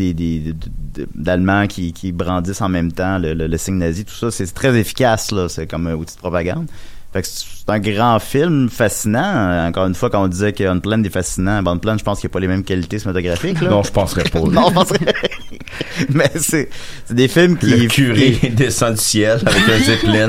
d'Allemands 1.15 1.67
qui, 1.67 1.93
qui 1.93 2.12
brandissent 2.12 2.62
en 2.62 2.69
même 2.69 2.91
temps 2.91 3.17
le, 3.17 3.34
le, 3.34 3.58
signe 3.58 3.77
nazi, 3.77 4.05
tout 4.05 4.13
ça, 4.13 4.31
c'est 4.31 4.53
très 4.53 4.77
efficace, 4.77 5.31
là. 5.31 5.49
C'est 5.49 5.67
comme 5.67 5.88
outil 5.88 6.15
de 6.15 6.19
propagande. 6.19 6.67
Fait 7.15 7.21
que 7.21 7.28
c'est 7.30 7.69
un 7.69 7.80
grand 7.80 8.19
film 8.19 8.67
fascinant. 8.69 9.65
Encore 9.69 9.86
une 9.88 9.95
fois, 9.95 10.10
quand 10.10 10.21
on 10.21 10.28
disait 10.28 10.51
qu'Unplanned 10.51 11.06
est 11.06 11.10
fascinant, 11.10 11.63
ben, 11.63 11.71
Unplanned, 11.71 11.99
je 11.99 12.04
pense 12.04 12.19
qu'il 12.19 12.28
n'y 12.28 12.32
a 12.32 12.34
pas 12.34 12.39
les 12.41 12.47
mêmes 12.49 12.65
qualités 12.65 12.99
cinématographiques. 12.99 13.62
Là. 13.62 13.69
Non, 13.69 13.84
je 13.84 13.91
penserais 13.93 14.23
pas. 14.25 14.39
non, 14.51 14.67
je 14.67 14.73
penserais. 14.73 14.99
Mais 16.10 16.30
c'est, 16.36 16.67
c'est 17.06 17.13
des 17.13 17.30
films 17.30 17.58
qui. 17.58 17.67
Le 17.67 17.88
curé 17.88 18.32
descend 18.54 18.95
du 18.95 18.99
ciel 19.01 19.39
avec 19.45 19.63
un 19.69 19.80
zeppelin. 19.80 20.28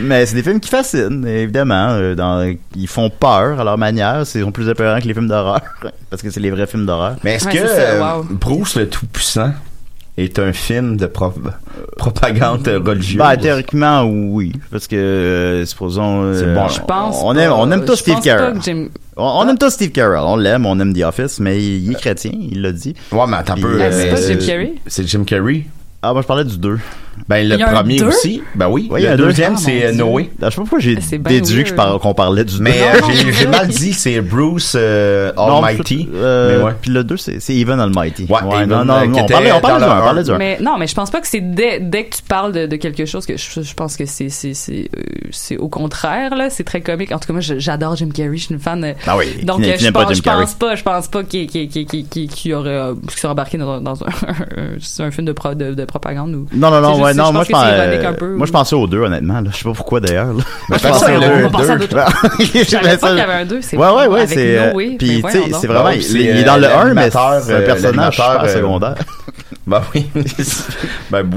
Mais 0.00 0.26
c'est 0.26 0.34
des 0.34 0.42
films 0.42 0.58
qui 0.58 0.70
fascinent, 0.70 1.24
évidemment. 1.24 1.90
euh, 1.90 2.16
dans, 2.16 2.52
ils 2.74 2.88
font 2.88 3.08
peur 3.10 3.60
à 3.60 3.64
leur 3.64 3.78
manière. 3.78 4.26
C'est- 4.26 4.40
Ils 4.40 4.44
sont 4.44 4.50
plus 4.52 4.68
épeurants 4.68 4.98
que 5.00 5.06
les 5.06 5.14
films 5.14 5.28
d'horreur. 5.28 5.60
Parce 6.10 6.20
que 6.20 6.30
c'est 6.30 6.40
les 6.40 6.50
vrais 6.50 6.66
films 6.66 6.84
d'horreur. 6.86 7.14
Mais 7.22 7.34
est-ce 7.34 7.46
Ouais, 7.46 7.52
que 7.52 7.66
ça, 7.68 7.74
euh, 7.74 8.16
wow. 8.18 8.24
Bruce 8.28 8.74
le 8.76 8.88
Tout-Puissant 8.88 9.52
est 10.16 10.38
un 10.38 10.52
film 10.52 10.96
de 10.96 11.06
pro- 11.06 11.32
propagande 11.96 12.66
religieuse? 12.66 13.18
Ben, 13.18 13.36
théoriquement, 13.36 14.04
oui. 14.04 14.52
Parce 14.70 14.86
que, 14.86 14.96
euh, 14.96 15.64
supposons. 15.66 16.22
euh, 16.24 16.38
C'est 16.38 16.54
bon. 16.54 16.68
Je 16.68 16.80
pense. 16.82 17.16
On 17.22 17.34
pas- 17.34 17.40
aime, 17.40 17.52
on 17.52 17.70
aime 17.72 17.84
tous 17.84 17.96
Steve 17.96 18.20
Carell. 18.20 18.54
On, 19.16 19.24
on 19.44 19.48
aime 19.48 19.58
tous 19.58 19.70
Steve 19.70 19.90
Carell. 19.92 20.20
On 20.24 20.36
l'aime, 20.36 20.66
on 20.66 20.78
aime 20.80 20.92
The 20.92 21.02
Office, 21.04 21.40
mais 21.40 21.58
il, 21.62 21.84
il 21.86 21.92
est 21.92 21.94
chrétien, 22.00 22.32
il 22.32 22.62
l'a 22.62 22.72
dit. 22.72 22.94
Ouais, 23.12 23.24
mais 23.28 23.36
attends 23.38 23.54
un 23.54 23.60
peu. 23.60 23.80
euh, 23.80 23.90
c'est 23.90 24.04
mais 24.04 24.10
pas 24.10 24.16
c'est- 24.16 24.40
Jim 24.40 24.46
Carrey? 24.46 24.72
C'est 24.86 25.06
Jim 25.08 25.24
Carrey. 25.24 25.64
Ah, 26.06 26.12
moi, 26.12 26.20
je 26.20 26.26
parlais 26.26 26.44
du 26.44 26.58
2. 26.58 26.78
Ben, 27.28 27.48
le 27.48 27.56
premier 27.56 28.02
aussi. 28.02 28.42
Ben 28.54 28.68
oui. 28.68 28.90
Le 28.92 29.16
deuxième, 29.16 29.54
Ah, 29.56 29.58
c'est 29.58 29.86
euh. 29.86 29.92
Noé. 29.92 30.30
Je 30.38 30.44
sais 30.44 30.50
pas 30.50 30.62
pourquoi 30.62 30.78
j'ai 30.80 30.96
déduit 30.96 31.64
qu'on 32.00 32.14
parlait 32.14 32.44
du 32.44 32.58
2. 32.58 32.62
Mais 32.62 32.72
euh, 32.82 33.00
j'ai- 33.32 33.46
mal 33.46 33.68
dit, 33.68 33.92
c'est 33.92 34.20
Bruce 34.20 34.74
euh, 34.76 35.32
Almighty. 35.36 36.08
Euh, 36.14 36.58
mais 36.58 36.64
ouais. 36.64 36.72
Puis 36.80 36.90
le 36.90 37.04
2, 37.04 37.16
c'est 37.16 37.54
Even 37.54 37.80
Almighty. 37.80 38.26
Ouais, 38.28 38.38
Even, 38.56 38.68
non, 38.68 38.84
non, 38.84 38.94
on 39.14 39.26
parlait, 39.26 39.52
on 39.52 39.60
parlait 39.60 39.78
du 39.78 39.84
le 39.84 39.90
1, 39.90 39.98
on 39.98 40.02
parlait 40.02 40.22
du 40.24 40.30
un. 40.32 40.38
Mais 40.38 40.58
non, 40.60 40.76
mais 40.76 40.86
je 40.86 40.94
pense 40.94 41.10
pas 41.10 41.20
que 41.20 41.28
c'est 41.28 41.40
dès, 41.40 41.80
dès 41.80 42.04
que 42.04 42.16
tu 42.16 42.22
parles 42.22 42.52
de, 42.52 42.66
de 42.66 42.76
quelque 42.76 43.06
chose 43.06 43.24
que 43.26 43.36
je, 43.36 43.62
je 43.62 43.74
pense 43.74 43.96
que 43.96 44.04
c'est 44.06 45.56
au 45.58 45.68
contraire 45.68 46.34
là, 46.34 46.50
c'est 46.50 46.64
très 46.64 46.80
comique. 46.80 47.12
En 47.12 47.18
tout 47.18 47.26
cas 47.26 47.32
moi 47.32 47.40
j'adore 47.40 47.96
Jim 47.96 48.10
Carrey, 48.12 48.36
je 48.36 48.44
suis 48.46 48.54
une 48.54 48.60
fan. 48.60 48.94
Ah 49.06 49.16
oui, 49.16 49.44
donc 49.44 49.62
je 49.62 49.90
pas 49.90 50.00
pense, 50.04 50.08
Jim 50.14 50.16
je 50.16 50.22
Carrey. 50.22 50.44
pense 50.44 50.54
pas, 50.54 50.74
je 50.74 50.82
pense 50.82 51.08
pas 51.08 51.22
qu'il 51.22 51.46
aurait 52.54 52.94
qu'il 53.06 53.10
serait 53.10 53.28
embarqué 53.28 53.56
dans, 53.58 53.94
un, 53.94 55.10
film 55.10 55.26
de, 55.26 55.32
pro, 55.32 55.54
de, 55.54 55.74
de 55.74 55.84
propagande 55.94 56.34
ou. 56.34 56.46
Non, 56.52 56.70
non, 56.70 56.80
non, 56.80 56.94
juste- 56.94 57.04
ouais, 57.04 57.14
non, 57.14 57.26
je 57.26 57.32
moi 57.32 57.44
je 57.44 57.50
pense, 57.52 57.62
un 57.62 57.68
euh, 57.68 58.12
peu, 58.14 58.34
moi 58.34 58.46
je 58.46 58.52
pensais 58.52 58.74
aux 58.74 58.86
deux, 58.88 58.98
honnêtement, 58.98 59.40
là. 59.40 59.50
Je 59.52 59.56
sais 59.58 59.64
pas 59.64 59.72
pourquoi 59.72 60.00
d'ailleurs, 60.00 60.34
je 60.68 60.88
pensais 60.88 61.12
le 61.12 61.46
au 61.46 61.48
deux, 61.78 61.88
Je 62.40 62.64
savais 62.64 62.96
pas 62.96 63.08
qu'il 63.08 63.18
y 63.18 63.20
avait 63.20 63.32
un 63.32 63.44
deux, 63.44 63.62
c'est 63.62 63.76
Ouais, 63.76 63.90
ouais, 63.90 64.06
ouais, 64.08 64.26
c'est. 64.26 64.58
euh, 64.58 64.72
Puis, 64.74 65.22
tu 65.22 65.30
sais, 65.30 65.42
c'est 65.52 65.66
vraiment. 65.68 65.90
Il, 65.90 66.20
est 66.20 66.42
euh, 66.42 66.44
dans 66.44 66.56
le 66.56 66.66
1, 66.66 66.94
mais 66.94 67.10
c'est 67.10 67.18
un 67.18 67.40
euh, 67.48 67.64
personnage 67.64 68.20
euh, 68.20 68.48
secondaire. 68.48 68.96
Ben 69.66 69.80
oui. 69.94 70.06
ben, 71.10 71.30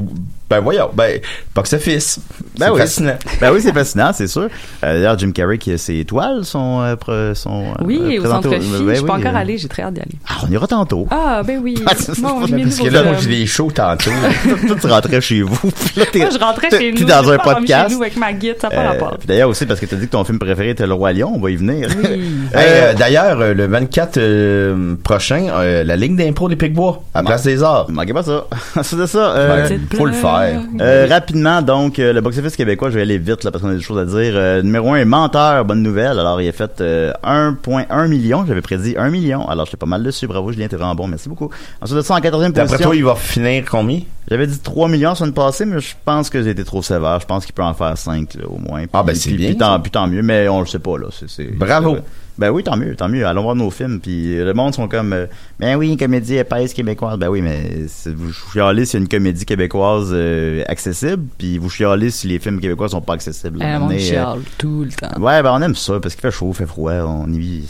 ben 0.49 0.59
voyons. 0.61 0.89
Ben, 0.93 1.19
box 1.53 1.73
office. 1.73 2.19
Ben 2.57 2.67
c'est 2.67 2.71
oui. 2.71 2.79
fascinant. 2.79 3.15
Ben 3.41 3.51
oui, 3.53 3.59
c'est 3.61 3.73
fascinant, 3.73 4.11
c'est 4.13 4.27
sûr. 4.27 4.43
Euh, 4.43 4.47
D'ailleurs, 4.81 5.17
Jim 5.19 5.31
Carrey, 5.31 5.57
qui 5.57 5.71
a 5.73 5.77
ses 5.77 5.99
étoiles 5.99 6.43
sont. 6.45 6.81
euh, 6.81 6.95
pre- 6.95 7.33
sont 7.35 7.65
euh, 7.79 7.83
Oui, 7.85 8.17
au 8.17 8.21
présentées 8.21 8.49
centre 8.49 8.61
Phi, 8.61 8.69
ben 8.83 8.89
je 8.89 8.95
suis 8.95 9.05
pas 9.05 9.13
oui, 9.15 9.19
encore 9.21 9.35
euh, 9.35 9.39
allée, 9.39 9.57
j'ai 9.57 9.67
très 9.67 9.83
hâte 9.83 9.93
d'y 9.93 9.99
aller. 10.01 10.15
Ah, 10.27 10.33
on 10.47 10.51
ira 10.51 10.65
tantôt. 10.67 11.07
Ah 11.11 11.41
ben 11.45 11.59
oui. 11.61 11.75
Ah, 11.85 11.93
Bon, 12.19 12.39
Parce 12.39 12.77
que 12.79 12.87
au 12.87 12.89
là, 12.89 13.03
moi, 13.03 13.13
j'ai 13.19 13.27
des 13.29 13.45
shows 13.45 13.71
tantôt. 13.73 14.09
Toi, 14.67 14.75
tu 14.81 14.87
rentrais 14.87 15.21
chez 15.21 15.41
vous. 15.41 15.57
puis 15.71 15.91
là, 15.99 16.05
t'es- 16.11 16.19
Moi, 16.19 16.29
je 16.33 16.39
rentrais 16.39 16.69
chez 16.69 16.93
t'es 16.93 17.01
nous. 17.01 17.05
dans 17.07 17.29
un 17.31 17.37
podcast. 17.37 17.89
Chez 17.89 17.95
nous 17.95 18.01
avec 18.01 18.17
ma 18.17 18.33
guide, 18.33 18.55
ça 18.59 18.69
pas 18.69 18.75
Euh, 18.77 18.87
rapport. 18.89 19.17
D'ailleurs 19.27 19.49
aussi 19.49 19.65
parce 19.65 19.79
que 19.79 19.85
t'as 19.85 19.95
dit 19.97 20.07
que 20.07 20.11
ton 20.11 20.23
film 20.23 20.39
préféré 20.39 20.69
était 20.71 20.87
Le 20.87 20.93
Roi 20.93 21.13
Lion, 21.13 21.31
on 21.35 21.39
va 21.39 21.51
y 21.51 21.55
venir. 21.57 21.89
Oui. 22.01 22.05
Hey, 22.53 22.65
euh, 22.69 22.93
D'ailleurs, 22.93 23.39
euh, 23.41 23.53
le 23.53 23.67
24 23.67 24.17
euh, 24.17 24.95
prochain, 25.03 25.47
euh, 25.51 25.83
la 25.83 25.95
Ligue 25.95 26.15
d'impro 26.15 26.47
des 26.49 26.55
Picbois, 26.55 27.03
à 27.13 27.21
Place 27.23 27.43
des 27.43 27.61
Arts. 27.63 27.87
Manquez 27.89 28.13
pas 28.13 28.23
ça. 28.23 28.45
c'est 28.81 29.07
ça. 29.07 29.35
Euh, 29.35 29.67
Ben, 29.69 29.79
faut 29.95 30.05
le 30.05 30.13
faire. 30.13 30.36
Euh, 30.81 31.07
rapidement, 31.09 31.61
donc, 31.61 31.99
euh, 31.99 32.13
le 32.13 32.21
box-office 32.21 32.55
québécois, 32.55 32.89
je 32.89 32.95
vais 32.95 33.01
aller 33.01 33.17
vite 33.17 33.43
là 33.43 33.51
parce 33.51 33.61
qu'on 33.63 33.69
a 33.69 33.75
des 33.75 33.81
choses 33.81 33.97
à 33.99 34.05
dire. 34.05 34.33
Euh, 34.35 34.61
numéro 34.61 34.93
1, 34.93 35.05
Menteur, 35.05 35.65
bonne 35.65 35.81
nouvelle. 35.83 36.19
Alors, 36.19 36.41
il 36.41 36.47
a 36.47 36.51
fait 36.51 36.81
euh, 36.81 37.11
1.1 37.23 38.07
million. 38.07 38.45
J'avais 38.45 38.61
prédit 38.61 38.95
1 38.97 39.09
million. 39.09 39.47
Alors, 39.47 39.65
j'étais 39.65 39.77
pas 39.77 39.85
mal 39.85 40.03
dessus. 40.03 40.27
Bravo, 40.27 40.51
Julien, 40.51 40.67
t'es 40.67 40.75
vraiment 40.75 40.95
bon. 40.95 41.07
Merci 41.07 41.29
beaucoup. 41.29 41.49
Ensuite 41.81 41.97
de 41.97 42.01
ça, 42.01 42.15
en 42.15 42.19
14e 42.19 42.51
D'après 42.51 42.63
position. 42.63 42.77
toi, 42.85 42.95
il 42.95 43.03
va 43.05 43.15
finir 43.15 43.63
combien? 43.69 44.01
J'avais 44.29 44.47
dit 44.47 44.59
3 44.59 44.89
millions 44.89 45.09
la 45.09 45.15
semaine 45.15 45.33
passée, 45.33 45.65
mais 45.65 45.79
je 45.79 45.95
pense 46.03 46.29
que 46.29 46.43
j'ai 46.43 46.49
été 46.49 46.63
trop 46.63 46.81
sévère. 46.81 47.19
Je 47.21 47.25
pense 47.25 47.45
qu'il 47.45 47.53
peut 47.53 47.63
en 47.63 47.73
faire 47.73 47.97
5, 47.97 48.33
là, 48.35 48.43
au 48.47 48.57
moins. 48.57 48.83
Ah, 48.93 49.03
ben, 49.03 49.15
c'est 49.15 49.31
bien, 49.31 49.49
Puis 49.49 49.57
tant, 49.57 49.73
ça. 49.73 49.79
puis 49.79 49.91
tant 49.91 50.07
mieux, 50.07 50.21
mais 50.21 50.47
on 50.49 50.59
le 50.59 50.65
sait 50.67 50.79
pas, 50.79 50.97
là. 50.97 51.07
C'est, 51.11 51.29
c'est- 51.29 51.55
Bravo. 51.57 51.97
Ben 52.37 52.51
oui, 52.51 52.63
tant 52.63 52.77
mieux, 52.77 52.95
tant 52.95 53.09
mieux. 53.09 53.25
Allons 53.25 53.41
voir 53.43 53.55
nos 53.55 53.71
films. 53.71 53.99
Puis 53.99 54.37
le 54.37 54.53
monde 54.53 54.75
sont 54.75 54.87
comme, 54.87 55.11
euh, 55.13 55.25
ben 55.59 55.75
oui, 55.75 55.97
comédie 55.97 56.35
épaisse 56.37 56.73
québécoise. 56.73 57.17
Ben 57.17 57.29
oui, 57.29 57.41
mais 57.41 57.85
vous 58.13 58.31
chialez 58.31 58.85
s'il 58.85 58.99
y 58.99 59.01
a 59.01 59.03
une 59.03 59.07
comédie 59.09 59.45
québécoise 59.45 60.09
euh, 60.11 60.63
accessible, 60.67 61.23
puis 61.37 61.57
vous 61.57 61.69
chialez 61.69 62.11
si 62.11 62.27
les 62.27 62.37
films 62.39 62.59
québécois 62.59 62.89
sont 62.89 63.01
pas 63.01 63.13
accessibles. 63.13 63.59
Eh, 63.61 63.75
On 63.81 63.89
est, 63.89 63.95
euh, 63.95 63.99
chiale 63.99 64.39
tout 64.57 64.83
le 64.83 64.91
temps. 64.91 65.19
Ouais, 65.19 65.41
ben 65.41 65.51
on 65.53 65.61
aime 65.63 65.75
ça 65.75 65.99
parce 65.99 66.13
qu'il 66.13 66.21
fait 66.21 66.31
chaud, 66.31 66.49
il 66.51 66.55
fait 66.55 66.67
froid, 66.67 66.91
on 66.93 67.31
y 67.31 67.39
vit, 67.39 67.69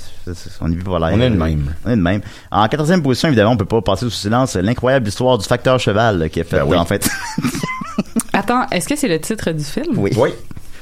on 0.60 0.69
y 0.71 0.75
vit 0.75 0.84
pas 0.84 0.99
l'air. 0.99 1.10
On 1.13 1.21
est 1.21 1.30
de 1.30 1.36
même. 1.36 1.73
On 1.86 1.89
est 1.91 1.95
de 1.95 2.01
même. 2.01 2.21
En 2.51 2.67
quatorzième 2.67 3.01
position, 3.01 3.30
évidemment, 3.30 3.51
on 3.51 3.58
peut 3.58 3.65
pas 3.65 3.82
passer 3.82 4.06
sous 4.06 4.12
silence 4.12 4.56
l'incroyable 4.56 5.08
histoire 5.08 5.38
du 5.38 5.45
facteur 5.45 5.80
cheval 5.80 6.30
qui 6.30 6.41
est 6.41 6.43
fait 6.43 6.58
Ben 6.58 6.65
oui. 6.67 6.77
en 6.77 6.86
fait. 6.86 7.10
Attends, 8.34 8.67
est-ce 8.71 8.88
que 8.88 8.95
c'est 8.95 9.08
le 9.08 9.19
titre 9.19 9.51
du 9.51 9.63
film? 9.63 9.97
oui. 9.97 10.12
Oui. 10.17 10.30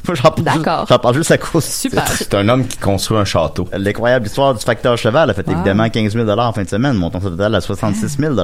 Moi, 0.08 0.16
j'en 0.22 0.32
parle, 0.32 0.56
juste- 0.58 0.70
j'en 0.90 1.00
parle 1.00 1.16
juste 1.16 1.32
à 1.32 1.38
cause. 1.38 1.64
Super. 1.64 2.08
C'est 2.08 2.34
un 2.34 2.48
homme 2.50 2.66
qui 2.68 2.78
construit 2.78 3.18
un 3.18 3.26
château. 3.26 3.68
L'incroyable 3.78 4.26
histoire 4.28 4.54
du 4.54 4.64
facteur 4.64 4.98
cheval 4.98 5.30
a 5.30 5.34
fait 5.34 5.46
Wow. 5.48 5.54
évidemment 5.54 5.90
15 5.90 6.14
000 6.14 6.30
en 6.30 6.54
fin 6.54 6.64
de 6.64 6.70
semaine, 6.70 6.94
montant 6.94 7.20
total 7.20 7.54
à 7.56 7.62
66 7.62 8.18
000 8.20 8.36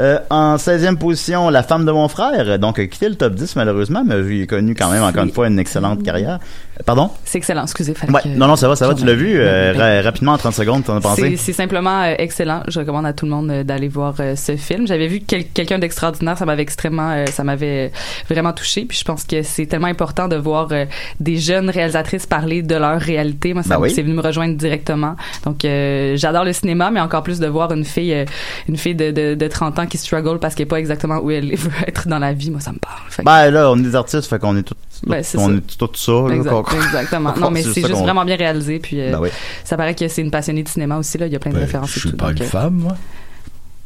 euh, 0.00 0.18
En 0.30 0.56
16e 0.56 0.96
position, 0.96 1.50
la 1.50 1.62
femme 1.62 1.84
de 1.84 1.92
mon 1.92 2.08
frère, 2.08 2.58
donc 2.58 2.78
a 2.78 2.86
quitté 2.86 3.08
le 3.08 3.14
top 3.16 3.34
10 3.34 3.56
malheureusement, 3.56 4.02
mais 4.06 4.20
il 4.20 4.42
a 4.42 4.46
connu 4.46 4.74
quand 4.74 4.90
même 4.90 5.02
encore 5.02 5.24
une 5.24 5.32
fois 5.32 5.48
une 5.48 5.58
excellente 5.58 6.02
carrière. 6.02 6.38
Pardon? 6.84 7.10
C'est 7.24 7.38
excellent, 7.38 7.62
excusez. 7.62 7.94
Ouais, 8.08 8.20
que- 8.22 8.28
non, 8.28 8.46
non, 8.48 8.56
ça 8.56 8.68
va, 8.68 8.74
ça 8.76 8.88
va, 8.88 8.94
tu 8.94 9.04
l'as 9.04 9.14
vu 9.14 9.34
euh, 9.38 9.72
ra- 9.76 10.02
rapidement 10.02 10.32
en 10.32 10.38
30 10.38 10.54
secondes, 10.54 10.84
t'en 10.84 10.96
as 10.96 11.00
pensé? 11.00 11.36
c'est 11.36 11.52
simplement 11.52 12.02
euh, 12.02 12.14
excellent. 12.18 12.62
Je 12.68 12.80
recommande 12.80 13.06
à 13.06 13.12
tout 13.12 13.26
le 13.26 13.30
monde 13.30 13.50
euh, 13.50 13.62
d'aller 13.64 13.88
voir 13.88 14.14
euh, 14.20 14.34
ce 14.36 14.56
film. 14.56 14.86
J'avais 14.86 15.06
vu 15.06 15.20
quel- 15.26 15.46
quelqu'un 15.46 15.78
d'extraordinaire, 15.78 16.36
ça 16.36 16.44
m'avait 16.46 16.62
extrêmement, 16.62 17.10
euh, 17.12 17.26
ça 17.26 17.44
m'avait 17.44 17.92
vraiment 18.28 18.52
touché. 18.52 18.84
Puis 18.86 18.98
je 18.98 19.04
pense 19.04 19.24
que 19.24 19.42
c'est 19.42 19.66
tellement 19.66 19.86
important 19.86 20.26
de 20.28 20.36
voir 20.36 20.68
des 21.20 21.36
jeunes 21.36 21.70
réalisatrices 21.70 22.26
parler 22.26 22.62
de 22.62 22.74
leur 22.74 23.00
réalité. 23.00 23.54
Moi, 23.54 23.62
ça 23.62 23.76
Ben 23.76 23.80
oui. 23.80 23.90
c'est 23.94 24.02
venu 24.02 24.14
me 24.14 24.22
rejoindre 24.22 24.56
directement. 24.56 25.14
Donc 25.44 25.64
euh, 25.64 26.16
j'adore 26.16 26.44
le 26.44 26.52
cinéma, 26.52 26.90
mais 26.90 27.00
encore 27.00 27.22
plus 27.22 27.38
de 27.38 27.46
voir 27.46 27.70
une 27.72 27.84
fille, 27.84 28.24
une 28.68 28.76
fille 28.76 28.94
de, 28.94 29.10
de, 29.10 29.34
de 29.34 29.46
30 29.48 29.78
ans 29.78 29.86
qui 29.86 29.96
struggle 29.98 30.38
parce 30.40 30.54
qu'elle 30.54 30.66
est 30.66 30.68
pas 30.68 30.78
exactement 30.80 31.18
où 31.18 31.30
elle 31.30 31.54
veut 31.56 31.70
être 31.86 32.08
dans 32.08 32.18
la 32.18 32.32
vie. 32.32 32.50
Moi, 32.50 32.60
ça 32.60 32.72
me 32.72 32.78
parle. 32.78 32.98
Fait 33.10 33.22
Ben 33.22 33.50
là, 33.50 33.70
on 33.70 33.78
est 33.78 33.82
des 33.82 33.94
artistes, 33.94 34.26
fait 34.28 34.38
qu'on 34.38 34.56
est 34.56 34.62
tous, 34.62 34.74
Ben, 35.06 35.22
c'est 35.22 35.38
on 35.38 35.48
ça. 35.48 35.54
est 35.54 35.76
tout 35.78 35.90
ça. 35.94 36.12
là, 36.12 36.34
Exact- 36.34 36.74
exactement. 36.86 37.34
Non, 37.38 37.50
mais 37.50 37.62
c'est 37.62 37.80
juste 37.86 38.00
vraiment 38.02 38.24
bien 38.24 38.36
réalisé. 38.36 38.78
Puis 38.78 39.00
euh, 39.00 39.12
Ben 39.12 39.20
oui. 39.20 39.28
ça 39.64 39.76
paraît 39.76 39.94
que 39.94 40.06
c'est 40.08 40.22
une 40.22 40.30
passionnée 40.30 40.62
de 40.62 40.68
cinéma 40.68 40.96
aussi. 40.98 41.18
Là, 41.18 41.26
il 41.26 41.32
y 41.32 41.36
a 41.36 41.38
plein 41.38 41.52
de 41.52 41.58
références. 41.58 41.90
Je 41.92 42.00
suis 42.00 42.10
tout, 42.10 42.16
pas 42.16 42.28
donc, 42.28 42.38
une 42.38 42.42
euh, 42.44 42.48
femme, 42.48 42.74
moi. 42.74 42.96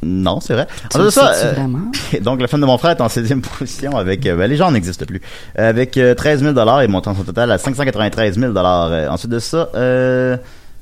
Non, 0.00 0.38
c'est 0.40 0.52
vrai. 0.54 0.68
Tu 0.90 0.96
En 0.96 1.00
le 1.00 1.06
de 1.06 1.10
ça, 1.10 1.32
euh, 1.34 1.54
donc, 2.20 2.40
la 2.40 2.46
femme 2.46 2.60
de 2.60 2.66
mon 2.66 2.78
frère 2.78 2.92
est 2.92 3.00
en 3.00 3.08
16e 3.08 3.40
position 3.58 3.96
avec, 3.96 4.24
euh, 4.26 4.36
ben, 4.36 4.48
les 4.48 4.56
gens 4.56 4.70
n'existent 4.70 5.06
plus, 5.06 5.20
avec 5.56 5.96
euh, 5.96 6.14
13 6.14 6.42
000 6.44 6.80
et 6.80 6.86
montant 6.86 7.14
son 7.16 7.24
total 7.24 7.50
à 7.50 7.58
593 7.58 8.38
000 8.38 8.52
Euh, 8.56 9.08
Ensuite 9.08 9.30
de 9.32 9.38
ça, 9.40 9.68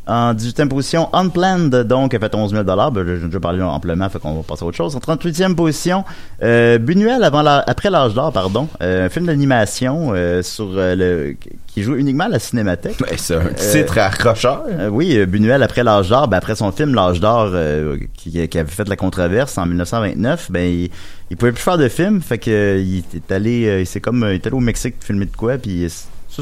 en 0.06 0.34
18e 0.34 0.68
position, 0.68 1.08
Unplanned, 1.12 1.74
donc, 1.84 2.14
a 2.14 2.18
fait 2.18 2.34
11 2.34 2.52
000 2.52 2.62
ben, 2.64 2.92
J'ai 3.06 3.26
déjà 3.26 3.40
parlé 3.40 3.60
amplement, 3.62 4.08
fait 4.08 4.18
qu'on 4.18 4.34
va 4.34 4.42
passer 4.42 4.62
à 4.62 4.66
autre 4.66 4.76
chose. 4.76 4.94
En 4.94 5.00
38e 5.00 5.54
position, 5.54 6.04
euh, 6.42 6.78
Buñuel 6.78 7.24
avant 7.24 7.42
la- 7.42 7.64
après 7.66 7.90
l'âge 7.90 8.14
d'or, 8.14 8.32
pardon, 8.32 8.68
euh, 8.82 9.06
un 9.06 9.08
film 9.08 9.26
d'animation 9.26 10.12
euh, 10.14 10.42
sur 10.42 10.68
euh, 10.76 10.94
le 10.94 11.36
qui 11.66 11.82
joue 11.82 11.96
uniquement 11.96 12.24
à 12.24 12.28
la 12.28 12.38
cinémathèque. 12.38 12.96
Ben, 13.00 13.08
c'est 13.16 13.34
un 13.34 13.52
titre 13.52 13.98
accrocheur. 13.98 14.64
Euh, 14.70 14.88
oui, 14.88 15.16
euh, 15.18 15.26
Buñuel 15.26 15.62
après 15.62 15.82
l'âge 15.84 16.08
d'or, 16.08 16.26
ben 16.28 16.38
après 16.38 16.54
son 16.54 16.72
film 16.72 16.94
l'âge 16.94 17.20
d'or 17.20 17.50
euh, 17.52 17.98
qui, 18.16 18.48
qui 18.48 18.58
avait 18.58 18.70
fait 18.70 18.88
la 18.88 18.96
controverse 18.96 19.58
en 19.58 19.66
1929, 19.66 20.50
ben 20.50 20.64
il, 20.70 20.90
il 21.30 21.36
pouvait 21.36 21.52
plus 21.52 21.62
faire 21.62 21.76
de 21.78 21.88
film, 21.88 22.22
fait 22.22 22.38
que 22.38 22.50
euh, 22.50 22.78
il 22.78 23.04
est 23.14 23.30
allé, 23.32 23.66
euh, 23.66 23.80
il 23.80 23.86
s'est 23.86 24.00
comme, 24.00 24.22
euh, 24.22 24.32
il 24.32 24.36
est 24.36 24.46
allé 24.46 24.56
au 24.56 24.60
Mexique 24.60 24.94
filmer 25.00 25.26
de 25.26 25.36
quoi, 25.36 25.58
puis 25.58 25.86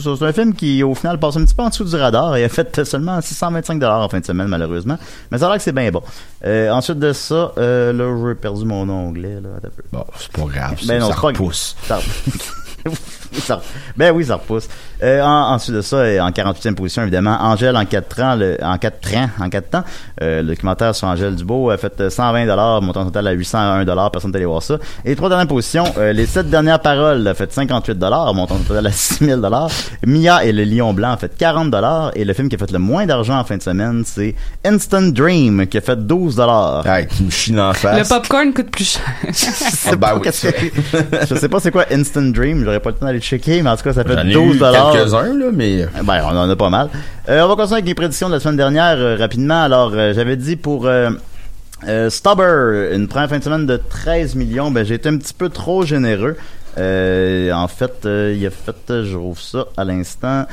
c'est 0.00 0.16
ça, 0.16 0.24
un 0.26 0.32
film 0.32 0.54
qui 0.54 0.82
au 0.82 0.94
final 0.94 1.18
passe 1.18 1.36
un 1.36 1.44
petit 1.44 1.54
peu 1.54 1.62
en 1.62 1.68
dessous 1.68 1.84
du 1.84 1.96
radar. 1.96 2.36
Il 2.38 2.44
a 2.44 2.48
fait 2.48 2.84
seulement 2.84 3.20
625 3.20 3.78
dollars 3.78 4.00
en 4.00 4.08
fin 4.08 4.20
de 4.20 4.24
semaine 4.24 4.48
malheureusement, 4.48 4.98
mais 5.30 5.38
ça 5.38 5.46
a 5.46 5.48
l'air 5.50 5.58
que 5.58 5.62
c'est 5.64 5.72
bien 5.72 5.90
bon. 5.90 6.02
Euh, 6.44 6.70
ensuite 6.70 6.98
de 6.98 7.12
ça, 7.12 7.52
euh, 7.58 7.92
là 7.92 8.28
j'ai 8.28 8.34
perdu 8.34 8.64
mon 8.64 8.88
onglet 8.88 9.40
là. 9.40 9.48
attends. 9.58 9.68
Bon, 9.92 10.04
c'est 10.18 10.32
pas 10.32 10.42
grave. 10.48 10.78
Ben 10.86 10.98
non, 11.00 11.08
ça 11.08 11.14
c'est 11.14 11.20
pas 11.20 11.26
repousse. 11.28 11.76
Ça- 11.86 12.00
Ça- 13.32 13.62
ben 13.96 14.12
oui, 14.14 14.24
ça 14.26 14.34
repousse. 14.36 14.68
Euh, 15.02 15.22
en- 15.22 15.52
ensuite 15.54 15.74
de 15.74 15.80
ça, 15.82 15.96
euh, 15.96 16.20
en 16.20 16.30
48e 16.30 16.74
position, 16.74 17.02
évidemment, 17.02 17.36
Angèle 17.40 17.76
en 17.76 17.84
4 17.84 18.20
ans, 18.22 18.36
le, 18.36 18.56
en 18.62 18.78
4 18.78 19.16
ans, 19.16 19.28
en 19.40 19.48
4 19.48 19.70
temps. 19.70 19.84
Euh, 20.22 20.42
le 20.42 20.48
documentaire 20.48 20.94
sur 20.94 21.08
Angèle 21.08 21.34
Dubois 21.34 21.74
a 21.74 21.76
fait 21.76 22.00
euh, 22.00 22.10
120 22.10 22.46
dollars, 22.46 22.80
montant 22.82 23.04
total 23.04 23.26
à 23.28 23.32
801 23.32 23.84
dollars, 23.84 24.10
personne 24.10 24.30
n'est 24.30 24.36
allé 24.36 24.46
voir 24.46 24.62
ça. 24.62 24.76
Et 25.04 25.16
trois 25.16 25.28
dernières 25.28 25.46
positions, 25.48 25.84
euh, 25.98 26.12
les 26.12 26.26
sept 26.26 26.48
dernières 26.48 26.80
paroles 26.80 27.26
a 27.26 27.34
fait 27.34 27.52
58 27.52 27.98
dollars, 27.98 28.32
montant 28.34 28.56
total 28.58 28.86
à 28.86 28.92
6000 28.92 29.36
dollars. 29.40 29.68
Mia 30.06 30.44
et 30.44 30.52
le 30.52 30.64
lion 30.64 30.92
blanc 30.94 31.12
a 31.12 31.16
fait 31.16 31.36
40 31.36 31.70
dollars 31.70 32.10
et 32.14 32.24
le 32.24 32.32
film 32.32 32.48
qui 32.48 32.56
a 32.56 32.58
fait 32.58 32.70
le 32.70 32.78
moins 32.78 33.06
d'argent 33.06 33.38
en 33.38 33.44
fin 33.44 33.56
de 33.56 33.62
semaine, 33.62 34.02
c'est 34.06 34.34
Instant 34.64 35.02
Dream 35.02 35.66
qui 35.66 35.78
a 35.78 35.80
fait 35.80 35.96
12 35.96 36.36
dollars. 36.36 36.86
Hey, 36.86 37.06
tu 37.08 37.52
me 37.52 37.60
en 37.62 37.72
face. 37.72 37.98
Le 37.98 38.08
popcorn 38.08 38.52
coûte 38.52 38.70
plus 38.70 38.84
cher. 38.92 39.02
Je 39.28 39.32
sais 39.32 39.90
Ah, 39.92 39.96
ben 39.96 39.98
pas 39.98 40.16
oui, 40.16 40.28
je 41.28 41.34
sais 41.34 41.48
pas 41.48 41.60
c'est 41.60 41.70
quoi 41.70 41.84
Instant 41.90 42.22
Dream, 42.22 42.62
j'aurais 42.64 42.80
pas 42.80 42.90
le 42.90 42.96
temps 42.96 43.06
d'aller 43.06 43.20
checker, 43.20 43.62
mais 43.62 43.70
en 43.70 43.76
tout 43.76 43.84
cas, 43.84 43.92
ça 43.92 44.04
fait 44.04 44.14
J'en 44.14 44.26
ai 44.26 44.32
12 44.32 44.56
eu 44.56 44.58
dollars. 44.58 44.93
Quelques-uns, 44.96 45.34
là, 45.38 45.46
mais... 45.52 45.86
Ben, 46.04 46.22
on 46.24 46.36
en 46.36 46.48
a 46.50 46.56
pas 46.56 46.70
mal. 46.70 46.88
Euh, 47.28 47.42
on 47.42 47.48
va 47.48 47.54
continuer 47.56 47.74
avec 47.78 47.86
les 47.86 47.94
prédictions 47.94 48.28
de 48.28 48.34
la 48.34 48.40
semaine 48.40 48.56
dernière 48.56 48.96
euh, 48.98 49.16
rapidement. 49.16 49.62
Alors, 49.62 49.92
euh, 49.94 50.12
j'avais 50.14 50.36
dit 50.36 50.56
pour 50.56 50.86
euh, 50.86 51.10
euh, 51.86 52.10
Stubber, 52.10 52.90
une 52.94 53.08
première 53.08 53.28
fin 53.28 53.38
de 53.38 53.44
semaine 53.44 53.66
de 53.66 53.76
13 53.76 54.34
millions, 54.36 54.70
ben 54.70 54.84
j'ai 54.84 54.94
été 54.94 55.08
un 55.08 55.16
petit 55.18 55.34
peu 55.34 55.48
trop 55.48 55.84
généreux. 55.84 56.36
Euh, 56.78 57.52
en 57.52 57.68
fait, 57.68 58.04
euh, 58.04 58.34
il 58.36 58.44
a 58.46 58.50
fait, 58.50 58.74
euh, 58.90 59.04
je 59.04 59.16
rouvre 59.16 59.40
ça 59.40 59.66
à 59.76 59.84
l'instant. 59.84 60.46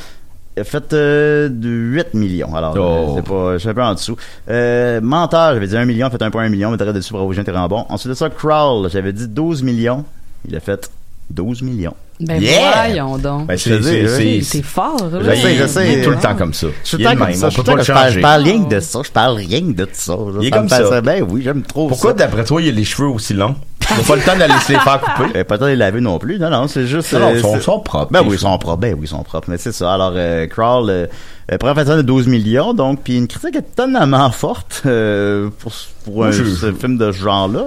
Il 0.58 0.62
a 0.62 0.64
fait 0.66 0.92
euh, 0.94 1.48
de 1.50 1.70
8 1.70 2.14
millions. 2.14 2.54
Alors, 2.54 2.76
Oh. 2.78 2.82
euh, 2.82 3.14
c'est 3.16 3.24
pas, 3.28 3.54
je 3.54 3.58
suis 3.60 3.70
un 3.70 3.74
peu 3.74 3.82
en 3.84 3.94
dessous. 3.94 4.18
Euh, 4.50 5.00
Menteur, 5.02 5.54
j'avais 5.54 5.68
dit 5.68 5.78
1 5.78 5.86
million, 5.86 6.08
il 6.12 6.16
a 6.16 6.18
fait 6.18 6.24
1.1 6.24 6.50
million, 6.50 6.70
mais 6.72 6.78
t'aurais 6.78 6.94
dessus, 6.94 7.14
bravo, 7.14 7.32
j'ai 7.34 7.42
vraiment 7.42 7.68
bon. 7.70 7.86
Ensuite 7.90 8.10
de 8.10 8.14
ça, 8.16 8.30
Crawl, 8.30 8.90
j'avais 8.92 9.14
dit 9.14 9.28
12 9.30 9.64
millions. 9.64 10.04
Il 10.48 10.56
a 10.56 10.60
fait 10.60 10.90
12 11.32 11.62
millions. 11.64 11.96
Ben 12.20 12.40
Yeah! 12.42 12.86
voyons 12.86 13.18
donc. 13.18 13.48
Ben, 13.48 13.58
c'est, 13.58 13.82
c'est, 13.82 14.42
c'est, 14.44 14.62
fort, 14.62 15.10
là. 15.12 15.20
Je 15.36 15.42
sais, 15.42 15.56
je 15.56 15.66
sais. 15.68 15.88
Il 15.94 16.00
est 16.00 16.02
tout 16.04 16.12
le 16.12 16.18
temps 16.20 16.36
comme 16.36 16.54
ça. 16.54 16.68
Je 16.84 16.88
suis 16.88 16.98
tout 16.98 17.04
le 17.04 17.10
temps 17.10 17.18
comme 17.18 17.28
même, 17.30 17.36
ça. 17.36 17.48
on 17.48 17.50
Je 17.50 17.62
parle- 17.64 17.84
changer. 17.84 18.12
je 18.12 18.20
parle 18.20 18.44
rien 18.44 18.64
que 18.64 18.76
de 18.76 18.80
ça. 18.80 19.00
Je 19.04 19.12
parle 19.12 19.36
rien 19.38 19.60
que 19.62 19.72
de 19.72 19.88
ça. 19.92 20.16
Il 20.40 20.46
est 20.48 20.50
Ça 20.52 20.58
comme 20.58 20.70
ça. 20.70 21.02
Ben 21.02 21.26
oui, 21.28 21.42
j'aime 21.44 21.64
trop 21.64 21.88
Pourquoi, 21.88 22.12
ça. 22.12 22.18
d'après 22.18 22.44
toi, 22.44 22.62
il 22.62 22.70
a 22.70 22.72
les 22.72 22.84
cheveux 22.84 23.08
aussi 23.08 23.34
longs? 23.34 23.56
Il 23.90 23.98
n'a 23.98 24.04
pas 24.04 24.16
le 24.16 24.22
temps 24.22 24.38
d'aller 24.38 24.54
se 24.66 24.72
les 24.72 24.80
faire 24.80 25.02
couper. 25.02 25.40
Euh, 25.40 25.44
pas 25.44 25.56
le 25.56 25.60
temps 25.60 25.66
de 25.66 25.72
les 25.72 25.76
laver 25.76 26.00
non 26.00 26.20
plus. 26.20 26.38
Non, 26.38 26.50
non, 26.52 26.68
c'est 26.68 26.86
juste. 26.86 27.12
Non, 27.14 27.20
non, 27.20 27.26
euh, 27.30 27.34
ils 27.58 27.62
sont, 27.62 27.80
propres. 27.80 28.08
Ben 28.12 28.22
oui, 28.22 28.36
ils 28.36 28.40
sont 28.40 28.58
propres. 28.60 28.78
Ben 28.80 28.94
oui, 28.94 29.00
ils 29.04 29.08
sont 29.08 29.24
propres. 29.24 29.50
Mais 29.50 29.58
c'est 29.58 29.72
ça. 29.74 29.92
Alors, 29.94 30.14
euh, 30.16 30.46
Crawl, 30.46 30.90
euh, 30.90 31.08
euh, 31.52 31.58
première 31.58 31.76
fin 31.76 31.82
de 31.82 31.88
semaine 31.88 31.98
de 32.04 32.08
12 32.08 32.28
millions, 32.28 32.74
donc, 32.76 33.00
puis 33.04 33.18
une 33.18 33.28
critique 33.28 33.56
étonnamment 33.56 34.30
forte 34.30 34.84
euh, 34.86 35.50
pour, 35.60 35.74
pour 36.06 36.24
un 36.26 36.32
je- 36.32 36.44
film 36.72 36.98
de 37.00 37.12
ce 37.12 37.18
genre-là. 37.18 37.66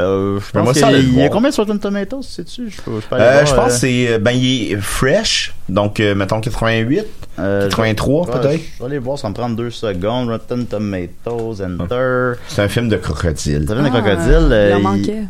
Euh, 0.00 0.40
je 0.40 0.50
pense 0.58 0.72
qu'il 0.78 1.14
y 1.18 1.22
a 1.22 1.28
combien 1.28 1.50
sur 1.50 1.64
Rotten 1.64 1.78
Tomatoes, 1.78 2.22
sais-tu? 2.22 2.70
Je, 2.70 2.80
peux- 2.80 3.00
je 3.00 3.06
peux 3.06 3.14
aller 3.16 3.24
Euh, 3.24 3.32
voir, 3.32 3.46
je 3.46 3.54
pense 3.54 3.64
euh, 3.64 3.74
que 3.74 3.80
c'est, 3.80 4.08
euh, 4.14 4.18
ben, 4.18 4.30
il 4.32 4.72
est 4.72 4.76
fresh. 4.80 5.54
Donc, 5.68 6.00
euh, 6.00 6.14
mettons 6.14 6.40
88. 6.40 7.04
euh, 7.38 7.68
83, 7.68 8.26
je- 8.26 8.32
peut-être. 8.38 8.60
Je 8.74 8.78
vais 8.80 8.84
aller 8.86 8.98
voir, 8.98 9.18
ça 9.18 9.28
me 9.28 9.34
prendre 9.34 9.56
deux 9.56 9.70
secondes. 9.70 10.28
Rotten 10.28 10.66
Tomatoes, 10.66 11.60
Enter. 11.62 12.32
C'est 12.48 12.62
un 12.62 12.68
film 12.68 12.88
de 12.88 12.96
crocodile. 12.96 13.66
Ça 13.68 13.74
vient 13.74 13.82
de 13.84 13.88
Ah, 13.88 14.00
crocodile. 14.00 14.46
Il 14.48 14.52
euh, 14.52 14.74
en 14.74 14.78
il- 14.78 14.82
manquait. 14.82 15.22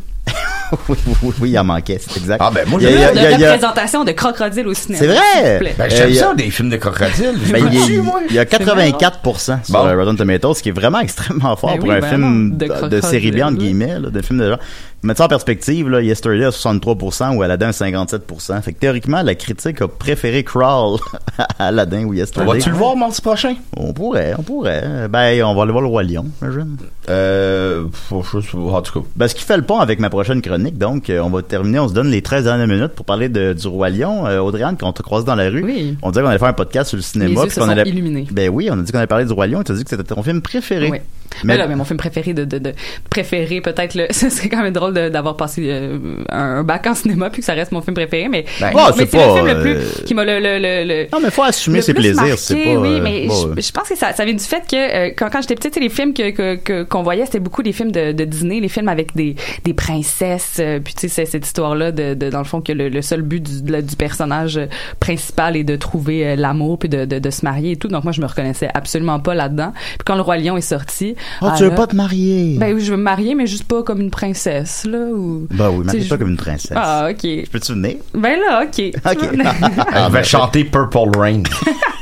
oui, 0.89 0.97
oui, 1.23 1.33
oui, 1.41 1.51
il 1.51 1.59
en 1.59 1.65
manquait, 1.65 1.99
c'est 2.01 2.17
exact. 2.19 2.41
Ah, 2.41 2.51
ben, 2.55 2.69
moi, 2.69 2.81
Il 2.81 2.85
y 2.85 2.87
a- 2.89 2.91
j'ai- 2.91 2.97
y 2.99 3.05
a- 3.27 3.31
y 3.39 3.45
a- 3.45 3.53
représentation 3.53 4.05
de 4.05 4.13
crocodile 4.13 4.67
au 4.69 4.75
cinéma. 4.75 4.99
C'est 5.01 5.07
vrai! 5.09 5.75
Ben, 5.79 5.85
Euh, 5.85 5.89
j'aime 5.91 6.09
il 6.11 6.15
y 6.15 6.19
a- 6.19 6.23
ça, 6.23 6.35
des 6.35 6.51
films 6.51 6.71
de 6.71 6.77
crocodile. 6.77 7.35
Ben, 7.53 7.59
il, 7.59 7.65
y 7.65 7.67
a- 7.67 7.71
J'écoute-tu, 7.71 8.01
moi? 8.03 8.21
il 8.29 8.35
y 8.35 8.39
a 8.39 8.45
84% 8.45 9.65
sur 9.65 9.75
Bon. 9.75 9.87
euh, 9.87 9.97
Rotten 9.97 10.17
Tomatoes, 10.17 10.55
ce 10.55 10.63
qui 10.63 10.69
est 10.71 10.73
vraiment 10.73 11.01
extrêmement 11.01 11.57
fort 11.57 11.71
Ben 11.71 11.79
pour 11.79 11.89
oui, 11.89 11.95
un 11.97 12.01
ben 12.01 12.09
film 12.09 12.57
de 12.57 13.01
série 13.01 13.31
B, 13.33 13.41
entre 13.43 13.59
guillemets, 13.59 13.99
là, 13.99 14.11
de 14.11 14.23
film 14.23 14.39
de 14.39 14.49
genre. 14.49 14.59
Mettre 15.03 15.17
ça 15.17 15.25
en 15.25 15.29
perspective, 15.29 15.89
là, 15.89 16.03
Yesterday 16.03 16.45
à 16.45 16.51
63% 16.51 17.35
ou 17.35 17.41
Aladdin 17.43 17.69
à 17.69 17.73
57%. 17.73 18.61
Fait 18.61 18.75
que 18.75 18.79
théoriquement, 18.81 19.23
la 19.23 19.35
critique 19.35 19.81
a 19.81 19.89
préféré 19.89 20.45
Crawl 20.45 20.99
à 21.39 21.69
Aladdin 21.69 22.05
ou 22.05 22.13
Yesterday. 22.13 22.53
Vas-tu 22.53 22.69
le 22.69 22.77
voir 22.77 22.97
mardi 22.97 23.19
prochain? 23.23 23.55
On 23.79 23.95
pourrait, 23.95 24.35
on 24.39 24.43
pourrait. 24.43 25.09
Ben, 25.09 25.43
on 25.43 25.55
va 25.55 25.63
aller 25.63 25.73
voir 25.73 25.81
le 25.83 25.89
Roi 25.89 26.03
Lion, 26.03 26.27
j'imagine. 26.43 26.77
Euh, 27.09 27.85
faut- 27.93 28.23
je 28.23 28.41
sais 28.41 28.49
pas, 28.53 28.59
en 28.59 28.83
tout 28.83 29.01
cas. 29.01 29.07
Ben, 29.17 29.27
ce 29.27 29.35
qui 29.35 29.43
fait 29.45 29.57
le 29.57 29.63
pont 29.63 29.79
avec 29.81 30.01
ma 30.01 30.11
prochaine 30.11 30.43
chronique, 30.43 30.60
donc, 30.71 31.09
euh, 31.11 31.21
on 31.21 31.31
va 31.31 31.43
terminer, 31.43 31.79
on 31.79 31.89
se 31.89 31.95
donne 31.95 32.09
les 32.11 32.23
13 32.23 32.45
dernières 32.45 32.67
minutes 32.67 32.93
pour 32.95 33.07
parler 33.07 33.29
de, 33.29 33.53
du 33.53 33.67
Roi 33.69 33.89
Lion. 33.91 34.27
Euh, 34.27 34.39
Audrey-Anne, 34.41 34.77
quand 34.79 34.89
on 34.89 34.93
te 34.93 35.03
croise 35.03 35.25
dans 35.25 35.35
la 35.35 35.49
rue, 35.49 35.63
Oui. 35.65 35.97
on 36.03 36.11
disait 36.11 36.23
qu'on 36.23 36.29
allait 36.29 36.39
faire 36.39 36.49
un 36.49 36.53
podcast 36.53 36.89
sur 36.91 36.97
le 36.97 37.01
Les 37.01 37.07
cinéma. 37.07 37.31
yeux 37.31 37.47
puis 37.47 37.51
se 37.55 37.61
sont 37.61 37.69
allait... 37.69 37.89
illuminés. 37.89 38.27
Ben 38.31 38.51
oui, 38.51 38.69
on 38.71 38.79
a 38.79 38.83
dit 38.83 38.93
qu'on 38.93 38.99
allait 38.99 39.07
parler 39.07 39.25
du 39.25 39.33
Roi 39.33 39.47
Lion 39.47 39.61
et 39.63 39.65
tu 39.65 39.73
as 39.73 39.75
dit 39.77 39.85
que 39.85 39.91
c'était 39.91 40.03
ton 40.05 40.23
film 40.23 40.43
préféré. 40.43 40.85
Oui. 40.91 40.99
Mais- 40.99 41.03
Mais 41.45 41.57
là, 41.57 41.69
mais 41.69 41.77
mon 41.77 41.85
film 41.85 41.97
préféré 41.97 42.35
de, 42.35 42.45
de, 42.45 42.59
de 42.59 42.73
préféré 43.09 43.61
peut-être 43.61 43.95
le, 43.95 44.07
ce 44.11 44.29
serait 44.31 44.49
quand 44.49 44.63
même 44.65 44.73
drôle 44.73 44.95
d'avoir 44.95 45.37
passé 45.37 45.63
euh, 45.71 45.97
un, 46.29 46.65
bac 46.65 46.87
en 46.89 46.95
cinéma 46.97 47.31
puis 47.31 47.39
que 47.41 47.47
ça 47.47 47.53
reste 47.55 47.71
mon 47.71 47.81
film 47.83 47.95
préféré 47.95 48.29
mais 48.29 48.45
Ben, 48.61 48.71
mais 48.75 48.81
ah, 48.81 48.91
c'est 48.93 49.03
le 49.03 49.07
film 49.07 49.47
le 49.47 49.61
plus 49.61 49.71
euh, 49.77 50.05
qui 50.05 50.15
m'a 50.15 50.25
le, 50.25 50.41
le, 50.41 51.07
Non, 51.13 51.21
mais 51.23 51.31
faut 51.31 51.45
assumer 51.45 51.83
ses 51.83 51.95
plaisirs, 51.95 52.37
c'est 52.37 52.57
pas. 52.57 52.75
oui, 52.81 53.01
mais 53.01 53.29
bon, 53.29 53.53
je, 53.57 53.61
je 53.63 53.71
pense 53.73 53.89
que 53.89 53.97
ça, 53.97 54.13
ça 54.13 54.25
vient 54.25 54.35
du 54.35 54.43
fait 54.43 54.63
que 54.69 55.15
quand, 55.15 55.31
quand 55.31 55.41
j'étais 55.41 55.55
petite, 55.55 55.77
les 55.81 55.89
films 55.89 56.13
que 56.15 56.83
qu'on 56.83 57.03
voyait, 57.05 57.27
c'était 57.27 57.39
beaucoup 57.39 57.63
des 57.63 57.73
films 57.73 57.93
de, 57.93 58.11
de 58.11 58.25
Disney, 58.25 58.59
les 58.59 58.69
films 58.69 58.89
avec 58.89 59.15
des, 59.15 59.37
des 59.65 59.73
princesses, 59.75 60.50
puis 60.85 60.95
tu 60.95 61.01
sais, 61.03 61.09
c'est 61.09 61.27
cette 61.27 61.47
histoire-là 61.47 61.93
de, 61.93 62.15
de, 62.15 62.31
dans 62.31 62.39
le 62.39 62.45
fond, 62.45 62.61
que 62.61 62.73
le, 62.73 62.89
le 62.89 63.03
seul 63.03 63.23
but 63.23 63.41
du, 63.43 63.83
du 63.83 63.97
personnage 63.97 64.57
euh, 64.57 64.67
principal 64.99 65.57
est 65.57 65.65
de 65.65 65.77
trouver 65.77 66.27
euh, 66.27 66.37
l'amour 66.37 66.79
puis 66.79 66.89
de, 66.89 67.05
de, 67.05 67.19
de 67.19 67.31
se 67.31 67.45
marier 67.45 67.73
et 67.73 67.77
tout. 67.77 67.89
Donc 67.89 68.05
moi, 68.05 68.13
je 68.13 68.21
me 68.21 68.27
reconnaissais 68.27 68.69
absolument 68.75 69.21
pas 69.21 69.35
là-dedans. 69.35 69.73
Puis 69.73 69.99
quand 70.05 70.15
le 70.17 70.23
roi 70.23 70.37
lion 70.39 70.57
est 70.57 70.61
sorti, 70.61 71.15
Oh, 71.43 71.47
ah, 71.51 71.55
tu 71.57 71.65
veux 71.65 71.75
pas 71.75 71.87
te 71.87 71.97
marier? 71.97 72.57
ben 72.59 72.75
oui, 72.75 72.81
je 72.83 72.91
veux 72.91 72.97
me 72.97 73.03
marier, 73.03 73.35
mais 73.35 73.47
juste 73.47 73.65
pas 73.65 73.83
comme 73.83 74.01
une 74.01 74.11
princesse 74.11 74.85
là 74.85 74.99
ou. 74.99 75.47
Ben 75.51 75.71
oui, 75.71 75.85
marie-toi 75.85 76.17
je- 76.17 76.21
comme 76.21 76.31
une 76.31 76.37
princesse. 76.37 76.73
Ah 76.77 77.09
ok. 77.11 77.49
Peux-tu 77.51 77.73
venir? 77.73 77.97
Ben 78.15 78.39
là, 78.39 78.65
ok. 78.65 78.93
Ok. 79.07 79.29
Elle 79.33 79.43
va 80.13 80.23
chanter 80.23 80.65
Purple 80.65 81.17
Rain. 81.17 81.43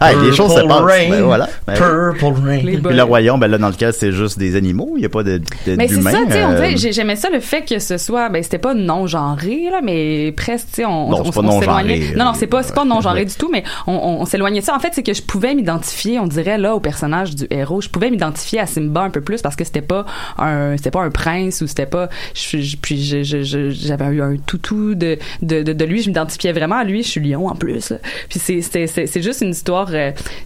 Ah, 0.00 0.12
les 0.14 0.32
choses 0.32 0.50
se 0.50 0.60
Purple 0.60 0.68
passent. 0.68 0.80
Rain. 0.82 1.10
Ben, 1.10 1.22
voilà. 1.22 1.48
Ben, 1.66 1.74
Purple 1.74 2.24
Rain. 2.46 2.58
Puis 2.60 2.76
le 2.96 3.02
royaume, 3.02 3.40
ben 3.40 3.48
là, 3.48 3.58
dans 3.58 3.68
le 3.68 3.74
cas, 3.74 3.92
c'est 3.92 4.12
juste 4.12 4.38
des 4.38 4.56
animaux. 4.56 4.92
Il 4.96 5.00
n'y 5.00 5.06
a 5.06 5.08
pas 5.08 5.22
de, 5.22 5.38
de 5.38 5.76
Mais 5.76 5.88
c'est 5.88 6.00
ça, 6.02 6.18
tu 6.26 6.32
sais, 6.32 6.44
on 6.44 6.50
euh, 6.50 6.54
dirait, 6.56 6.76
j'ai- 6.76 6.92
j'aimais 6.92 7.16
ça 7.16 7.30
le 7.30 7.40
fait 7.40 7.62
que 7.62 7.78
ce 7.78 7.98
soit, 7.98 8.28
ben 8.28 8.42
c'était 8.42 8.58
pas 8.58 8.74
non-genré, 8.74 9.68
là, 9.70 9.80
mais 9.82 10.32
presque, 10.32 10.66
tu 10.68 10.74
sais, 10.76 10.84
on, 10.84 11.08
Non, 11.10 11.20
on, 11.20 11.24
c'est 11.24 11.32
pas 11.32 11.40
on 11.40 11.60
s'éloignait. 11.60 12.00
euh, 12.12 12.16
Non, 12.16 12.24
non, 12.26 12.32
c'est 12.34 12.46
pas, 12.46 12.62
c'est 12.62 12.74
pas 12.74 12.84
non-genré 12.84 13.24
du 13.24 13.34
tout, 13.34 13.48
mais 13.50 13.64
on, 13.86 13.92
on, 13.92 14.20
on 14.20 14.24
s'éloignait 14.24 14.60
de 14.60 14.64
ça. 14.64 14.74
En 14.74 14.80
fait, 14.80 14.90
c'est 14.92 15.02
que 15.02 15.14
je 15.14 15.22
pouvais 15.22 15.54
m'identifier, 15.54 16.18
on 16.18 16.26
dirait, 16.26 16.58
là, 16.58 16.74
au 16.74 16.80
personnage 16.80 17.34
du 17.34 17.46
héros. 17.50 17.80
Je 17.80 17.88
pouvais 17.88 18.10
m'identifier 18.10 18.60
à 18.60 18.66
Simba 18.66 19.02
un 19.02 19.10
peu 19.10 19.20
plus 19.20 19.42
parce 19.42 19.56
que 19.56 19.64
c'était 19.64 19.80
pas 19.82 20.04
un, 20.38 20.76
c'était 20.76 20.90
pas 20.90 21.02
un 21.02 21.10
prince 21.10 21.60
ou 21.60 21.66
c'était 21.66 21.86
pas, 21.86 22.08
je, 22.34 22.58
je- 22.58 22.76
puis 22.76 23.02
je- 23.02 23.22
je- 23.22 23.42
je- 23.42 23.70
j'avais 23.70 24.06
eu 24.06 24.22
un 24.22 24.36
toutou 24.36 24.94
de, 24.94 25.18
de, 25.42 25.62
de, 25.62 25.72
de 25.72 25.84
lui, 25.84 26.02
je 26.02 26.08
m'identifiais 26.08 26.52
vraiment 26.52 26.76
à 26.76 26.84
lui, 26.84 27.02
je 27.02 27.08
suis 27.08 27.20
lion 27.20 27.48
en 27.48 27.54
plus, 27.54 27.90
là. 27.90 27.96
Puis 28.28 28.38
c'est, 28.38 28.60
c'est, 28.62 28.86
c'est, 28.86 29.06
c'est 29.06 29.22
juste 29.22 29.40
une 29.40 29.50
histoire, 29.50 29.87
euh, 29.87 29.87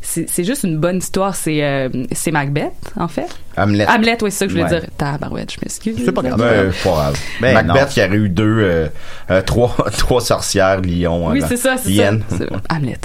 c'est, 0.01 0.29
c'est 0.29 0.45
juste 0.45 0.65
une 0.65 0.79
bonne 0.79 0.99
histoire, 0.99 1.35
c'est, 1.35 1.63
euh, 1.65 1.89
c'est 2.13 2.31
Macbeth, 2.31 2.73
en 2.97 3.09
fait. 3.09 3.29
Hamlet. 3.57 3.87
Hamlet, 3.89 4.19
oui, 4.23 4.31
c'est 4.31 4.39
ça 4.39 4.47
que 4.47 4.53
je 4.53 4.59
voulais 4.59 4.71
Ouais. 4.73 4.81
dire. 4.81 4.89
Tabarouette, 4.97 5.53
je 5.53 5.59
m'excuse. 5.63 5.97
C'est 6.05 6.13
pas 6.13 6.23
grave. 6.23 6.39
Ben, 6.39 6.73
pas 6.85 6.91
grave. 6.91 7.19
Ben, 7.41 7.55
Macbeth, 7.55 7.75
non. 7.83 7.89
il 7.97 8.03
y 8.03 8.07
aurait 8.07 8.17
eu 8.17 8.29
deux, 8.29 8.59
euh, 8.61 8.87
euh, 9.31 9.43
trois, 9.43 9.75
trois 9.99 10.21
sorcières, 10.21 10.81
lions. 10.81 11.29
Oui, 11.31 11.43
c'est 11.47 11.57
ça, 11.57 11.77
c'est 11.77 11.95
ça. 11.97 12.11
Hamlet. 12.71 12.99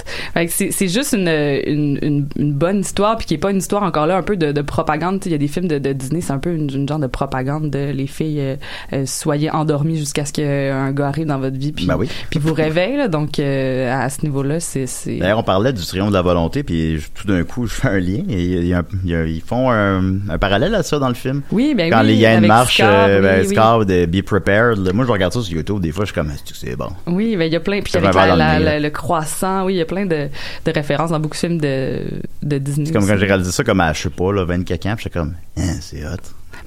C'est, 0.48 0.88
juste 0.88 1.12
une, 1.12 1.28
une, 1.28 1.98
une, 2.02 2.28
une 2.36 2.52
bonne 2.52 2.80
histoire, 2.80 3.16
puis 3.16 3.26
qui 3.26 3.34
est 3.34 3.38
pas 3.38 3.50
une 3.50 3.58
histoire 3.58 3.82
encore 3.82 4.06
là 4.06 4.16
un 4.16 4.22
peu 4.22 4.36
de, 4.36 4.52
de 4.52 4.62
propagande. 4.62 5.20
Il 5.26 5.32
y 5.32 5.34
a 5.34 5.38
des 5.38 5.48
films 5.48 5.68
de, 5.68 5.78
de 5.78 5.92
Disney, 5.92 6.20
c'est 6.20 6.32
un 6.32 6.38
peu 6.38 6.54
une, 6.54 6.70
une 6.72 6.88
genre 6.88 6.98
de 6.98 7.06
propagande 7.06 7.70
de 7.70 7.90
les 7.90 8.06
filles 8.06 8.40
euh, 8.40 8.56
euh, 8.92 9.04
soyez 9.06 9.50
endormies 9.50 9.98
jusqu'à 9.98 10.24
ce 10.24 10.32
qu'un 10.32 10.92
gars 10.92 11.08
arrive 11.08 11.26
dans 11.26 11.38
votre 11.38 11.56
vie, 11.58 11.72
puis, 11.72 11.86
Ben 11.86 11.96
oui. 11.96 12.08
puis 12.30 12.38
vous 12.40 12.54
réveille. 12.54 12.96
Là, 12.96 13.08
donc 13.08 13.38
euh, 13.38 13.92
à 13.92 14.08
ce 14.08 14.22
niveau-là, 14.22 14.60
c'est, 14.60 14.86
c'est... 14.86 15.16
D'ailleurs, 15.16 15.38
on 15.38 15.42
parlait 15.42 15.72
du 15.72 15.84
triomphe 15.84 16.08
de 16.10 16.14
la 16.14 16.22
volonté, 16.22 16.62
puis 16.62 16.98
tout 17.14 17.26
d'un 17.26 17.42
coup, 17.44 17.66
je 17.66 17.74
fais 17.74 17.88
un 17.88 17.98
lien. 17.98 18.22
Et 18.28 18.42
il 18.42 18.66
y 18.66 18.74
a 18.74 18.78
un- 18.78 18.84
il 19.04 19.10
y 19.10 19.14
a- 19.14 19.24
ils 19.24 19.40
font 19.42 19.70
un, 19.70 20.00
un 20.28 20.37
parallèle 20.38 20.74
à 20.74 20.82
ça 20.82 20.98
dans 20.98 21.08
le 21.08 21.14
film? 21.14 21.42
Oui, 21.52 21.74
ben 21.76 21.90
Quand 21.90 22.02
oui, 22.04 22.24
avec 22.24 22.48
marchent, 22.48 22.74
Scar, 22.76 23.06
euh, 23.08 23.20
ben, 23.20 23.40
oui, 23.40 23.46
oui. 23.48 23.54
Scar 23.54 23.84
de 23.86 24.06
Be 24.06 24.22
Prepared. 24.22 24.78
là. 24.78 24.92
moi, 24.92 25.04
je 25.06 25.10
regarde 25.12 25.32
ça 25.32 25.40
sur 25.42 25.54
YouTube. 25.56 25.80
Des 25.80 25.92
fois, 25.92 26.04
je 26.04 26.12
suis 26.12 26.14
comme, 26.14 26.30
Est-ce 26.30 26.42
que 26.50 26.56
c'est 26.56 26.76
bon? 26.76 26.88
Oui, 27.06 27.36
ben 27.36 27.44
il 27.44 27.52
y 27.52 27.56
a 27.56 27.60
plein 27.60 27.80
puis 27.82 27.92
avec 27.96 28.14
la, 28.14 28.26
le 28.32 28.36
la- 28.38 28.58
nez, 28.58 28.64
là. 28.64 28.70
la- 28.72 28.80
le 28.80 28.90
croissant, 28.90 29.64
oui, 29.64 29.74
il 29.74 29.78
y 29.78 29.82
a 29.82 29.84
plein 29.86 30.06
de, 30.06 30.28
de 30.64 30.72
références 30.72 31.10
dans 31.10 31.20
beaucoup 31.20 31.34
de 31.34 31.38
films 31.40 31.60
de, 31.60 32.02
de 32.42 32.58
Disney. 32.58 32.86
C'est 32.86 32.92
comme 32.92 33.06
quand 33.06 33.16
j'ai 33.18 33.26
réalisé 33.26 33.50
ça 33.52 33.64
comme 33.64 33.80
à, 33.80 33.92
je 33.92 34.02
sais 34.02 34.10
pas, 34.10 34.32
là, 34.32 34.44
24 34.44 34.86
ans, 34.86 34.94
puis 34.96 35.04
j'étais 35.04 35.18
comme, 35.18 35.34
Hein, 35.56 35.74
c'est 35.80 36.04
hot. 36.04 36.16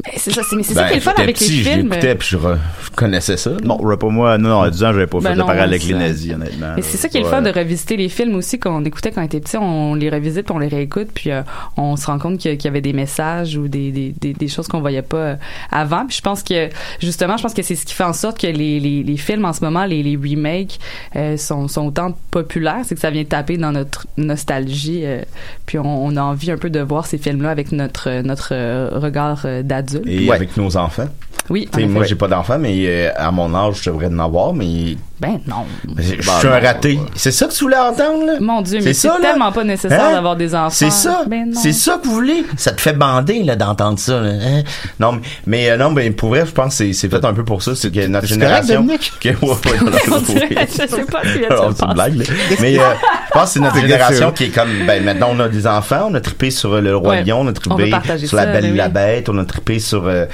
Ben, 0.04 0.14
c'est 0.18 0.32
ça, 0.34 0.42
c'est, 0.50 0.56
mais 0.56 0.64
c'est 0.64 0.74
Ben, 0.74 0.82
ça 0.82 0.88
qui 0.88 0.94
est 0.94 0.96
le 0.96 1.02
fun 1.02 1.14
avec 1.18 1.40
les 1.40 1.46
films. 1.46 1.90
l'écoutais, 1.90 2.16
puis 2.16 2.28
je, 2.32 2.38
re- 2.38 2.58
je 2.84 2.90
connaissais 2.92 3.38
ça. 3.38 3.52
Ouais, 3.52 3.98
pas 3.98 4.08
moi, 4.10 4.38
non, 4.38 4.50
non, 4.50 4.62
à 4.62 4.70
10 4.72 4.84
ans, 4.84 4.94
j'avais 4.94 5.08
pas 5.08 5.20
Ben 5.20 5.30
fait 5.30 5.36
de 5.36 5.40
non, 5.40 5.46
parallèle 5.46 5.70
avec 5.70 5.84
les 5.84 5.94
ça. 5.94 6.00
nazis, 6.00 6.34
honnêtement. 6.34 6.74
Mais 6.76 6.82
c'est 6.82 6.98
ça 6.98 7.08
qui 7.10 7.18
est 7.18 7.22
le 7.22 7.28
fun 7.28 7.42
de 7.42 7.50
revisiter 7.52 7.98
les 7.98 8.10
films 8.10 8.36
aussi 8.36 8.60
qu'on 8.60 8.84
écoutait 8.86 9.12
quand 9.12 9.22
on 9.22 9.26
était 9.26 9.40
petit. 9.40 9.58
On 9.58 9.94
les 9.96 10.10
revisite, 10.10 10.46
puis 10.46 10.54
on 10.56 10.60
les 10.60 10.68
réécoute, 10.68 11.10
puis 11.14 11.32
euh, 11.32 11.42
on 11.78 11.96
se 11.96 12.06
rend 12.08 12.18
compte 12.20 12.38
qu'il 12.40 12.64
y 12.64 12.68
avait 12.68 12.82
des 12.82 12.94
messages 12.94 13.56
ou 13.58 13.68
des, 13.68 13.92
des, 13.92 14.14
des, 14.20 14.34
des 14.34 14.48
choses 14.48 14.68
qu'on 14.68 14.82
voyait 14.82 15.02
pas 15.02 15.18
euh, 15.18 15.36
avant. 15.72 16.06
Puis 16.08 16.18
je 16.18 16.22
pense 16.22 16.44
que 16.44 16.70
justement, 17.00 17.38
je 17.38 17.44
pense 17.44 17.54
que 17.54 17.62
c'est 17.62 17.76
ce 17.76 17.86
qui 17.86 17.94
fait 17.94 18.04
en 18.04 18.14
sorte 18.14 18.40
que 18.40 18.48
les, 18.48 18.80
les, 18.80 19.04
les 19.04 19.18
films 19.18 19.46
en 19.46 19.54
ce 19.54 19.62
moment, 19.64 19.86
les, 19.86 20.02
les 20.04 20.16
remakes 20.16 20.80
euh, 21.16 21.38
sont, 21.38 21.68
sont 21.68 21.86
autant 21.88 22.18
populaires, 22.32 22.82
c'est 22.86 22.96
que 22.96 23.02
ça 23.02 23.12
vient 23.12 23.24
taper 23.24 23.58
dans 23.58 23.72
notre 23.72 24.08
nostalgie. 24.18 25.02
euh, 25.06 25.22
puis 25.66 25.78
on, 25.78 26.06
on 26.06 26.16
a 26.18 26.22
envie 26.22 26.52
un 26.52 26.58
peu 26.58 26.70
de 26.70 26.80
voir 26.80 27.06
ces 27.06 27.18
films-là 27.18 27.50
avec 27.50 27.72
notre 27.72 28.22
notre 28.22 28.54
regard 28.98 29.42
euh, 29.46 29.64
Et 30.06 30.28
Ouais. 30.30 30.36
avec 30.36 30.56
nos 30.58 30.76
enfants. 30.78 31.08
Oui, 31.50 31.68
en 31.76 31.88
moi, 31.88 32.04
j'ai 32.06 32.16
pas 32.16 32.28
d'enfants, 32.28 32.60
mais 32.60 32.86
euh, 32.88 33.12
à 33.16 33.32
mon 33.32 33.54
âge, 33.56 33.82
je 33.84 33.90
devrais 33.90 34.08
en 34.08 34.20
avoir, 34.20 34.54
mais 34.54 34.96
ben 35.22 35.40
non. 35.48 35.66
je 35.98 36.16
je 36.16 36.22
suis 36.22 36.48
un 36.48 36.60
non, 36.60 36.66
raté. 36.66 37.00
C'est 37.16 37.32
ça 37.32 37.46
que 37.46 37.54
tu 37.54 37.64
voulais 37.64 37.78
entendre, 37.78 38.26
là? 38.26 38.34
Mon 38.40 38.62
Dieu, 38.62 38.80
mais 38.84 38.94
c'est 38.94 39.08
ça, 39.08 39.20
là? 39.22 39.30
tellement 39.30 39.52
pas 39.52 39.64
nécessaire 39.64 40.04
Hein? 40.04 40.14
d'avoir 40.14 40.36
des 40.36 40.56
enfants. 40.56 40.70
C'est 40.72 40.90
ça. 40.90 41.24
Ben 41.28 41.52
non. 41.52 41.60
c'est 41.62 41.74
ça 41.74 42.00
que 42.02 42.08
vous 42.08 42.14
voulez? 42.16 42.44
Ça 42.58 42.72
te 42.72 42.82
fait 42.82 42.94
bander, 42.94 43.44
là, 43.44 43.56
d'entendre 43.56 44.00
ça, 44.00 44.20
là, 44.20 44.30
hein? 44.32 44.64
Non, 45.00 45.12
mais, 45.14 45.22
mais, 45.46 45.70
euh, 45.70 45.78
non, 45.78 45.92
mais 45.92 46.10
pour 46.12 46.30
vrai, 46.30 46.44
je 46.46 46.52
pense 46.52 46.78
que 46.80 46.92
c'est, 46.92 47.08
fait 47.10 47.24
un 47.24 47.34
peu 47.34 47.44
pour 47.46 47.62
ça. 47.62 47.76
C'est 47.76 47.92
que 47.92 48.06
notre 48.08 48.26
génération. 48.28 48.82
Dominique? 48.82 49.12
que, 49.22 49.30
ouais, 49.30 49.36
ouais, 49.42 49.80
non, 49.86 49.92
On 50.12 50.16
oui. 50.18 50.24
dirait, 50.26 50.68
je 50.68 50.74
sais 50.76 50.88
pas 51.06 51.22
si 51.24 51.46
Alors, 51.46 51.72
c'est 51.78 51.86
une 51.86 51.94
blague, 51.94 52.16
là. 52.16 52.24
Mais 52.60 52.80
euh, 52.80 52.84
je 53.28 53.32
pense 53.32 53.44
que 53.44 53.50
c'est 53.52 53.60
notre 53.60 53.80
génération 53.80 54.32
qui 54.32 54.46
est 54.46 54.50
comme 54.50 54.70
ben 54.88 55.04
maintenant 55.04 55.30
on 55.32 55.40
a 55.40 55.50
des 55.50 55.68
enfants, 55.68 56.08
on 56.10 56.16
a 56.16 56.22
trippé 56.22 56.50
sur 56.52 56.74
euh, 56.74 56.82
le 56.82 56.96
roi 56.96 57.12
Ouais. 57.12 57.24
lion, 57.24 57.42
on 57.42 57.48
a 57.48 57.50
On 57.50 57.54
trippé 57.54 57.90
partager 57.90 58.26
sur 58.28 58.38
la 58.38 58.46
belle 58.48 58.66
et 58.66 58.70
ben 58.70 58.78
la 58.78 58.90
bête, 58.90 59.30
on 59.30 59.38
a 59.38 59.46
trippé 59.46 59.80
sur 59.80 60.06
euh, 60.08 60.26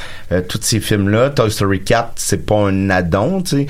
tous 0.47 0.59
ces 0.61 0.79
films 0.79 1.09
là. 1.09 1.29
Toy 1.29 1.51
Story 1.51 1.81
4, 1.81 2.11
c'est 2.15 2.45
pas 2.45 2.55
un 2.55 2.89
addon, 2.89 3.41
tu 3.41 3.57
sais. 3.57 3.67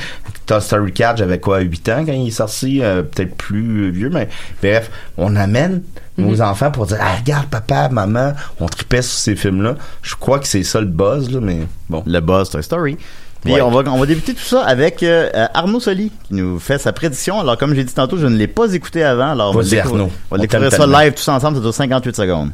Toy 0.48 0.62
Story 0.62 0.94
4, 0.94 1.18
j'avais 1.18 1.40
quoi 1.40 1.60
8 1.60 1.90
ans 1.90 2.04
quand 2.06 2.14
il 2.14 2.28
est 2.30 2.32
sorti, 2.32 2.82
euh, 2.82 3.04
peut-être 3.04 3.36
plus 3.36 3.92
vieux 3.92 4.10
mais 4.10 4.28
bref, 4.62 4.90
on 5.18 5.36
amène 5.36 5.84
Mhm. 6.18 6.26
nos 6.28 6.42
enfants 6.42 6.72
pour 6.72 6.88
dire 6.88 6.98
ah, 7.00 7.16
regarde 7.18 7.46
papa, 7.48 7.90
maman, 7.90 8.34
on 8.60 8.66
tripait 8.68 9.04
sur 9.04 9.20
ces 9.20 9.36
films 9.36 9.62
là. 9.62 9.76
Je 10.02 10.16
crois 10.16 10.40
que 10.40 10.48
c'est 10.48 10.64
ça 10.64 10.80
le 10.80 10.88
buzz 10.88 11.30
là 11.30 11.40
mais 11.42 11.60
bon. 11.90 12.02
Le 12.08 12.20
buzz 12.22 12.50
Toy 12.50 12.64
Story. 12.64 12.98
Puis 13.44 13.54
Ouais. 13.54 13.62
on 13.62 13.70
va 13.70 13.88
on 13.92 14.00
va 14.00 14.06
débuter 14.08 14.34
tout 14.34 14.42
ça 14.44 14.64
avec 14.66 15.04
euh, 15.04 15.30
euh, 15.36 15.46
Arnaud 15.54 15.80
Soli 15.80 16.12
qui 16.28 16.34
nous 16.34 16.58
fait 16.60 16.80
sa 16.80 16.92
prédiction. 16.92 17.40
Alors 17.40 17.56
comme 17.58 17.76
j'ai 17.76 17.84
dit 17.84 17.94
tantôt, 17.94 18.18
je 18.18 18.26
ne 18.26 18.36
l'ai 18.36 18.48
pas 18.48 18.74
écouté 18.74 19.04
avant. 19.04 19.32
Alors 19.32 19.52
on 19.52 19.54
va 19.54 19.62
Vas-y, 19.62 19.70
découvrir- 19.76 20.02
Arnaud. 20.02 20.12
On 20.32 20.36
va 20.36 20.40
On 20.40 20.42
découvrir 20.42 20.72
ça 20.72 20.78
tellement. 20.80 21.00
live 21.00 21.14
tous 21.14 21.28
ensemble, 21.28 21.58
ça 21.58 21.62
dure 21.62 21.74
58 21.74 22.16
secondes. 22.16 22.52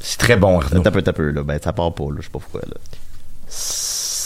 C'est 0.00 0.18
très 0.18 0.36
bon 0.36 0.60
Arnaud. 0.60 0.80
T'as 0.82 0.90
peu, 0.90 1.02
t'as 1.02 1.12
peu, 1.12 1.30
là. 1.30 1.42
Ben, 1.42 1.58
ça 1.62 1.72
part 1.72 1.92
pas, 1.92 2.04
là. 2.04 2.16
Je 2.18 2.22
sais 2.22 2.30
pas 2.30 2.38
pourquoi, 2.38 2.60
là. 2.62 2.74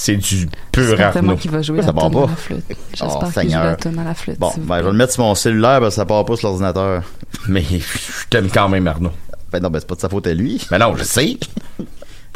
C'est 0.03 0.17
du 0.17 0.49
pur 0.73 0.99
Arnaud. 0.99 1.37
qu'il 1.37 1.51
va 1.51 1.61
jouer 1.61 1.81
Ça 1.83 1.89
la 1.89 1.93
part 1.93 2.11
pas. 2.11 2.25
à 2.25 2.27
la 2.29 2.37
flûte. 2.37 2.65
Oh, 2.71 2.75
J'espère 2.95 3.43
qu'il 3.43 3.51
joue 3.53 3.59
la 3.59 3.77
tonne 3.77 3.99
à 3.99 4.05
la 4.05 4.15
flûte. 4.15 4.39
Bon, 4.39 4.51
ben, 4.57 4.79
je 4.79 4.83
vais 4.85 4.91
le 4.93 4.97
mettre 4.97 5.13
sur 5.13 5.23
mon 5.25 5.35
cellulaire, 5.35 5.79
parce 5.81 5.91
que 5.95 6.01
ça 6.01 6.07
part 6.07 6.25
pas 6.25 6.37
sur 6.37 6.49
l'ordinateur. 6.49 7.03
Mais 7.49 7.63
je 7.71 8.27
t'aime 8.31 8.49
quand 8.51 8.71
même 8.71 8.87
Arnaud. 8.87 9.13
Ben, 9.53 9.61
non, 9.61 9.69
ben, 9.69 9.79
c'est 9.79 9.87
pas 9.87 9.97
de 9.97 10.01
sa 10.01 10.09
faute 10.09 10.27
à 10.27 10.33
lui. 10.33 10.67
Ben 10.71 10.79
non, 10.79 10.97
je 10.97 11.03
sais. 11.05 11.37
Je 11.79 11.85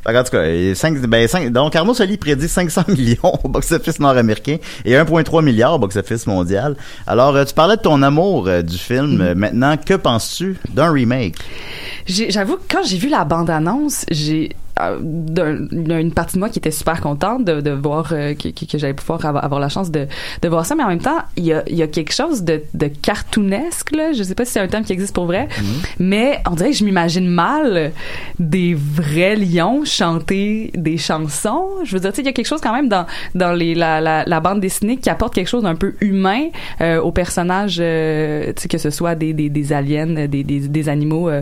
Qu'en 0.06 0.24
tout 0.24 0.32
cas 0.32 0.44
et 0.46 0.74
cinq- 0.74 1.00
ben, 1.02 1.28
cinq- 1.28 1.52
donc 1.52 1.76
Arnaud 1.76 1.94
Soli 1.94 2.18
prédit 2.18 2.48
500 2.48 2.84
millions 2.88 3.34
au 3.44 3.50
box-office 3.50 4.00
nord-américain 4.00 4.58
et 4.86 4.94
1,3 4.94 5.44
milliard 5.44 5.76
au 5.76 5.80
box-office 5.80 6.26
mondial. 6.26 6.76
Alors 7.06 7.36
euh, 7.36 7.44
tu 7.46 7.54
parlais 7.54 7.76
de 7.78 7.82
ton 7.82 8.02
amour 8.02 8.48
euh, 8.48 8.62
du 8.62 8.78
film. 8.78 9.22
Euh, 9.22 9.36
maintenant 9.36 9.76
que 9.78 9.94
penses-tu 9.94 10.58
d'un 10.70 10.92
remake? 10.92 11.36
J'avoue 12.08 12.56
que 12.58 12.64
quand 12.70 12.84
j'ai 12.84 12.98
vu 12.98 13.10
la 13.10 13.26
bande-annonce, 13.26 14.06
j'ai 14.10 14.56
d'une 15.02 16.12
partie 16.14 16.36
de 16.36 16.40
moi 16.40 16.50
qui 16.50 16.60
était 16.60 16.72
super 16.72 17.02
contente 17.02 17.46
de, 17.46 17.62
de 17.62 17.72
voir 17.72 18.10
euh, 18.12 18.34
que, 18.34 18.50
que, 18.50 18.66
que 18.66 18.78
j'allais 18.78 18.94
pouvoir 18.94 19.24
avoir, 19.26 19.44
avoir 19.44 19.60
la 19.60 19.70
chance 19.70 19.92
de, 19.92 20.08
de 20.42 20.48
voir 20.50 20.66
ça 20.66 20.76
mais 20.76 20.84
en 20.84 20.88
même 20.88 21.02
temps 21.02 21.20
il 21.38 21.46
y 21.46 21.54
a, 21.54 21.64
il 21.68 21.76
y 21.76 21.82
a 21.84 21.88
quelque 21.88 22.14
chose 22.14 22.44
de, 22.44 22.62
de 22.74 22.88
cartoonesque 22.88 23.92
là. 23.96 24.14
Je 24.14 24.24
sais 24.24 24.36
pas 24.36 24.46
si 24.46 24.54
c'est 24.54 24.60
un 24.60 24.68
terme 24.68 24.84
qui 24.84 24.94
existe 24.94 25.14
pour 25.14 25.26
vrai 25.26 25.48
mais 26.00 26.40
on 26.50 26.56
dirait 26.56 26.72
que 26.72 26.78
je 26.78 26.86
m'imagine 26.86 27.28
mal 27.28 27.92
des 28.40 28.74
vrais 28.76 29.36
lions 29.36 29.84
chanter 29.86 30.72
des 30.76 30.98
chansons. 30.98 31.68
Je 31.84 31.94
veux 31.94 32.00
dire 32.00 32.12
tu 32.12 32.18
sais 32.18 32.22
il 32.22 32.26
y 32.26 32.30
a 32.30 32.34
quelque 32.34 32.48
chose 32.48 32.62
quand 32.62 32.74
même 32.74 32.90
dans 32.90 33.06
dans 33.36 33.54
les 33.54 33.76
la, 33.76 34.02
la, 34.02 34.24
la 34.26 34.40
bande 34.40 34.60
dessinée 34.60 34.98
qui 34.98 35.10
apporte 35.10 35.34
quelque 35.34 35.48
chose 35.50 35.64
d'un 35.64 35.76
peu 35.76 35.96
humain 36.02 36.48
euh, 36.82 37.00
aux 37.02 37.12
personnages 37.12 37.78
euh, 37.80 38.54
que 38.70 38.78
ce 38.78 38.90
soit 38.90 39.16
des, 39.16 39.34
des, 39.34 39.50
des 39.50 39.74
aliens 39.74 40.08
des, 40.08 40.28
des, 40.28 40.44
des 40.44 40.90
animaux 40.90 41.30
euh, 41.30 41.42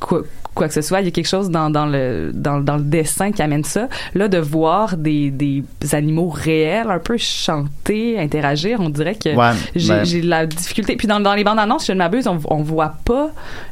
quoi 0.00 0.22
quoi 0.54 0.68
que 0.68 0.74
ce 0.74 0.82
soit, 0.82 1.00
il 1.00 1.04
y 1.04 1.08
a 1.08 1.10
quelque 1.10 1.28
chose 1.28 1.50
dans, 1.50 1.70
dans 1.70 1.86
le 1.86 2.30
dans, 2.34 2.60
dans 2.60 2.71
le 2.76 2.82
dessin 2.84 3.32
qui 3.32 3.42
amène 3.42 3.64
ça. 3.64 3.88
Là, 4.14 4.28
de 4.28 4.38
voir 4.38 4.96
des, 4.96 5.30
des 5.30 5.64
animaux 5.92 6.28
réels 6.28 6.90
un 6.90 6.98
peu 6.98 7.16
chanter, 7.16 8.18
interagir, 8.18 8.80
on 8.80 8.88
dirait 8.88 9.14
que 9.14 9.34
Ouais, 9.34 9.50
j'ai 9.74 9.88
ben- 9.88 10.04
j'ai 10.04 10.20
de 10.20 10.28
la 10.28 10.46
difficulté. 10.46 10.96
Puis 10.96 11.06
dans, 11.08 11.20
dans 11.20 11.34
les 11.34 11.44
bandes 11.44 11.58
annonces, 11.58 11.86
je 11.86 11.92
ne 11.92 11.98
m'abuse, 11.98 12.26
on, 12.26 12.38
on 12.48 12.62
voit 12.62 12.94
pas 13.04 13.30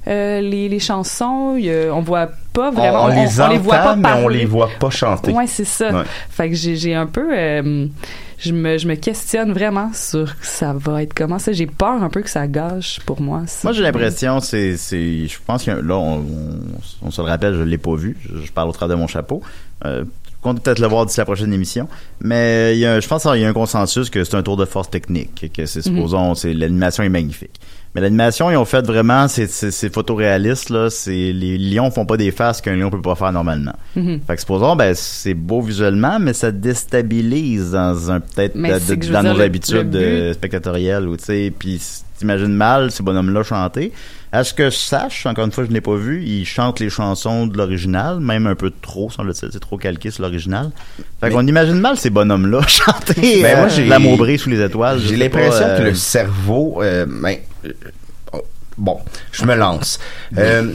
euh, 0.09 0.41
les, 0.41 0.69
les 0.69 0.79
chansons, 0.81 1.57
a- 1.57 1.91
on 1.93 2.01
voit 2.01 2.29
pas 2.53 2.71
vraiment, 2.71 3.05
on, 3.05 3.11
on 3.13 3.23
les 3.23 3.41
entend, 3.41 3.57
voit 3.59 3.77
pas 3.79 3.97
mais 3.97 4.09
on 4.09 4.23
parler. 4.23 4.39
les 4.41 4.45
voit 4.45 4.69
pas 4.81 4.91
chanter. 4.91 5.33
Ouais, 5.33 5.47
c'est 5.47 5.65
ça. 5.65 5.91
Ouais. 5.93 6.03
Fait 6.31 6.49
que 6.49 6.55
j'ai 6.57 6.75
j'ai 6.77 6.95
un 6.95 7.07
peu 7.07 7.29
euh, 7.33 7.87
je 8.41 8.53
me 8.53 8.79
je 8.79 8.89
me 8.89 8.95
questionne 8.95 9.53
vraiment 9.53 9.93
sur 9.93 10.35
ça 10.43 10.73
va 10.73 11.03
être 11.03 11.15
comment 11.15 11.39
ça. 11.39 11.53
J'ai 11.53 11.67
peur 11.67 12.03
un 12.03 12.09
peu 12.09 12.23
que 12.23 12.31
ça 12.31 12.47
gâche 12.47 13.01
pour 13.07 13.21
moi. 13.21 13.43
Moi, 13.65 13.73
j'ai 13.73 13.83
l'impression, 13.83 14.41
c'est, 14.41 14.77
c'est, 14.77 15.27
je 15.27 15.39
pense 15.47 15.65
que 15.65 15.71
là, 15.71 15.97
on, 15.97 16.19
on, 16.19 16.61
on 17.03 17.11
se 17.11 17.21
le 17.21 17.29
rappelle, 17.29 17.55
je 17.55 17.63
l'ai 17.63 17.79
pas 17.79 17.95
vu. 17.95 18.17
Je, 18.23 18.39
je 18.47 18.53
parle 18.53 18.69
au 18.69 18.73
travers 18.73 18.97
de 18.97 19.01
mon 19.01 19.07
chapeau. 19.07 19.43
Euh, 19.85 20.05
on 20.43 20.55
peut 20.55 20.61
peut-être 20.61 20.79
le 20.79 20.87
voir 20.87 21.07
d'ici 21.07 21.19
la 21.21 21.25
prochaine 21.27 21.53
émission. 21.53 21.89
Mais 22.21 22.75
il 22.75 22.81
y 22.81 22.87
a, 22.87 23.01
je 23.01 23.07
pense 23.07 23.23
qu'il 23.25 23.41
y 23.41 23.45
a 23.45 23.49
un 23.49 23.53
consensus 23.53 24.09
que 24.11 24.25
c'est 24.25 24.37
un 24.37 24.43
tour 24.43 24.57
de 24.57 24.65
force 24.65 24.89
technique, 24.91 25.51
que 25.55 25.67
c'est 25.67 25.87
Mhm. 25.87 25.97
supposons, 25.97 26.35
c'est 26.35 26.55
l'animation 26.55 27.03
est 27.03 27.09
magnifique. 27.09 27.61
Mais 27.95 28.01
l'animation, 28.01 28.51
ils 28.53 28.57
ont 28.57 28.65
fait 28.65 28.87
vraiment, 28.87 29.27
c'est, 29.27 29.49
photoréaliste 29.93 30.71
là. 30.71 30.91
C'est 30.91 31.33
les 31.33 31.59
lions 31.59 31.91
font 31.91 32.07
pas 32.07 32.17
des 32.17 32.31
faces 32.31 32.61
qu'un 32.61 32.77
lion 32.77 32.89
peut 32.89 33.03
pas 33.03 33.17
faire 33.17 33.33
normalement. 33.33 33.75
Mhm. 33.97 34.21
Fait 34.27 34.35
que 34.37 34.41
supposons, 34.41 34.77
ben 34.77 34.95
c'est 34.95 35.35
beau 35.35 35.61
visuellement, 35.61 36.19
mais 36.21 36.33
ça 36.33 36.53
déstabilise 36.53 37.73
dans 37.73 38.11
un 38.11 38.21
peut-être 38.21 38.57
dans 39.11 39.23
nos 39.23 39.41
habitudes 39.41 39.93
le 39.93 40.29
de 40.29 40.33
spectatorielles 40.33 41.09
ou 41.09 41.17
tu 41.17 41.25
sais, 41.25 41.53
puis 41.57 41.81
t'imagines 42.19 42.55
mal 42.55 42.91
ces 42.91 43.03
bonhommes-là 43.03 43.43
chanter. 43.43 43.93
À 44.33 44.45
ce 44.45 44.55
que 44.55 44.71
je 44.71 44.77
sache, 44.77 45.27
encore 45.27 45.45
une 45.45 45.51
fois, 45.51 45.65
je 45.65 45.73
n'ai 45.73 45.81
pas 45.81 45.97
vu, 45.97 46.23
ils 46.25 46.45
chantent 46.47 46.79
les 46.79 46.89
chansons 46.89 47.49
de 47.49 47.57
l'original, 47.59 48.21
même 48.21 48.47
un 48.47 48.55
peu 48.55 48.71
trop, 48.71 49.11
semble-t-il, 49.11 49.51
c'est 49.53 49.59
trop 49.59 49.77
calqué 49.77 50.13
sur 50.13 50.23
l'original. 50.23 50.71
Fait 51.21 51.27
Mais- 51.29 51.31
qu'on 51.31 51.47
imagine 51.47 51.81
mal 51.81 51.97
ces 51.97 52.11
bonhommes-là 52.11 52.61
chanter 52.69 53.43
Ben, 53.43 53.57
euh, 53.57 53.57
moi, 53.57 53.69
j'ai- 53.69 53.89
La 53.89 53.99
Maubrée 53.99 54.39
sous 54.39 54.49
les 54.51 54.61
étoiles. 54.65 55.01
J'ai 55.01 55.17
l'impression 55.17 55.65
que 55.65 55.83
euh, 55.83 55.85
le 55.87 55.95
cerveau, 55.95 56.79
euh, 56.81 57.07
ben, 57.09 57.39
euh, 57.67 57.73
oh, 58.33 58.43
bon, 58.79 58.99
je 59.33 59.45
me 59.45 59.55
lance. 59.57 59.99
Euh, 60.39 60.75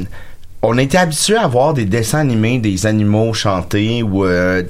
on 0.62 0.78
était 0.78 0.98
habitué 0.98 1.38
à 1.38 1.48
voir 1.48 1.74
des 1.74 1.86
dessins 1.86 2.20
animés, 2.20 2.58
des 2.60 2.86
animaux 2.88 3.34
chanter 3.34 4.04
ou 4.04 4.26
euh, 4.26 4.64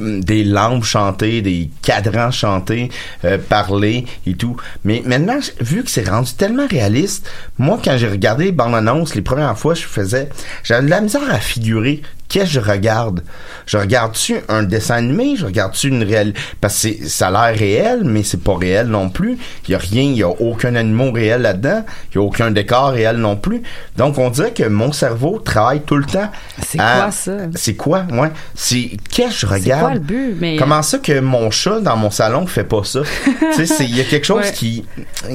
des 0.00 0.44
lampes 0.44 0.84
chanter, 0.84 1.42
des 1.42 1.70
cadrans 1.82 2.30
chanter, 2.30 2.90
euh, 3.24 3.38
parler 3.38 4.06
et 4.26 4.34
tout. 4.34 4.56
Mais 4.84 5.02
maintenant, 5.04 5.38
vu 5.60 5.82
que 5.84 5.90
c'est 5.90 6.08
rendu 6.08 6.32
tellement 6.34 6.66
réaliste, 6.66 7.30
moi, 7.58 7.80
quand 7.82 7.96
j'ai 7.96 8.08
regardé 8.08 8.44
les 8.44 8.52
bandes 8.52 8.74
annonces, 8.74 9.14
les 9.14 9.22
premières 9.22 9.58
fois, 9.58 9.74
je 9.74 9.84
faisais, 9.84 10.28
j'avais 10.62 10.84
de 10.84 10.90
la 10.90 11.00
misère 11.00 11.22
à 11.30 11.38
figurer 11.38 12.02
qu'est-ce 12.28 12.44
que 12.44 12.50
je 12.50 12.60
regarde? 12.60 13.22
Je 13.66 13.76
regarde-tu 13.78 14.36
un 14.48 14.62
dessin 14.62 14.96
animé? 14.96 15.34
Je 15.36 15.46
regarde-tu 15.46 15.88
une 15.88 16.02
réelle... 16.02 16.34
Parce 16.60 16.74
que 16.74 16.80
c'est- 16.80 17.08
ça 17.08 17.28
a 17.28 17.50
l'air 17.50 17.58
réel, 17.58 18.02
mais 18.04 18.22
c'est 18.22 18.42
pas 18.42 18.56
réel 18.56 18.86
non 18.88 19.08
plus. 19.08 19.38
Il 19.66 19.72
y 19.72 19.74
a 19.74 19.78
rien, 19.78 20.02
il 20.02 20.16
y 20.16 20.22
a 20.22 20.28
aucun 20.28 20.74
animal 20.74 21.10
réel 21.12 21.42
là-dedans. 21.42 21.84
Il 22.12 22.14
y 22.16 22.18
a 22.18 22.22
aucun 22.22 22.50
décor 22.50 22.90
réel 22.90 23.16
non 23.16 23.36
plus. 23.36 23.62
Donc, 23.96 24.18
on 24.18 24.30
dirait 24.30 24.52
que 24.52 24.64
mon 24.64 24.92
cerveau 24.92 25.38
travaille 25.38 25.80
tout 25.82 25.96
le 25.96 26.04
temps. 26.04 26.30
C'est 26.66 26.78
à- 26.80 27.00
quoi 27.02 27.10
ça? 27.10 27.32
C'est 27.54 27.74
quoi, 27.74 28.04
ouais? 28.12 28.30
C'est 28.54 28.90
qu'est-ce 29.10 29.28
que 29.28 29.34
je 29.34 29.46
C'est 29.46 29.46
regarde? 29.54 29.80
quoi 29.82 29.94
le 29.94 30.00
but? 30.00 30.36
Mais 30.40 30.56
Comment 30.56 30.82
ça 30.82 30.98
que 30.98 31.20
mon 31.20 31.50
chat 31.50 31.80
dans 31.80 31.96
mon 31.96 32.10
salon 32.10 32.46
fait 32.46 32.64
pas 32.64 32.84
ça? 32.84 33.00
tu 33.24 33.52
sais, 33.54 33.66
c'est- 33.66 33.84
il 33.84 33.96
y 33.96 34.00
a 34.00 34.04
quelque 34.04 34.26
chose 34.26 34.44
Ouais. 34.44 34.52
qui, 34.52 34.84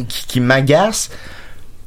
qui, 0.07 0.25
qui 0.27 0.39
m'agace. 0.39 1.09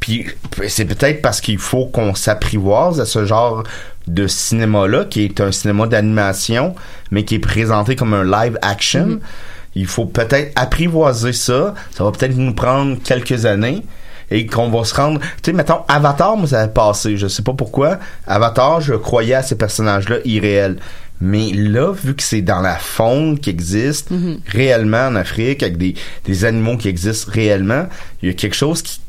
Puis 0.06 0.24
c'est 0.68 0.84
peut-être 0.84 1.20
parce 1.20 1.40
qu'il 1.40 1.58
faut 1.58 1.86
qu'on 1.86 2.14
s'apprivoise 2.14 3.00
à 3.00 3.06
ce 3.06 3.26
genre 3.26 3.64
de 4.06 4.28
cinéma-là, 4.28 5.04
qui 5.04 5.24
est 5.24 5.40
un 5.40 5.50
cinéma 5.50 5.88
d'animation, 5.88 6.76
mais 7.10 7.24
qui 7.24 7.34
est 7.34 7.40
présenté 7.40 7.96
comme 7.96 8.14
un 8.14 8.22
live 8.22 8.56
action. 8.62 9.06
Mm-hmm. 9.06 9.20
Il 9.74 9.86
faut 9.86 10.06
peut-être 10.06 10.52
apprivoiser 10.54 11.32
ça. 11.32 11.74
Ça 11.90 12.04
va 12.04 12.12
peut-être 12.12 12.36
nous 12.36 12.54
prendre 12.54 12.96
quelques 13.02 13.46
années. 13.46 13.82
Et 14.30 14.46
qu'on 14.46 14.70
va 14.70 14.84
se 14.84 14.94
rendre... 14.94 15.20
Tu 15.20 15.26
sais, 15.46 15.52
mettons, 15.52 15.80
Avatar, 15.88 16.36
moi, 16.36 16.48
ça 16.48 16.60
a 16.60 16.68
passé. 16.68 17.16
Je 17.16 17.26
sais 17.26 17.42
pas 17.42 17.52
pourquoi. 17.52 17.98
Avatar, 18.26 18.80
je 18.80 18.94
croyais 18.94 19.34
à 19.34 19.42
ces 19.42 19.56
personnages-là 19.56 20.18
irréels. 20.24 20.78
Mais 21.20 21.50
là, 21.52 21.92
vu 21.92 22.14
que 22.14 22.22
c'est 22.22 22.42
dans 22.42 22.60
la 22.60 22.76
faune 22.76 23.38
qui 23.38 23.50
existe 23.50 24.10
Mm-hmm. 24.12 24.38
réellement 24.46 25.06
en 25.06 25.16
Afrique, 25.16 25.62
avec 25.62 25.78
des, 25.78 25.94
des 26.24 26.44
animaux 26.44 26.76
qui 26.76 26.88
existent 26.88 27.30
réellement, 27.32 27.86
il 28.22 28.28
y 28.28 28.30
a 28.30 28.34
quelque 28.34 28.56
chose 28.56 28.82
qui 28.82 29.00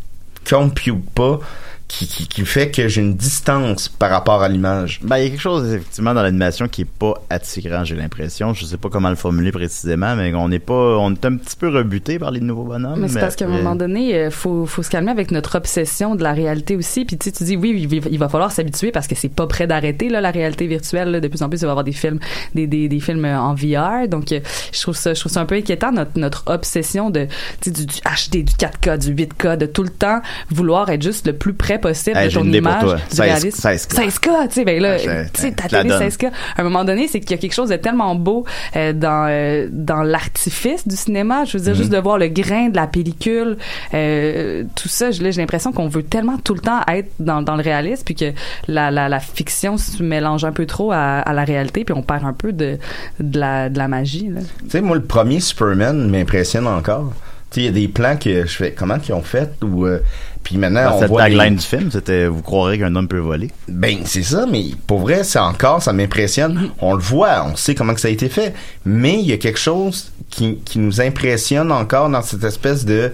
compute 0.48 1.10
pas, 1.14 1.40
qui, 1.88 2.06
qui, 2.08 2.28
qui 2.28 2.46
fait 2.46 2.70
que 2.70 2.88
j'ai 2.88 3.02
une 3.02 3.16
distance 3.16 3.88
par 3.88 4.10
rapport 4.10 4.44
à 4.44 4.50
l'image. 4.50 5.00
Ben, 5.04 5.18
il 5.18 5.24
y 5.24 5.28
a 5.28 5.30
quelque 5.30 5.40
chose, 5.42 5.74
effectivement, 5.74 6.14
dans 6.14 6.22
l'animation 6.22 6.68
qui 6.68 6.82
est 6.82 6.86
pas 6.86 7.14
attirant, 7.30 7.84
j'ai 7.86 7.96
l'impression. 7.96 8.54
Je 8.54 8.66
sais 8.66 8.78
pas 8.78 8.90
comment 8.90 9.10
le 9.10 9.16
formuler 9.16 9.52
précisément, 9.52 10.16
mais 10.16 10.34
on 10.34 10.50
n'est 10.50 10.60
pas, 10.60 10.74
on 10.98 11.14
est 11.14 11.26
un 11.26 11.38
petit 11.38 11.56
peu 11.56 11.70
rebuté 11.70 12.20
par 12.20 12.32
les 12.32 12.42
nouveaux 12.42 12.66
bonhommes. 12.66 13.00
Mais 13.00 13.08
c'est 13.08 13.20
parce 13.20 13.36
qu'à 13.36 13.46
un 13.46 13.50
moment 13.50 13.72
euh, 13.72 13.76
donné, 13.76 14.16
euh, 14.16 14.32
faut, 14.32 14.66
faut 14.66 14.84
se 14.84 14.90
calmer 14.90 15.12
avec 15.12 15.32
notre 15.32 15.56
obsession 15.58 16.16
de 16.16 16.24
la 16.24 16.34
réalité 16.34 16.76
aussi. 16.76 17.06
Puis 17.06 17.18
tu 17.18 17.26
sais, 17.26 17.32
tu 17.32 17.44
dis 17.46 17.56
oui, 17.56 17.88
il, 18.10 18.20
va- 18.20 18.28
falloir 18.28 18.52
s'habituer 18.52 18.92
parce 18.92 19.08
que 19.08 19.16
c'est 19.16 19.30
pas 19.30 19.48
prêt 19.48 19.66
d'arrêter 19.68 20.10
là 20.10 20.20
la 20.20 20.32
réalité 20.32 20.68
virtuelle. 20.68 21.12
là. 21.12 21.20
De 21.22 21.28
plus 21.30 21.42
en 21.42 21.48
plus, 21.50 21.58
il 21.60 21.62
va 21.62 21.68
y 21.68 21.72
avoir 21.72 21.84
des 21.86 21.94
films, 21.94 22.20
des, 22.54 22.68
des, 22.68 22.90
des 22.90 23.00
films 23.00 23.24
euh, 23.24 23.40
en 23.40 23.54
VR. 23.56 24.08
Donc 24.10 24.26
je 24.30 24.82
trouve 24.82 24.96
ça, 24.96 25.14
je 25.14 25.20
trouve 25.22 25.32
ça 25.32 25.40
un 25.42 25.46
peu 25.46 25.56
inquiétant 25.56 25.92
notre 25.94 26.20
notre 26.20 26.44
obsession 26.48 27.10
de 27.10 27.28
tu 27.62 27.70
sais, 27.70 27.72
du, 27.72 27.86
du 27.86 27.96
HD, 27.96 28.44
du 28.46 28.54
4K, 28.54 28.98
du 28.98 29.16
8K, 29.16 29.58
de 29.58 29.66
tout 29.66 29.84
le 29.84 29.90
temps 29.90 30.22
vouloir 30.50 30.90
être 30.90 31.02
juste 31.02 31.26
le 31.28 31.34
plus 31.34 31.54
près 31.54 31.77
possible 31.78 32.18
Hey, 32.18 32.30
de 32.30 32.34
ton 32.34 32.44
idée 32.46 32.62
pour 32.62 32.72
image, 32.72 32.84
toi. 32.84 32.96
du 32.96 33.02
16 33.16 33.20
réalisme. 33.20 33.68
16K. 33.70 33.96
16K, 33.96 34.48
tu 34.48 34.54
sais, 34.54 34.66
ben 34.66 34.82
là, 34.82 34.98
Ah, 35.08 35.24
tu 35.34 35.42
sais, 35.42 35.52
ta 35.52 35.68
télé 35.68 35.90
donne. 35.90 36.02
16K. 36.10 36.26
À 36.56 36.62
un 36.62 36.64
moment 36.64 36.84
donné, 36.86 37.08
c'est 37.08 37.20
qu'il 37.20 37.32
y 37.32 37.34
a 37.34 37.38
quelque 37.38 37.54
chose 37.54 37.70
de 37.70 37.76
tellement 37.76 38.16
beau 38.16 38.46
euh, 38.76 38.94
dans 38.94 39.28
euh, 39.30 39.68
dans 39.72 40.02
l'artifice 40.04 40.88
du 40.88 40.96
cinéma. 40.96 41.46
Je 41.46 41.58
veux 41.58 41.64
dire, 41.64 41.74
Mhm. 41.74 41.78
juste 41.78 41.92
de 41.92 41.98
voir 41.98 42.18
le 42.18 42.28
grain 42.28 42.70
de 42.70 42.76
la 42.76 42.88
pellicule, 42.88 43.58
euh, 43.94 44.64
tout 44.76 44.88
ça. 44.90 45.12
J'ai 45.12 45.32
l'impression 45.32 45.72
qu'on 45.72 45.88
veut 45.88 46.04
tellement 46.04 46.38
tout 46.38 46.54
le 46.54 46.60
temps 46.62 46.80
être 46.88 47.10
dans, 47.20 47.42
dans 47.42 47.56
le 47.56 47.64
réalisme, 47.64 48.04
puis 48.06 48.16
que 48.16 48.32
la, 48.68 48.92
la, 48.92 49.10
la 49.10 49.20
fiction 49.20 49.78
se 49.78 50.02
mélange 50.04 50.44
un 50.46 50.52
peu 50.52 50.66
trop 50.66 50.92
à, 50.92 51.20
à 51.20 51.34
la 51.34 51.44
réalité, 51.44 51.84
puis 51.84 51.94
on 51.98 52.02
perd 52.02 52.24
un 52.26 52.34
peu 52.34 52.52
de, 52.54 52.78
de, 53.20 53.40
la, 53.40 53.70
de 53.70 53.78
la 53.78 53.88
magie. 53.88 54.30
Tu 54.64 54.70
sais, 54.70 54.82
moi, 54.82 54.96
le 54.96 55.04
premier 55.04 55.40
Superman 55.40 56.10
m'impressionne 56.10 56.68
encore. 56.68 57.14
Il 57.56 57.64
y 57.64 57.68
a 57.68 57.72
des 57.72 57.88
plans 57.88 58.18
que 58.18 58.46
je 58.46 58.56
fais, 58.56 58.72
comment 58.74 59.00
qu'ils 59.00 59.16
ont 59.16 59.24
fait, 59.24 59.52
ou, 59.64 59.86
euh, 59.86 60.00
puis 60.44 60.58
maintenant, 60.58 60.92
Dans 60.92 60.96
on 60.96 61.00
cette 61.00 61.10
voit 61.10 61.24
tagline 61.24 61.56
du 61.56 61.66
film, 61.66 61.92
c'était 61.92 62.28
vous 62.28 62.42
croirez 62.42 62.78
qu'un 62.78 62.96
homme 62.96 63.08
peut 63.08 63.20
voler. 63.20 63.50
Ben, 63.68 64.00
c'est 64.06 64.24
ça, 64.24 64.46
mais 64.50 64.66
pour 64.86 65.00
vrai, 65.00 65.24
c'est 65.24 65.40
encore, 65.40 65.82
ça 65.82 65.92
m'impressionne. 65.92 66.70
On 66.80 66.94
le 66.94 67.02
voit, 67.02 67.46
on 67.46 67.56
sait 67.56 67.76
comment 67.76 67.94
que 67.94 68.00
ça 68.00 68.08
a 68.08 68.12
été 68.12 68.30
fait. 68.30 68.54
Mais 68.86 69.16
il 69.16 69.26
y 69.28 69.34
a 69.34 69.38
quelque 69.38 69.60
chose 69.60 70.12
qui, 70.30 70.60
qui 70.64 70.80
nous 70.80 71.02
impressionne 71.02 71.72
encore 71.72 72.10
dans 72.10 72.22
cette 72.22 72.44
espèce 72.44 72.86
de... 72.86 73.12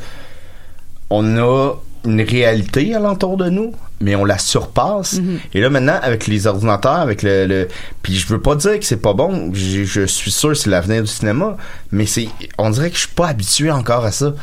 On 1.09 1.37
a 1.37 1.73
une 2.05 2.21
réalité 2.21 2.93
alentour 2.93 3.37
de 3.37 3.49
nous, 3.49 3.73
mais 4.03 4.15
on 4.15 4.25
la 4.25 4.37
surpasse. 4.37 5.19
Et 5.53 5.61
là, 5.61 5.69
maintenant, 5.69 5.97
avec 6.01 6.27
les 6.27 6.45
ordinateurs, 6.45 6.99
avec 6.99 7.23
le... 7.23 7.45
le 7.47 7.67
puis 8.01 8.15
je 8.15 8.27
veux 8.27 8.41
pas 8.41 8.55
dire 8.55 8.77
que 8.79 8.85
c'est 8.85 9.01
pas 9.01 9.13
bon, 9.13 9.51
je, 9.53 9.83
je 9.83 10.05
suis 10.05 10.31
sûr 10.31 10.49
que 10.49 10.55
c'est 10.55 10.69
l'avenir 10.69 11.01
du 11.01 11.07
cinéma, 11.07 11.57
mais 11.91 12.05
c'est... 12.05 12.27
On 12.57 12.69
dirait 12.69 12.89
que 12.89 12.95
je 12.95 13.01
suis 13.01 13.15
pas 13.15 13.27
habitué 13.29 13.71
encore 13.71 14.05
à 14.05 14.11
ça. 14.11 14.33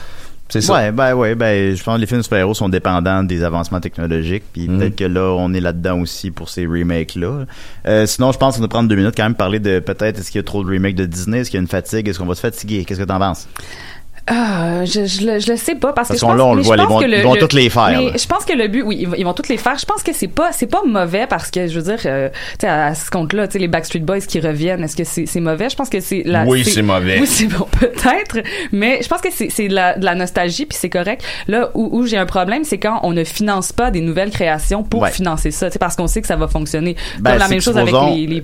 C'est 0.53 0.63
ça. 0.63 0.73
Ouais, 0.75 0.91
ben 0.91 1.15
ouais, 1.15 1.37
ben 1.37 1.77
je 1.77 1.81
pense 1.81 1.95
que 1.95 2.01
les 2.01 2.09
films 2.09 2.25
super-héros 2.25 2.55
sont 2.55 2.69
dépendants 2.69 3.23
des 3.23 3.45
avancements 3.45 3.79
technologiques, 3.79 4.43
puis 4.53 4.69
Mhm. 4.69 4.79
peut-être 4.79 4.97
que 4.97 5.05
là 5.05 5.33
on 5.39 5.55
est 5.55 5.61
là-dedans 5.61 6.01
aussi 6.01 6.33
pour 6.33 6.49
ces 6.49 6.67
remakes 6.67 7.15
là. 7.15 7.45
Euh, 7.87 8.05
sinon, 8.07 8.33
je 8.33 8.39
pense 8.39 8.57
qu'on 8.57 8.63
va 8.63 8.67
prendre 8.67 8.89
deux 8.89 8.97
minutes 8.97 9.15
quand 9.17 9.23
même 9.23 9.37
parler 9.37 9.61
de 9.61 9.79
peut-être 9.79 10.19
est-ce 10.19 10.33
qu'il 10.33 10.41
y 10.41 10.43
a 10.43 10.43
trop 10.43 10.65
de 10.65 10.69
remakes 10.69 10.97
de 10.97 11.07
Disney, 11.07 11.39
est-ce 11.39 11.51
qu'il 11.51 11.59
y 11.59 11.61
a 11.61 11.63
une 11.63 11.69
fatigue, 11.69 12.09
est-ce 12.09 12.19
qu'on 12.19 12.27
va 12.27 12.35
se 12.35 12.41
fatiguer, 12.41 12.85
qu'est-ce 12.85 12.99
que 12.99 13.05
t'en 13.05 13.21
penses? 13.21 13.47
Ah, 14.33 14.85
je, 14.85 15.07
je, 15.07 15.26
le, 15.26 15.39
je 15.41 15.51
le 15.51 15.57
sais 15.57 15.74
pas 15.74 15.93
parce 15.93 16.07
que 16.09 16.12
Parce 16.12 16.20
je 16.20 16.26
pense, 16.26 16.37
là, 16.37 16.45
on 16.47 16.55
le 16.55 16.62
voit, 16.62 16.76
ils 16.76 16.87
vont- 16.87 17.01
le- 17.01 17.09
ils 17.18 17.22
vont 17.24 17.35
le- 17.35 17.41
toutes 17.41 17.53
les 17.53 17.68
faire, 17.68 17.89
Mais 17.89 18.16
je 18.16 18.26
pense 18.28 18.45
que 18.45 18.53
le 18.53 18.68
but, 18.68 18.83
oui, 18.83 18.99
ils 19.01 19.09
vont, 19.09 19.14
ils 19.18 19.24
vont 19.24 19.33
toutes 19.33 19.49
les 19.49 19.57
faire. 19.57 19.76
Je 19.76 19.85
pense 19.85 20.05
que 20.05 20.12
c'est 20.12 20.28
pas, 20.28 20.53
c'est 20.53 20.68
pas 20.68 20.83
mauvais 20.87 21.26
parce 21.26 21.51
que 21.51 21.66
je 21.66 21.78
veux 21.81 21.83
dire, 21.97 22.01
euh, 22.07 22.28
tu 22.53 22.61
sais, 22.61 22.68
à, 22.68 22.95
ce 22.95 23.11
compte-là, 23.11 23.49
tu 23.49 23.55
sais, 23.55 23.59
les 23.59 23.66
Backstreet 23.66 23.99
Boys 24.05 24.20
qui 24.20 24.39
reviennent, 24.39 24.85
est-ce 24.85 24.95
que 24.97 25.03
c'est, 25.03 25.26
c'est 25.26 25.41
mauvais? 25.41 25.68
Je 25.68 25.74
pense 25.74 25.89
que 25.89 25.99
c'est 25.99 26.22
la. 26.24 26.45
Oui, 26.45 26.64
c'est 26.64 26.83
mauvais. 26.83 27.18
Oui, 27.20 27.26
c'est 27.26 27.47
bon, 27.49 27.66
peut-être, 27.78 28.39
mais 28.70 29.01
je 29.03 29.09
pense 29.09 29.20
que 29.20 29.33
c'est, 29.33 29.49
c'est 29.51 29.66
de 29.66 29.74
la, 29.74 29.99
de 29.99 30.05
la 30.05 30.14
nostalgie 30.14 30.64
puis 30.64 30.78
c'est 30.81 30.91
correct. 30.91 31.24
Là 31.49 31.70
où, 31.74 31.89
où 31.99 32.07
j'ai 32.07 32.16
un 32.16 32.26
problème, 32.26 32.62
c'est 32.62 32.78
quand 32.78 33.01
on 33.03 33.11
ne 33.12 33.24
finance 33.24 33.72
pas 33.72 33.91
des 33.91 34.01
nouvelles 34.01 34.31
créations 34.31 34.85
pour 34.85 35.01
Ouais. 35.03 35.11
financer 35.11 35.51
ça, 35.51 35.66
tu 35.66 35.72
sais, 35.72 35.78
parce 35.81 35.97
qu'on 35.97 36.07
sait 36.07 36.20
que 36.20 36.28
ça 36.28 36.37
va 36.37 36.47
fonctionner. 36.47 36.95
Ben, 37.18 37.31
Comme 37.33 37.39
la 37.41 37.49
même 37.49 37.61
chose 37.61 37.76
avec 37.76 37.93
les 38.14 38.43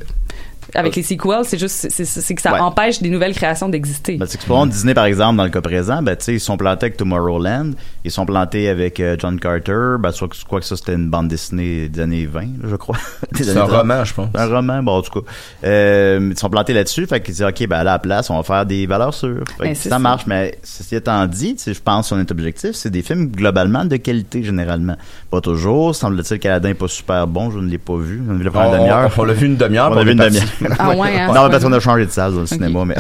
avec 0.77 0.95
les 0.97 1.03
sequels, 1.03 1.45
c'est 1.45 1.59
juste, 1.59 1.74
c'est- 1.77 1.91
c'est 1.91 2.05
c'est 2.20 2.35
que 2.35 2.43
ça 2.43 2.53
Ouais. 2.53 2.61
empêche 2.61 3.01
des 3.01 3.09
nouvelles 3.11 3.35
créations 3.35 3.68
d'exister. 3.68 4.16
Ben, 4.16 4.27
c'est 4.29 4.39
que 4.41 4.45
pour 4.47 4.66
Disney, 4.66 4.95
par 4.95 5.05
exemple, 5.07 5.37
dans 5.37 5.45
le 5.45 5.51
cas 5.51 5.61
présent, 5.61 6.03
ben, 6.03 6.16
tu 6.16 6.24
sais, 6.24 6.35
ils 6.35 6.41
sont 6.41 6.57
plantés 6.57 6.87
avec 6.87 6.97
Tomorrowland, 6.97 7.72
ils 8.05 8.11
sont 8.11 8.27
plantés 8.27 8.68
avec 8.68 9.01
euh, 9.01 9.16
John 9.18 9.39
Carter, 9.41 9.97
ben, 9.99 10.12
soit 10.12 10.29
que, 10.29 10.37
quoi 10.49 10.61
que 10.61 10.66
ça, 10.66 10.77
c'était 10.77 10.95
une 10.95 11.09
bande 11.11 11.29
dessinée 11.29 11.89
des 11.89 12.01
années 12.01 12.27
20, 12.27 12.41
là, 12.43 12.68
je 12.70 12.77
crois. 12.77 12.97
Des 13.33 13.45
C'est 13.45 13.51
un 13.57 13.66
30. 13.66 13.70
roman, 13.70 14.05
je 14.05 14.14
pense. 14.14 14.29
Un 14.35 14.47
roman, 14.47 14.83
bon, 14.83 14.99
en 14.99 15.03
tout 15.03 15.20
cas. 15.20 15.27
Euh, 15.64 16.29
ils 16.33 16.39
sont 16.39 16.51
plantés 16.51 16.72
là-dessus, 16.72 17.07
fait 17.07 17.20
qu'ils 17.20 17.35
disent, 17.35 17.45
OK, 17.45 17.66
ben, 17.66 17.79
à 17.79 17.85
la 17.85 17.99
place, 17.99 18.31
on 18.31 18.37
va 18.37 18.43
faire 18.43 18.66
des 18.66 18.87
valeurs 18.87 19.14
sûres. 19.14 19.45
Fait 19.59 19.64
Ben, 19.64 19.72
que 19.72 19.79
ça 19.79 19.91
ça. 19.91 19.99
marche, 19.99 20.27
mais 20.27 20.59
ceci 20.62 20.97
étant 20.97 21.27
dit, 21.27 21.55
tu 21.57 21.62
sais, 21.62 21.74
je 21.74 21.81
pense 21.83 22.09
qu'on 22.11 22.20
est 22.20 22.31
objectif, 22.31 22.72
c'est 22.72 22.91
des 22.91 23.03
films 23.03 23.27
globalement 23.29 23.85
de 23.85 23.97
qualité, 23.97 24.43
généralement. 24.43 24.97
Pas 25.31 25.41
toujours, 25.41 25.95
semble-t-il 25.95 26.39
que 26.41 26.49
Aladdin 26.49 26.68
n'est 26.68 26.74
pas 26.74 26.89
super 26.89 27.27
bon, 27.27 27.51
je 27.51 27.59
ne 27.59 27.68
l'ai 27.68 27.79
pas 27.79 27.97
vu. 27.97 28.22
On 28.29 28.33
l'a 28.33 28.39
vu 28.39 28.51
On- 28.55 28.64
une 28.72 28.79
demi-heure. 28.79 29.11
on 29.18 29.24
l'a 29.24 29.33
vu 29.33 29.47
une 29.47 29.57
demi-heure, 29.57 29.91
On 29.91 29.95
l'a 29.95 30.05
vu 30.05 30.12
une 30.12 30.18
demi-heure. 30.18 30.45
Ah 30.79 30.91
ouais, 30.97 31.09
hein, 31.19 31.27
non, 31.29 31.35
parce 31.35 31.51
pas- 31.51 31.61
qu'on 31.61 31.73
a 31.73 31.81
changé 31.81 32.07
de 32.07 32.11
salle 32.11 32.35
dans 32.35 32.41
le 32.41 32.47
cinéma, 32.47 32.85
mais, 32.85 32.95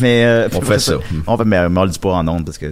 mais 0.00 0.24
euh, 0.24 0.48
On 0.54 0.60
fait 0.60 0.78
ça. 0.78 0.94
On 1.26 1.36
fait, 1.36 1.44
mais, 1.44 1.68
mais 1.68 1.80
on 1.80 1.84
le 1.84 1.90
dit 1.90 1.98
pas 1.98 2.10
en 2.10 2.26
ondes 2.28 2.44
parce 2.44 2.58
que. 2.58 2.66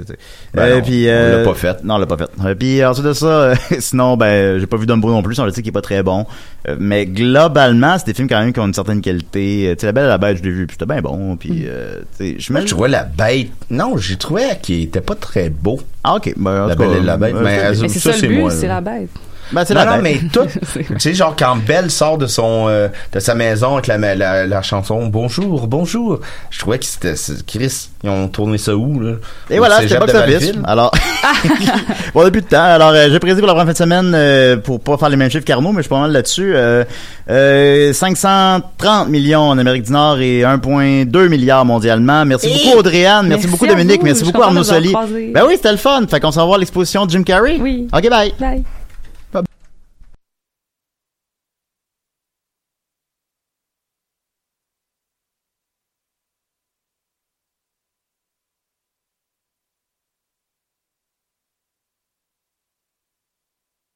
Ben 0.54 0.62
Euh, 0.62 0.76
non, 0.76 0.82
puis, 0.82 1.04
on 1.06 1.10
euh, 1.10 1.38
l'a 1.38 1.44
pas 1.48 1.54
fait. 1.54 1.84
Non, 1.84 1.94
on 1.94 1.98
l'a 1.98 2.06
pas 2.06 2.16
fait. 2.16 2.28
Euh, 2.44 2.54
puis 2.54 2.84
ensuite 2.84 3.06
de 3.06 3.12
ça, 3.12 3.26
euh, 3.26 3.54
sinon, 3.78 4.16
ben, 4.16 4.58
j'ai 4.58 4.66
pas 4.66 4.76
vu 4.76 4.86
Dumbo 4.86 5.10
non 5.10 5.22
plus. 5.22 5.38
On 5.38 5.44
le 5.44 5.52
dit 5.52 5.60
qu'il 5.62 5.68
est 5.68 5.72
pas 5.72 5.80
très 5.82 6.02
bon. 6.02 6.26
Euh, 6.68 6.76
mais 6.78 7.06
globalement, 7.06 7.96
c'est 7.98 8.06
des 8.06 8.14
films 8.14 8.28
quand 8.28 8.40
même 8.40 8.52
qui 8.52 8.60
ont 8.60 8.66
une 8.66 8.74
certaine 8.74 9.00
qualité. 9.00 9.68
Euh, 9.68 9.74
Tu 9.74 9.80
sais, 9.80 9.86
la 9.86 9.92
Belle 9.92 10.04
et 10.04 10.08
la 10.08 10.18
Bête, 10.18 10.36
je 10.38 10.42
l'ai 10.42 10.50
vu, 10.50 10.66
puis 10.66 10.76
c'était 10.78 10.92
bien 10.92 11.00
bon. 11.02 11.36
Puis, 11.36 11.64
euh, 11.66 12.00
tu 12.18 12.32
sais, 12.32 12.36
je 12.38 12.52
me 12.52 12.64
trouvais 12.64 12.88
la 12.88 13.04
bête? 13.04 13.48
Non, 13.70 13.96
j'ai 13.96 14.16
trouvé 14.16 14.42
qu'il 14.60 14.82
était 14.82 15.00
pas 15.00 15.14
très 15.14 15.48
beau. 15.50 15.80
Ah, 16.04 16.16
ok. 16.16 16.34
Ben, 16.36 16.64
en 16.64 16.66
La 16.66 16.74
tout 16.74 16.82
cas, 16.82 16.88
Belle 16.88 16.98
et 16.98 17.04
la 17.04 17.16
Bête. 17.16 17.34
euh, 17.34 17.42
Mais, 17.42 17.74
ça, 17.74 18.12
c'est 18.12 18.22
le 18.22 18.28
but, 18.28 18.40
moi, 18.40 18.50
c'est 18.50 18.68
la 18.68 18.80
bête. 18.80 19.10
Ben, 19.52 19.64
c'est 19.64 19.74
non, 19.74 19.84
la 19.84 19.96
non, 19.96 20.02
Bête. 20.02 20.22
mais 20.22 20.28
tout. 20.32 20.46
tu 20.94 21.00
sais, 21.00 21.14
genre, 21.14 21.34
quand 21.38 21.56
Belle 21.56 21.90
sort 21.90 22.18
de 22.18 22.26
son, 22.26 22.66
euh, 22.68 22.88
de 23.12 23.20
sa 23.20 23.34
maison 23.34 23.74
avec 23.74 23.86
la, 23.86 23.98
la, 24.14 24.46
la 24.46 24.62
chanson 24.62 25.06
Bonjour, 25.06 25.66
bonjour, 25.66 26.20
je 26.50 26.58
trouvais 26.58 26.78
que 26.78 26.84
c'était, 26.84 27.16
c'est- 27.16 27.44
Chris, 27.46 27.88
ils 28.02 28.10
ont 28.10 28.28
tourné 28.28 28.58
ça 28.58 28.74
où, 28.76 29.00
là? 29.00 29.12
Et 29.50 29.58
voilà, 29.58 29.80
c'était 29.80 29.98
box 29.98 30.12
de 30.12 30.18
office. 30.18 30.52
Alors, 30.64 30.90
bon, 32.14 32.30
plus 32.30 32.40
de 32.42 32.46
temps. 32.46 32.62
Alors, 32.62 32.90
euh, 32.90 33.08
j'ai 33.10 33.18
prédit 33.18 33.38
pour 33.40 33.46
la 33.46 33.54
première 33.54 33.66
fin 33.66 33.72
de 33.72 33.76
semaine, 33.78 34.12
euh, 34.14 34.56
pour 34.56 34.80
pas 34.80 34.96
faire 34.96 35.08
les 35.08 35.16
mêmes 35.16 35.30
chiffres 35.30 35.44
qu'Arnaud, 35.44 35.70
mais 35.72 35.78
je 35.78 35.82
suis 35.82 35.88
pas 35.90 36.00
mal 36.00 36.12
là-dessus. 36.12 36.52
Euh, 36.54 36.84
euh, 37.28 37.92
530 37.92 39.08
millions 39.08 39.42
en 39.42 39.58
Amérique 39.58 39.84
du 39.84 39.92
Nord 39.92 40.18
et 40.20 40.42
1,2 40.42 41.28
milliard 41.28 41.64
mondialement. 41.64 42.24
Merci 42.24 42.48
beaucoup 42.48 42.78
Audrey-Anne, 42.78 43.26
merci, 43.28 43.46
Merci 43.46 43.46
beaucoup 43.48 43.66
Dominique, 43.66 44.00
vous. 44.00 44.06
merci 44.06 44.24
beaucoup 44.24 44.42
Arnaud 44.42 44.64
Soli. 44.64 44.92
Ben 45.32 45.44
oui, 45.46 45.54
c'était 45.56 45.72
le 45.72 45.76
fun. 45.78 46.02
Fait 46.10 46.20
qu'on 46.20 46.32
s'en 46.32 46.40
va 46.40 46.46
voir 46.46 46.58
l'exposition 46.58 47.06
de 47.06 47.10
Jim 47.10 47.22
Carrey. 47.22 47.58
Oui. 47.60 47.86
Ok, 47.92 48.08
bye. 48.08 48.32
Bye. 48.38 48.64